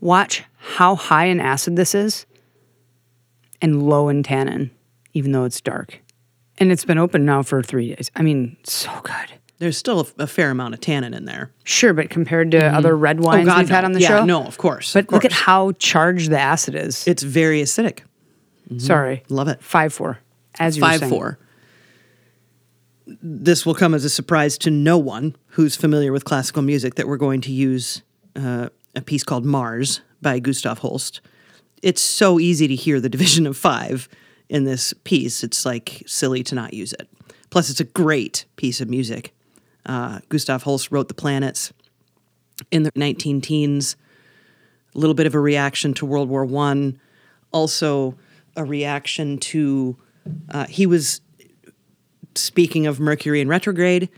watch 0.00 0.42
how 0.58 0.94
high 0.94 1.26
in 1.26 1.40
acid 1.40 1.76
this 1.76 1.94
is 1.94 2.26
and 3.62 3.82
low 3.82 4.10
in 4.10 4.22
tannin, 4.22 4.70
even 5.14 5.32
though 5.32 5.44
it's 5.44 5.60
dark. 5.60 6.00
And 6.58 6.70
it's 6.70 6.84
been 6.84 6.98
open 6.98 7.24
now 7.24 7.42
for 7.42 7.62
three 7.62 7.94
days. 7.94 8.10
I 8.14 8.22
mean, 8.22 8.56
so 8.64 8.90
good. 9.02 9.38
There's 9.58 9.76
still 9.76 10.00
a, 10.00 10.22
a 10.24 10.26
fair 10.26 10.50
amount 10.50 10.74
of 10.74 10.80
tannin 10.80 11.14
in 11.14 11.26
there. 11.26 11.52
Sure, 11.62 11.92
but 11.94 12.10
compared 12.10 12.50
to 12.52 12.66
other 12.66 12.96
red 12.96 13.20
wines 13.20 13.46
we've 13.46 13.68
had 13.68 13.82
no. 13.82 13.86
on 13.86 13.92
the 13.92 14.00
yeah, 14.00 14.08
show, 14.08 14.24
No, 14.24 14.44
of 14.44 14.58
course. 14.58 14.92
But 14.92 15.06
of 15.06 15.12
look 15.12 15.24
at 15.24 15.32
how 15.32 15.72
charged 15.72 16.30
the 16.30 16.38
acid 16.38 16.74
is. 16.74 17.06
it's 17.06 17.22
very 17.22 17.62
acidic. 17.62 18.00
Sorry, 18.78 19.22
Love 19.28 19.48
it. 19.48 19.62
five 19.62 19.92
four. 19.92 20.18
As 20.58 20.76
you 20.76 20.80
Five 20.80 21.08
four. 21.08 21.38
This 23.06 23.66
will 23.66 23.74
come 23.74 23.94
as 23.94 24.04
a 24.04 24.10
surprise 24.10 24.56
to 24.58 24.70
no 24.70 24.96
one 24.96 25.36
who's 25.48 25.76
familiar 25.76 26.10
with 26.10 26.24
classical 26.24 26.62
music 26.62 26.94
that 26.94 27.06
we're 27.06 27.18
going 27.18 27.42
to 27.42 27.52
use 27.52 28.02
uh, 28.34 28.70
a 28.96 29.02
piece 29.02 29.22
called 29.22 29.44
Mars 29.44 30.00
by 30.22 30.38
Gustav 30.38 30.78
Holst. 30.78 31.20
It's 31.82 32.00
so 32.00 32.40
easy 32.40 32.66
to 32.66 32.74
hear 32.74 33.00
the 33.00 33.10
division 33.10 33.46
of 33.46 33.56
five 33.56 34.08
in 34.48 34.64
this 34.64 34.94
piece. 35.04 35.44
It's 35.44 35.66
like 35.66 36.02
silly 36.06 36.42
to 36.44 36.54
not 36.54 36.72
use 36.72 36.94
it. 36.94 37.08
Plus, 37.50 37.68
it's 37.68 37.80
a 37.80 37.84
great 37.84 38.46
piece 38.56 38.80
of 38.80 38.88
music. 38.88 39.34
Uh, 39.86 40.20
Gustav 40.28 40.62
Holst 40.62 40.90
wrote 40.90 41.08
The 41.08 41.14
Planets 41.14 41.72
in 42.70 42.84
the 42.84 42.90
19 42.94 43.40
teens. 43.40 43.96
A 44.94 44.98
little 44.98 45.14
bit 45.14 45.26
of 45.26 45.34
a 45.34 45.40
reaction 45.40 45.92
to 45.94 46.06
World 46.06 46.28
War 46.28 46.44
One, 46.44 47.00
also 47.52 48.16
a 48.56 48.64
reaction 48.64 49.38
to 49.38 49.96
uh, 50.50 50.66
he 50.66 50.86
was 50.86 51.20
speaking 52.34 52.86
of 52.86 53.00
Mercury 53.00 53.40
in 53.40 53.48
retrograde. 53.48 54.08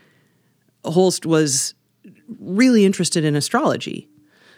Holst 0.85 1.27
was 1.27 1.75
really 2.39 2.85
interested 2.85 3.25
in 3.25 3.35
astrology, 3.35 4.09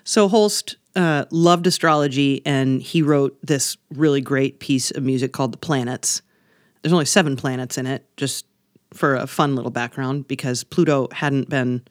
so 0.05 0.29
Holst 0.29 0.77
uh, 0.97 1.25
loved 1.31 1.67
astrology, 1.67 2.43
and 2.45 2.83
he 2.83 3.03
wrote 3.03 3.39
this 3.43 3.77
really 3.91 4.21
great 4.21 4.59
piece 4.59 4.91
of 4.91 5.03
music 5.03 5.33
called 5.33 5.53
"The 5.53 5.59
Planets." 5.59 6.23
There's 6.83 6.93
only 6.93 7.07
seven 7.07 7.37
planets 7.37 7.79
in 7.79 7.87
it, 7.87 8.05
just 8.17 8.45
for 8.93 9.14
a 9.16 9.26
fun 9.26 9.55
little 9.55 9.70
background, 9.70 10.26
because 10.28 10.64
Pluto 10.64 11.09
hadn't 11.12 11.49
been 11.49 11.82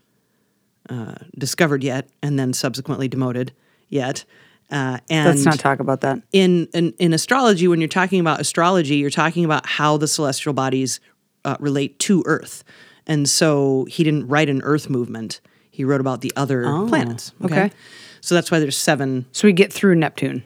uh, 0.90 1.16
discovered 1.38 1.84
yet, 1.84 2.10
and 2.22 2.40
then 2.40 2.54
subsequently 2.54 3.08
demoted 3.08 3.54
yet. 3.90 4.26
Uh, 4.70 4.98
and 5.10 5.28
Let's 5.30 5.46
not 5.46 5.60
talk 5.60 5.80
about 5.80 6.02
that. 6.02 6.22
in, 6.34 6.68
in 6.74 6.94
in 7.00 7.14
astrology, 7.14 7.68
when 7.68 7.80
you're 7.80 7.88
talking 7.88 8.20
about 8.20 8.42
astrology, 8.42 8.96
you're 8.98 9.10
talking 9.10 9.46
about 9.46 9.66
how 9.66 9.96
the 9.98 10.08
celestial 10.08 10.54
bodies 10.54 11.00
uh, 11.46 11.56
relate 11.60 11.98
to 12.00 12.22
Earth. 12.26 12.64
And 13.06 13.30
so 13.30 13.86
he 13.90 14.04
didn't 14.04 14.28
write 14.28 14.50
an 14.50 14.62
Earth 14.64 14.90
movement. 14.90 15.40
He 15.72 15.86
wrote 15.86 16.02
about 16.02 16.20
the 16.22 16.34
other 16.36 16.64
planets. 16.88 17.32
okay. 17.44 17.72
So 18.20 18.36
that's 18.36 18.52
why 18.52 18.60
there's 18.60 18.76
seven. 18.78 19.26
So 19.32 19.48
we 19.48 19.54
get 19.54 19.72
through 19.72 19.96
Neptune. 19.96 20.44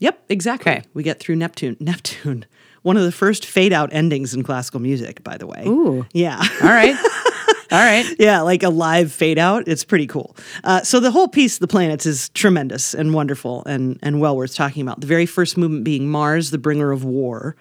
Yep, 0.00 0.22
exactly. 0.28 0.70
Okay. 0.72 0.82
We 0.94 1.02
get 1.02 1.18
through 1.18 1.36
Neptune. 1.36 1.76
Neptune, 1.80 2.44
one 2.82 2.96
of 2.96 3.04
the 3.04 3.12
first 3.12 3.44
fade 3.46 3.72
out 3.72 3.92
endings 3.92 4.34
in 4.34 4.42
classical 4.42 4.80
music, 4.80 5.22
by 5.22 5.36
the 5.36 5.46
way. 5.46 5.64
Ooh. 5.66 6.06
Yeah. 6.12 6.38
All 6.62 6.68
right. 6.68 6.96
All 7.72 7.78
right. 7.78 8.04
Yeah, 8.18 8.40
like 8.40 8.64
a 8.64 8.68
live 8.68 9.12
fade 9.12 9.38
out. 9.38 9.68
It's 9.68 9.84
pretty 9.84 10.08
cool. 10.08 10.36
Uh, 10.64 10.82
so 10.82 10.98
the 10.98 11.12
whole 11.12 11.28
piece, 11.28 11.58
The 11.58 11.68
Planets, 11.68 12.04
is 12.04 12.28
tremendous 12.30 12.94
and 12.94 13.14
wonderful 13.14 13.62
and, 13.64 13.98
and 14.02 14.20
well 14.20 14.36
worth 14.36 14.56
talking 14.56 14.82
about. 14.82 15.00
The 15.00 15.06
very 15.06 15.26
first 15.26 15.56
movement 15.56 15.84
being 15.84 16.08
Mars, 16.08 16.50
the 16.50 16.58
bringer 16.58 16.90
of 16.90 17.04
war. 17.04 17.54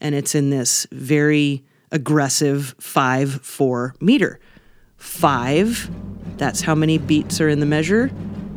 And 0.00 0.14
it's 0.14 0.34
in 0.34 0.48
this 0.50 0.86
very 0.90 1.64
aggressive 1.90 2.74
5 2.80 3.42
4 3.42 3.94
meter. 4.00 4.40
Five, 4.96 5.90
that's 6.38 6.62
how 6.62 6.74
many 6.74 6.96
beats 6.96 7.40
are 7.40 7.48
in 7.48 7.60
the 7.60 7.66
measure. 7.66 8.10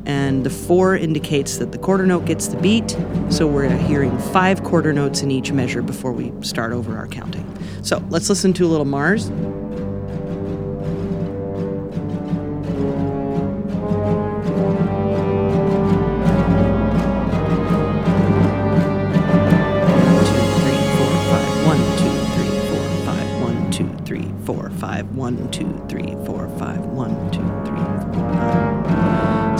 And 0.05 0.43
the 0.43 0.49
four 0.49 0.95
indicates 0.95 1.57
that 1.57 1.71
the 1.71 1.77
quarter 1.77 2.05
note 2.05 2.25
gets 2.25 2.47
the 2.47 2.57
beat. 2.57 2.95
So 3.29 3.47
we're 3.47 3.69
hearing 3.69 4.17
five 4.31 4.63
quarter 4.63 4.93
notes 4.93 5.21
in 5.21 5.31
each 5.31 5.51
measure 5.51 5.81
before 5.81 6.11
we 6.11 6.31
start 6.41 6.73
over 6.73 6.95
our 6.95 7.07
counting. 7.07 7.45
So 7.81 8.03
let's 8.09 8.29
listen 8.29 8.53
to 8.53 8.65
a 8.65 8.69
little 8.69 8.85
Mars. 8.85 9.29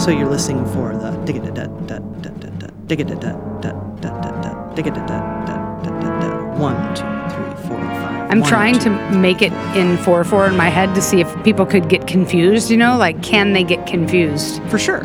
So 0.06 0.12
you're 0.12 0.30
listening 0.30 0.64
for 0.66 0.96
the 0.96 1.10
digga 1.26 1.52
da 1.52 1.66
da 1.66 1.66
da 1.66 1.98
da 1.98 2.30
da 2.30 2.48
da 2.60 2.66
digga 2.86 3.04
da 3.08 3.14
da 3.16 3.32
da 3.60 3.72
da 4.00 4.10
da 4.22 4.30
da 4.40 4.50
digga 4.76 4.94
da 4.94 5.04
da 5.04 5.18
da 5.46 5.56
da 5.82 5.90
da 6.00 6.20
da. 6.20 6.28
One, 6.60 6.76
two, 6.94 7.02
three, 7.34 7.66
four, 7.66 7.76
five. 7.76 8.30
I'm 8.30 8.40
trying 8.44 8.78
to 8.78 8.90
make 9.10 9.42
it 9.42 9.52
in 9.76 9.96
4 9.96 10.22
4 10.22 10.46
in 10.46 10.56
my 10.56 10.68
head 10.68 10.94
to 10.94 11.02
see 11.02 11.20
if 11.20 11.42
people 11.42 11.66
could 11.66 11.88
get 11.88 12.06
confused, 12.06 12.70
you 12.70 12.76
know? 12.76 12.96
Like, 12.96 13.20
can 13.20 13.52
they 13.52 13.64
get 13.64 13.84
confused? 13.88 14.62
for 14.70 14.78
sure. 14.78 15.02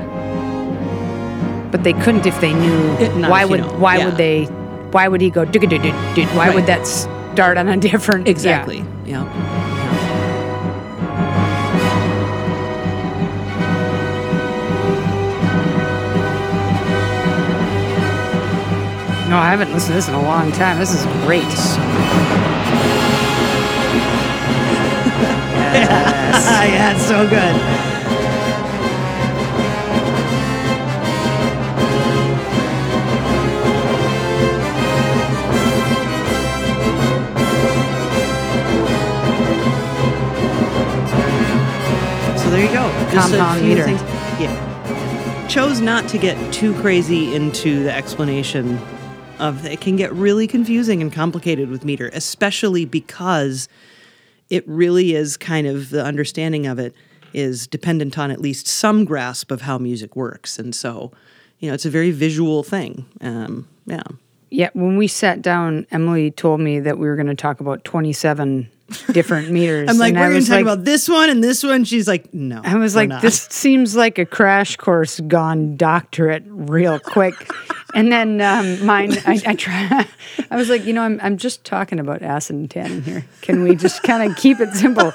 But 1.72 1.84
they 1.84 1.94
couldn't 1.94 2.28
if 2.28 2.40
they 2.40 2.54
knew. 2.54 2.80
Why 3.28 3.44
would 3.44 3.66
why 3.80 4.06
would 4.06 4.18
they 4.18 4.46
why 4.92 5.08
would 5.08 5.22
he 5.22 5.32
go 5.32 5.48
"Dugga 5.48 5.68
doo 5.68 5.80
doo 5.80 5.96
doo"? 6.14 6.28
Why 6.38 6.54
would 6.54 6.68
that 6.68 6.86
start 6.86 7.58
on 7.58 7.68
a 7.68 7.78
different. 7.78 8.28
Exactly. 8.28 8.86
Yeah. 9.08 9.26
No, 19.32 19.38
I 19.38 19.50
haven't 19.50 19.72
listened 19.72 19.92
to 19.92 19.94
this 19.94 20.10
in 20.10 20.14
a 20.14 20.22
long 20.22 20.52
time. 20.52 20.78
This 20.78 20.94
is 20.94 21.06
great. 21.26 21.46
Ah, 25.74 26.64
yeah, 26.66 26.94
it's 26.94 27.06
so 27.06 27.28
good. 27.30 27.56
So 42.38 42.50
there 42.50 42.66
you 42.66 42.72
go. 42.72 42.90
Just 43.12 43.34
a 43.34 43.38
Compound 43.38 43.60
few 43.60 43.70
meter. 43.70 43.84
things- 43.84 44.02
Yeah. 44.40 45.48
Chose 45.48 45.82
not 45.82 46.08
to 46.10 46.18
get 46.18 46.36
too 46.54 46.74
crazy 46.76 47.36
into 47.36 47.84
the 47.84 47.94
explanation 47.94 48.80
of 49.42 49.66
it 49.66 49.82
can 49.82 49.96
get 49.96 50.14
really 50.14 50.48
confusing 50.48 51.02
and 51.02 51.12
complicated 51.12 51.70
with 51.70 51.84
meter, 51.84 52.10
especially 52.14 52.86
because 52.86 53.68
it 54.50 54.68
really 54.68 55.16
is 55.16 55.36
kind 55.36 55.66
of 55.66 55.90
the 55.90 56.04
understanding 56.04 56.68
of 56.68 56.78
it 56.78 56.94
is 57.34 57.68
dependent 57.68 58.18
on 58.18 58.30
at 58.30 58.40
least 58.40 58.68
some 58.68 59.04
grasp 59.06 59.52
of 59.52 59.62
how 59.62 59.78
music 59.78 60.16
works. 60.16 60.60
And 60.60 60.76
so, 60.76 61.12
you 61.60 61.68
know, 61.68 61.74
it's 61.74 61.86
a 61.86 61.90
very 61.90 62.12
visual 62.12 62.62
thing. 62.62 63.06
Um, 63.22 63.68
yeah. 63.86 64.04
Yeah, 64.50 64.70
when 64.74 64.98
we 64.98 65.08
sat 65.08 65.42
down, 65.42 65.88
Emily 65.92 66.30
told 66.30 66.60
me 66.60 66.80
that 66.82 66.98
we 66.98 67.08
were 67.08 67.16
going 67.16 67.28
to 67.28 67.36
talk 67.36 67.62
about 67.62 67.86
27 67.86 68.70
different 69.12 69.50
meters. 69.52 69.90
I'm 69.90 69.98
like, 69.98 70.14
And 70.14 70.20
we're 70.22 70.30
going 70.32 70.42
to 70.42 70.48
talk 70.48 70.56
like- 70.56 70.62
about 70.64 70.84
this 70.86 71.08
one 71.10 71.30
and 71.30 71.44
this 71.44 71.64
one. 71.64 71.84
She's 71.84 72.08
like, 72.08 72.34
no. 72.34 72.62
I 72.64 72.76
was 72.76 72.96
like, 72.96 73.10
not. 73.10 73.22
this 73.22 73.48
seems 73.50 73.96
like 73.96 74.18
a 74.18 74.26
crash 74.26 74.76
course 74.78 75.20
gone 75.22 75.78
doctorate 75.78 76.44
real 76.48 77.00
quick. 77.00 77.34
and 77.94 78.12
then 78.12 78.42
um, 78.42 78.86
mine, 78.86 79.14
I, 79.26 79.42
I 79.46 79.56
try. 79.56 80.06
I 80.52 80.56
was 80.56 80.70
like, 80.70 80.86
you 80.86 80.94
know, 80.94 81.02
I'm 81.02 81.20
I'm 81.22 81.38
just 81.38 81.64
talking 81.64 82.00
about 82.00 82.22
acid 82.22 82.56
and 82.56 82.70
tannin 82.72 83.02
here. 83.04 83.26
Can 83.42 83.64
we 83.64 83.76
just 83.76 84.04
kind 84.04 84.30
of 84.30 84.38
keep 84.38 84.60
it 84.60 84.74
simple? 84.74 85.12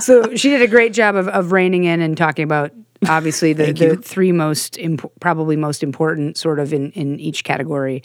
so 0.00 0.34
she 0.36 0.50
did 0.50 0.62
a 0.62 0.68
great 0.68 0.92
job 0.92 1.16
of 1.16 1.28
of 1.28 1.52
reining 1.52 1.84
in 1.84 2.00
and 2.00 2.16
talking 2.16 2.44
about 2.44 2.72
obviously 3.08 3.52
the, 3.52 3.70
the 3.72 3.96
three 3.96 4.32
most 4.32 4.78
imp- 4.78 5.10
probably 5.20 5.56
most 5.56 5.82
important 5.82 6.36
sort 6.38 6.58
of 6.58 6.72
in 6.72 6.90
in 6.92 7.20
each 7.20 7.44
category. 7.44 8.02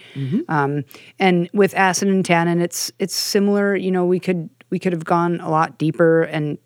Um, 0.48 0.84
and 1.20 1.50
with 1.54 1.74
acid 1.76 2.08
and 2.10 2.26
tannin, 2.26 2.62
it's 2.62 2.92
it's 3.00 3.16
similar. 3.16 3.76
You 3.76 3.92
know, 3.92 4.06
we 4.06 4.20
could 4.20 4.50
we 4.70 4.80
could 4.80 4.94
have 4.94 5.06
gone 5.06 5.40
a 5.40 5.50
lot 5.50 5.78
deeper 5.78 6.24
and 6.24 6.58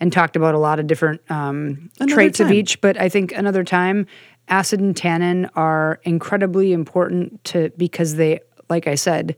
and 0.00 0.12
talked 0.12 0.36
about 0.36 0.54
a 0.54 0.58
lot 0.58 0.78
of 0.78 0.86
different 0.86 1.20
um, 1.28 1.90
traits 2.06 2.38
of 2.38 2.52
each. 2.52 2.80
But 2.80 3.00
I 3.00 3.08
think 3.08 3.32
another 3.32 3.64
time, 3.64 4.06
acid 4.46 4.78
and 4.78 4.96
tannin 4.96 5.50
are 5.56 5.98
incredibly 6.04 6.72
important 6.72 7.42
to 7.46 7.70
because 7.76 8.14
they, 8.14 8.38
like 8.70 8.86
I 8.86 8.94
said, 8.94 9.36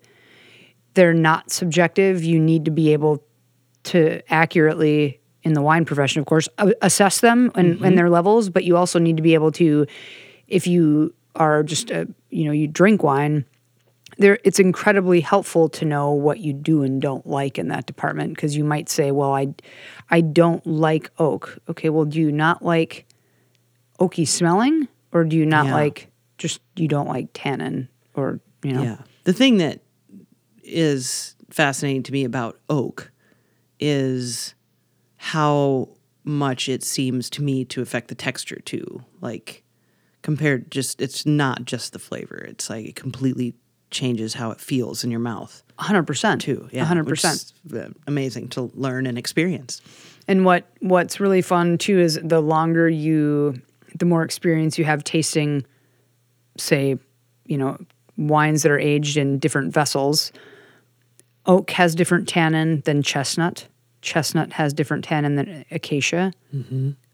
they're 0.93 1.14
not 1.14 1.51
subjective. 1.51 2.22
You 2.22 2.38
need 2.38 2.66
to 2.66 2.70
be 2.70 2.93
able 2.93 3.24
to 3.84 4.20
accurately, 4.30 5.20
in 5.43 5.55
the 5.55 5.62
wine 5.62 5.86
profession, 5.86 6.20
of 6.20 6.26
course, 6.26 6.47
assess 6.82 7.20
them 7.20 7.51
and, 7.55 7.76
Mm-hmm. 7.76 7.84
and 7.86 7.97
their 7.97 8.11
levels. 8.11 8.51
But 8.51 8.64
you 8.64 8.76
also 8.76 8.99
need 8.99 9.16
to 9.16 9.22
be 9.22 9.32
able 9.32 9.53
to, 9.53 9.86
if 10.47 10.66
you 10.66 11.14
are 11.36 11.62
just 11.62 11.91
a, 11.91 12.07
you 12.28 12.45
know, 12.45 12.53
you 12.53 12.66
drink 12.66 13.03
wine 13.03 13.47
there 14.20 14.38
it's 14.44 14.60
incredibly 14.60 15.20
helpful 15.20 15.68
to 15.68 15.84
know 15.84 16.12
what 16.12 16.38
you 16.38 16.52
do 16.52 16.82
and 16.82 17.02
don't 17.02 17.26
like 17.26 17.58
in 17.58 17.68
that 17.68 17.86
department 17.86 18.34
because 18.34 18.56
you 18.56 18.62
might 18.64 18.88
say 18.88 19.10
well 19.10 19.32
i 19.34 19.52
i 20.10 20.20
don't 20.20 20.64
like 20.66 21.10
oak 21.18 21.58
okay 21.68 21.88
well 21.88 22.04
do 22.04 22.20
you 22.20 22.30
not 22.30 22.64
like 22.64 23.06
oaky 23.98 24.26
smelling 24.28 24.86
or 25.12 25.24
do 25.24 25.36
you 25.36 25.46
not 25.46 25.66
Yeah. 25.66 25.74
like 25.74 26.10
just 26.38 26.60
you 26.76 26.86
don't 26.86 27.08
like 27.08 27.28
tannin 27.34 27.88
or 28.14 28.40
you 28.62 28.72
know 28.72 28.82
Yeah. 28.82 28.96
The 29.24 29.32
thing 29.34 29.58
that 29.58 29.80
is 30.62 31.34
fascinating 31.50 32.02
to 32.04 32.12
me 32.12 32.24
about 32.24 32.58
oak 32.68 33.10
is 33.78 34.54
how 35.16 35.88
much 36.24 36.68
it 36.68 36.82
seems 36.82 37.28
to 37.30 37.42
me 37.42 37.64
to 37.66 37.82
affect 37.82 38.08
the 38.08 38.14
texture 38.14 38.60
too. 38.64 39.02
Like 39.20 39.62
compared 40.22 40.70
just 40.70 41.00
it's 41.02 41.26
not 41.26 41.64
just 41.66 41.92
the 41.92 41.98
flavor. 41.98 42.36
It's 42.36 42.70
like 42.70 42.86
it 42.86 42.96
completely 42.96 43.54
changes 43.91 44.34
how 44.34 44.51
it 44.51 44.61
feels 44.61 45.05
in 45.05 45.11
your 45.11 45.20
mouth 45.20 45.62
100% 45.80 46.41
too. 46.41 46.68
Yeah. 46.72 46.84
100% 46.84 47.07
which 47.07 47.24
is, 47.24 47.55
uh, 47.74 47.88
amazing 48.07 48.49
to 48.49 48.70
learn 48.74 49.07
and 49.07 49.16
experience. 49.16 49.80
And 50.28 50.45
what 50.45 50.66
what's 50.80 51.18
really 51.18 51.43
fun 51.43 51.78
too 51.78 51.99
is 51.99 52.20
the 52.22 52.41
longer 52.41 52.88
you, 52.88 53.61
the 53.99 54.05
more 54.05 54.22
experience 54.22 54.78
you 54.78 54.84
have 54.84 55.03
tasting, 55.03 55.64
say, 56.57 56.99
you 57.47 57.59
know, 57.59 57.78
wines 58.16 58.62
that 58.62 58.70
are 58.70 58.78
aged 58.78 59.16
in 59.16 59.38
different 59.38 59.72
vessels. 59.72 60.30
Oak 61.47 61.70
has 61.70 61.95
different 61.95 62.28
tannin 62.28 62.82
than 62.84 63.03
chestnut. 63.03 63.66
Chestnut 64.03 64.53
has 64.53 64.72
different 64.72 65.05
tannin 65.05 65.36
than 65.36 65.64
acacia. 65.70 66.32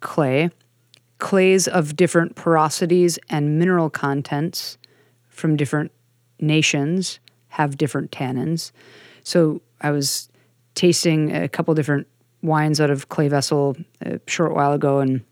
Clay, 0.01 0.51
clays 1.19 1.69
of 1.69 1.97
different 1.97 2.35
porosities 2.35 3.19
and 3.31 3.59
mineral 3.59 3.89
contents 3.89 4.77
from 5.29 5.57
different 5.57 5.93
nations 6.41 7.19
have 7.49 7.77
different 7.77 8.11
tannins. 8.11 8.71
So 9.25 9.61
I 9.81 9.91
was 9.91 10.29
tasting 10.75 11.35
a 11.35 11.49
couple 11.49 11.75
different 11.75 12.07
wines 12.43 12.81
out 12.81 12.91
of 12.91 13.09
clay 13.09 13.29
vessel 13.29 13.77
a 14.03 14.21
short 14.27 14.55
while 14.55 14.73
ago, 14.73 15.01
and 15.01 15.23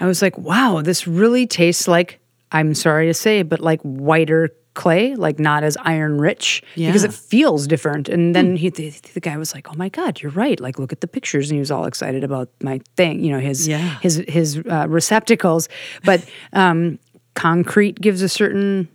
I 0.00 0.06
was 0.06 0.22
like, 0.22 0.36
"Wow, 0.38 0.80
this 0.82 1.06
really 1.06 1.46
tastes 1.46 1.86
like." 1.88 2.18
I'm 2.54 2.74
sorry 2.74 3.06
to 3.06 3.14
say, 3.14 3.42
but 3.42 3.60
like 3.60 3.80
whiter 3.80 4.50
clay, 4.74 5.14
like 5.14 5.38
not 5.38 5.64
as 5.64 5.78
iron 5.80 6.18
rich, 6.20 6.62
because 6.88 7.02
it 7.02 7.14
feels 7.14 7.66
different. 7.66 8.10
And 8.10 8.34
then 8.34 8.56
he, 8.56 8.68
the, 8.68 8.90
the 9.14 9.20
guy 9.20 9.38
was 9.38 9.54
like, 9.54 9.70
"Oh 9.70 9.74
my 9.74 9.88
god, 9.88 10.20
you're 10.20 10.32
right! 10.32 10.60
Like, 10.60 10.78
look 10.78 10.92
at 10.92 11.00
the 11.00 11.06
pictures." 11.08 11.48
And 11.48 11.56
he 11.56 11.60
was 11.60 11.70
all 11.70 11.86
excited 11.86 12.24
about 12.24 12.50
my 12.62 12.80
thing, 12.96 13.24
you 13.24 13.32
know, 13.32 13.38
his 13.38 13.66
Yeah. 13.66 13.98
his 14.00 14.22
his 14.28 14.58
uh, 14.70 14.86
receptacles. 14.88 15.70
But 16.04 16.24
um, 16.52 16.98
concrete 17.34 17.98
gives 18.02 18.20
a 18.20 18.28
certain 18.28 18.86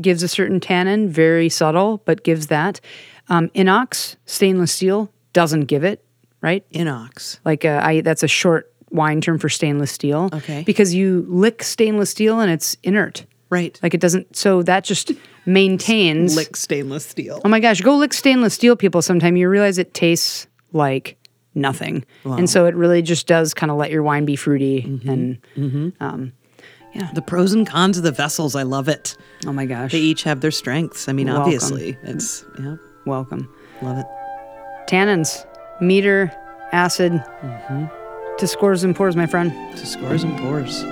gives 0.00 0.22
a 0.22 0.28
certain 0.28 0.60
tannin, 0.60 1.08
very 1.08 1.48
subtle, 1.48 2.02
but 2.04 2.24
gives 2.24 2.48
that. 2.48 2.80
Um, 3.28 3.48
inox, 3.50 4.16
stainless 4.26 4.72
steel, 4.72 5.10
doesn't 5.32 5.62
give 5.62 5.84
it, 5.84 6.04
right? 6.40 6.64
Inox. 6.72 7.38
Like 7.44 7.64
uh, 7.64 7.80
I, 7.82 8.00
that's 8.02 8.22
a 8.22 8.28
short 8.28 8.72
wine 8.90 9.20
term 9.20 9.38
for 9.38 9.48
stainless 9.48 9.90
steel. 9.90 10.28
Okay. 10.32 10.62
Because 10.64 10.94
you 10.94 11.24
lick 11.28 11.62
stainless 11.62 12.10
steel 12.10 12.40
and 12.40 12.50
it's 12.50 12.76
inert. 12.82 13.24
Right. 13.50 13.78
Like 13.82 13.94
it 13.94 14.00
doesn't. 14.00 14.36
So 14.36 14.62
that 14.62 14.84
just 14.84 15.12
maintains. 15.46 16.36
Lick 16.36 16.56
stainless 16.56 17.06
steel. 17.06 17.40
Oh 17.44 17.48
my 17.48 17.60
gosh, 17.60 17.80
go 17.80 17.96
lick 17.96 18.12
stainless 18.12 18.54
steel, 18.54 18.76
people. 18.76 19.00
Sometime 19.02 19.36
you 19.36 19.48
realize 19.48 19.78
it 19.78 19.94
tastes 19.94 20.46
like 20.72 21.16
nothing, 21.54 22.04
and 22.24 22.50
so 22.50 22.66
it 22.66 22.74
really 22.74 23.00
just 23.00 23.26
does 23.28 23.54
kind 23.54 23.70
of 23.70 23.76
let 23.78 23.90
your 23.92 24.02
wine 24.02 24.24
be 24.24 24.34
fruity 24.36 24.82
Mm-hmm. 24.82 25.88
and. 26.00 26.32
The 27.14 27.22
pros 27.22 27.52
and 27.52 27.66
cons 27.66 27.96
of 27.98 28.04
the 28.04 28.12
vessels, 28.12 28.54
I 28.56 28.62
love 28.62 28.88
it. 28.88 29.16
Oh 29.46 29.52
my 29.52 29.66
gosh! 29.66 29.92
They 29.92 29.98
each 30.00 30.22
have 30.24 30.40
their 30.40 30.50
strengths. 30.50 31.08
I 31.08 31.12
mean, 31.12 31.26
Welcome. 31.26 31.42
obviously, 31.42 31.98
it's 32.02 32.44
yeah, 32.58 32.76
Welcome. 33.04 33.48
love 33.82 33.98
it. 33.98 34.06
Tannins, 34.88 35.44
meter, 35.80 36.32
acid, 36.72 37.12
Mm-hmm. 37.12 38.36
to 38.38 38.46
scores 38.46 38.84
and 38.84 38.94
pours, 38.94 39.16
my 39.16 39.26
friend. 39.26 39.52
To 39.76 39.86
scores 39.86 40.22
and 40.22 40.36
pours. 40.38 40.82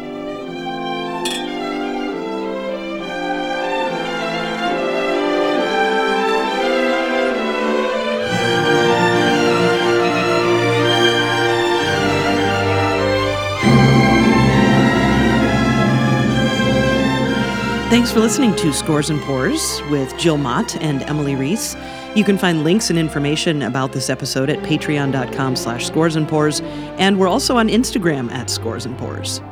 Thanks 17.92 18.10
for 18.10 18.20
listening 18.20 18.56
to 18.56 18.72
Scores 18.72 19.10
and 19.10 19.20
Pours 19.20 19.82
with 19.90 20.16
Jill 20.16 20.38
Mott 20.38 20.76
and 20.76 21.02
Emily 21.02 21.36
Reese. 21.36 21.76
You 22.14 22.24
can 22.24 22.38
find 22.38 22.64
links 22.64 22.88
and 22.88 22.98
information 22.98 23.60
about 23.60 23.92
this 23.92 24.08
episode 24.08 24.48
at 24.48 24.60
patreon.com 24.60 25.56
slash 25.56 25.88
scores 25.88 26.16
and 26.16 26.26
pours, 26.26 26.62
and 26.96 27.20
we're 27.20 27.28
also 27.28 27.58
on 27.58 27.68
Instagram 27.68 28.32
at 28.32 28.48
scores 28.48 28.86
and 28.86 28.96
pours. 28.96 29.42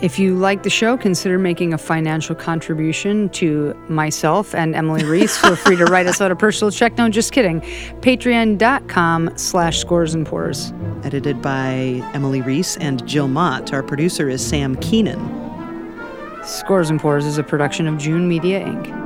If 0.00 0.18
you 0.18 0.36
like 0.36 0.62
the 0.62 0.70
show, 0.70 0.96
consider 0.96 1.38
making 1.38 1.74
a 1.74 1.78
financial 1.78 2.34
contribution 2.34 3.28
to 3.28 3.74
myself 3.90 4.54
and 4.54 4.74
Emily 4.74 5.04
Reese. 5.04 5.36
Feel 5.36 5.54
free 5.54 5.76
to 5.76 5.84
write 5.84 6.06
us 6.06 6.22
out 6.22 6.30
a 6.30 6.36
personal 6.36 6.70
check. 6.70 6.96
No, 6.96 7.10
just 7.10 7.30
kidding. 7.30 7.60
Patreon.com 8.00 9.36
slash 9.36 9.78
scores 9.78 10.14
and 10.14 10.26
pours. 10.26 10.72
Edited 11.04 11.42
by 11.42 12.02
Emily 12.14 12.40
Reese 12.40 12.78
and 12.78 13.06
Jill 13.06 13.28
Mott. 13.28 13.70
Our 13.74 13.82
producer 13.82 14.30
is 14.30 14.42
Sam 14.42 14.76
Keenan. 14.76 15.49
Scores 16.50 16.90
and 16.90 16.98
Pours 16.98 17.26
is 17.26 17.38
a 17.38 17.44
production 17.44 17.86
of 17.86 17.96
June 17.96 18.26
Media 18.26 18.58
Inc. 18.58 18.99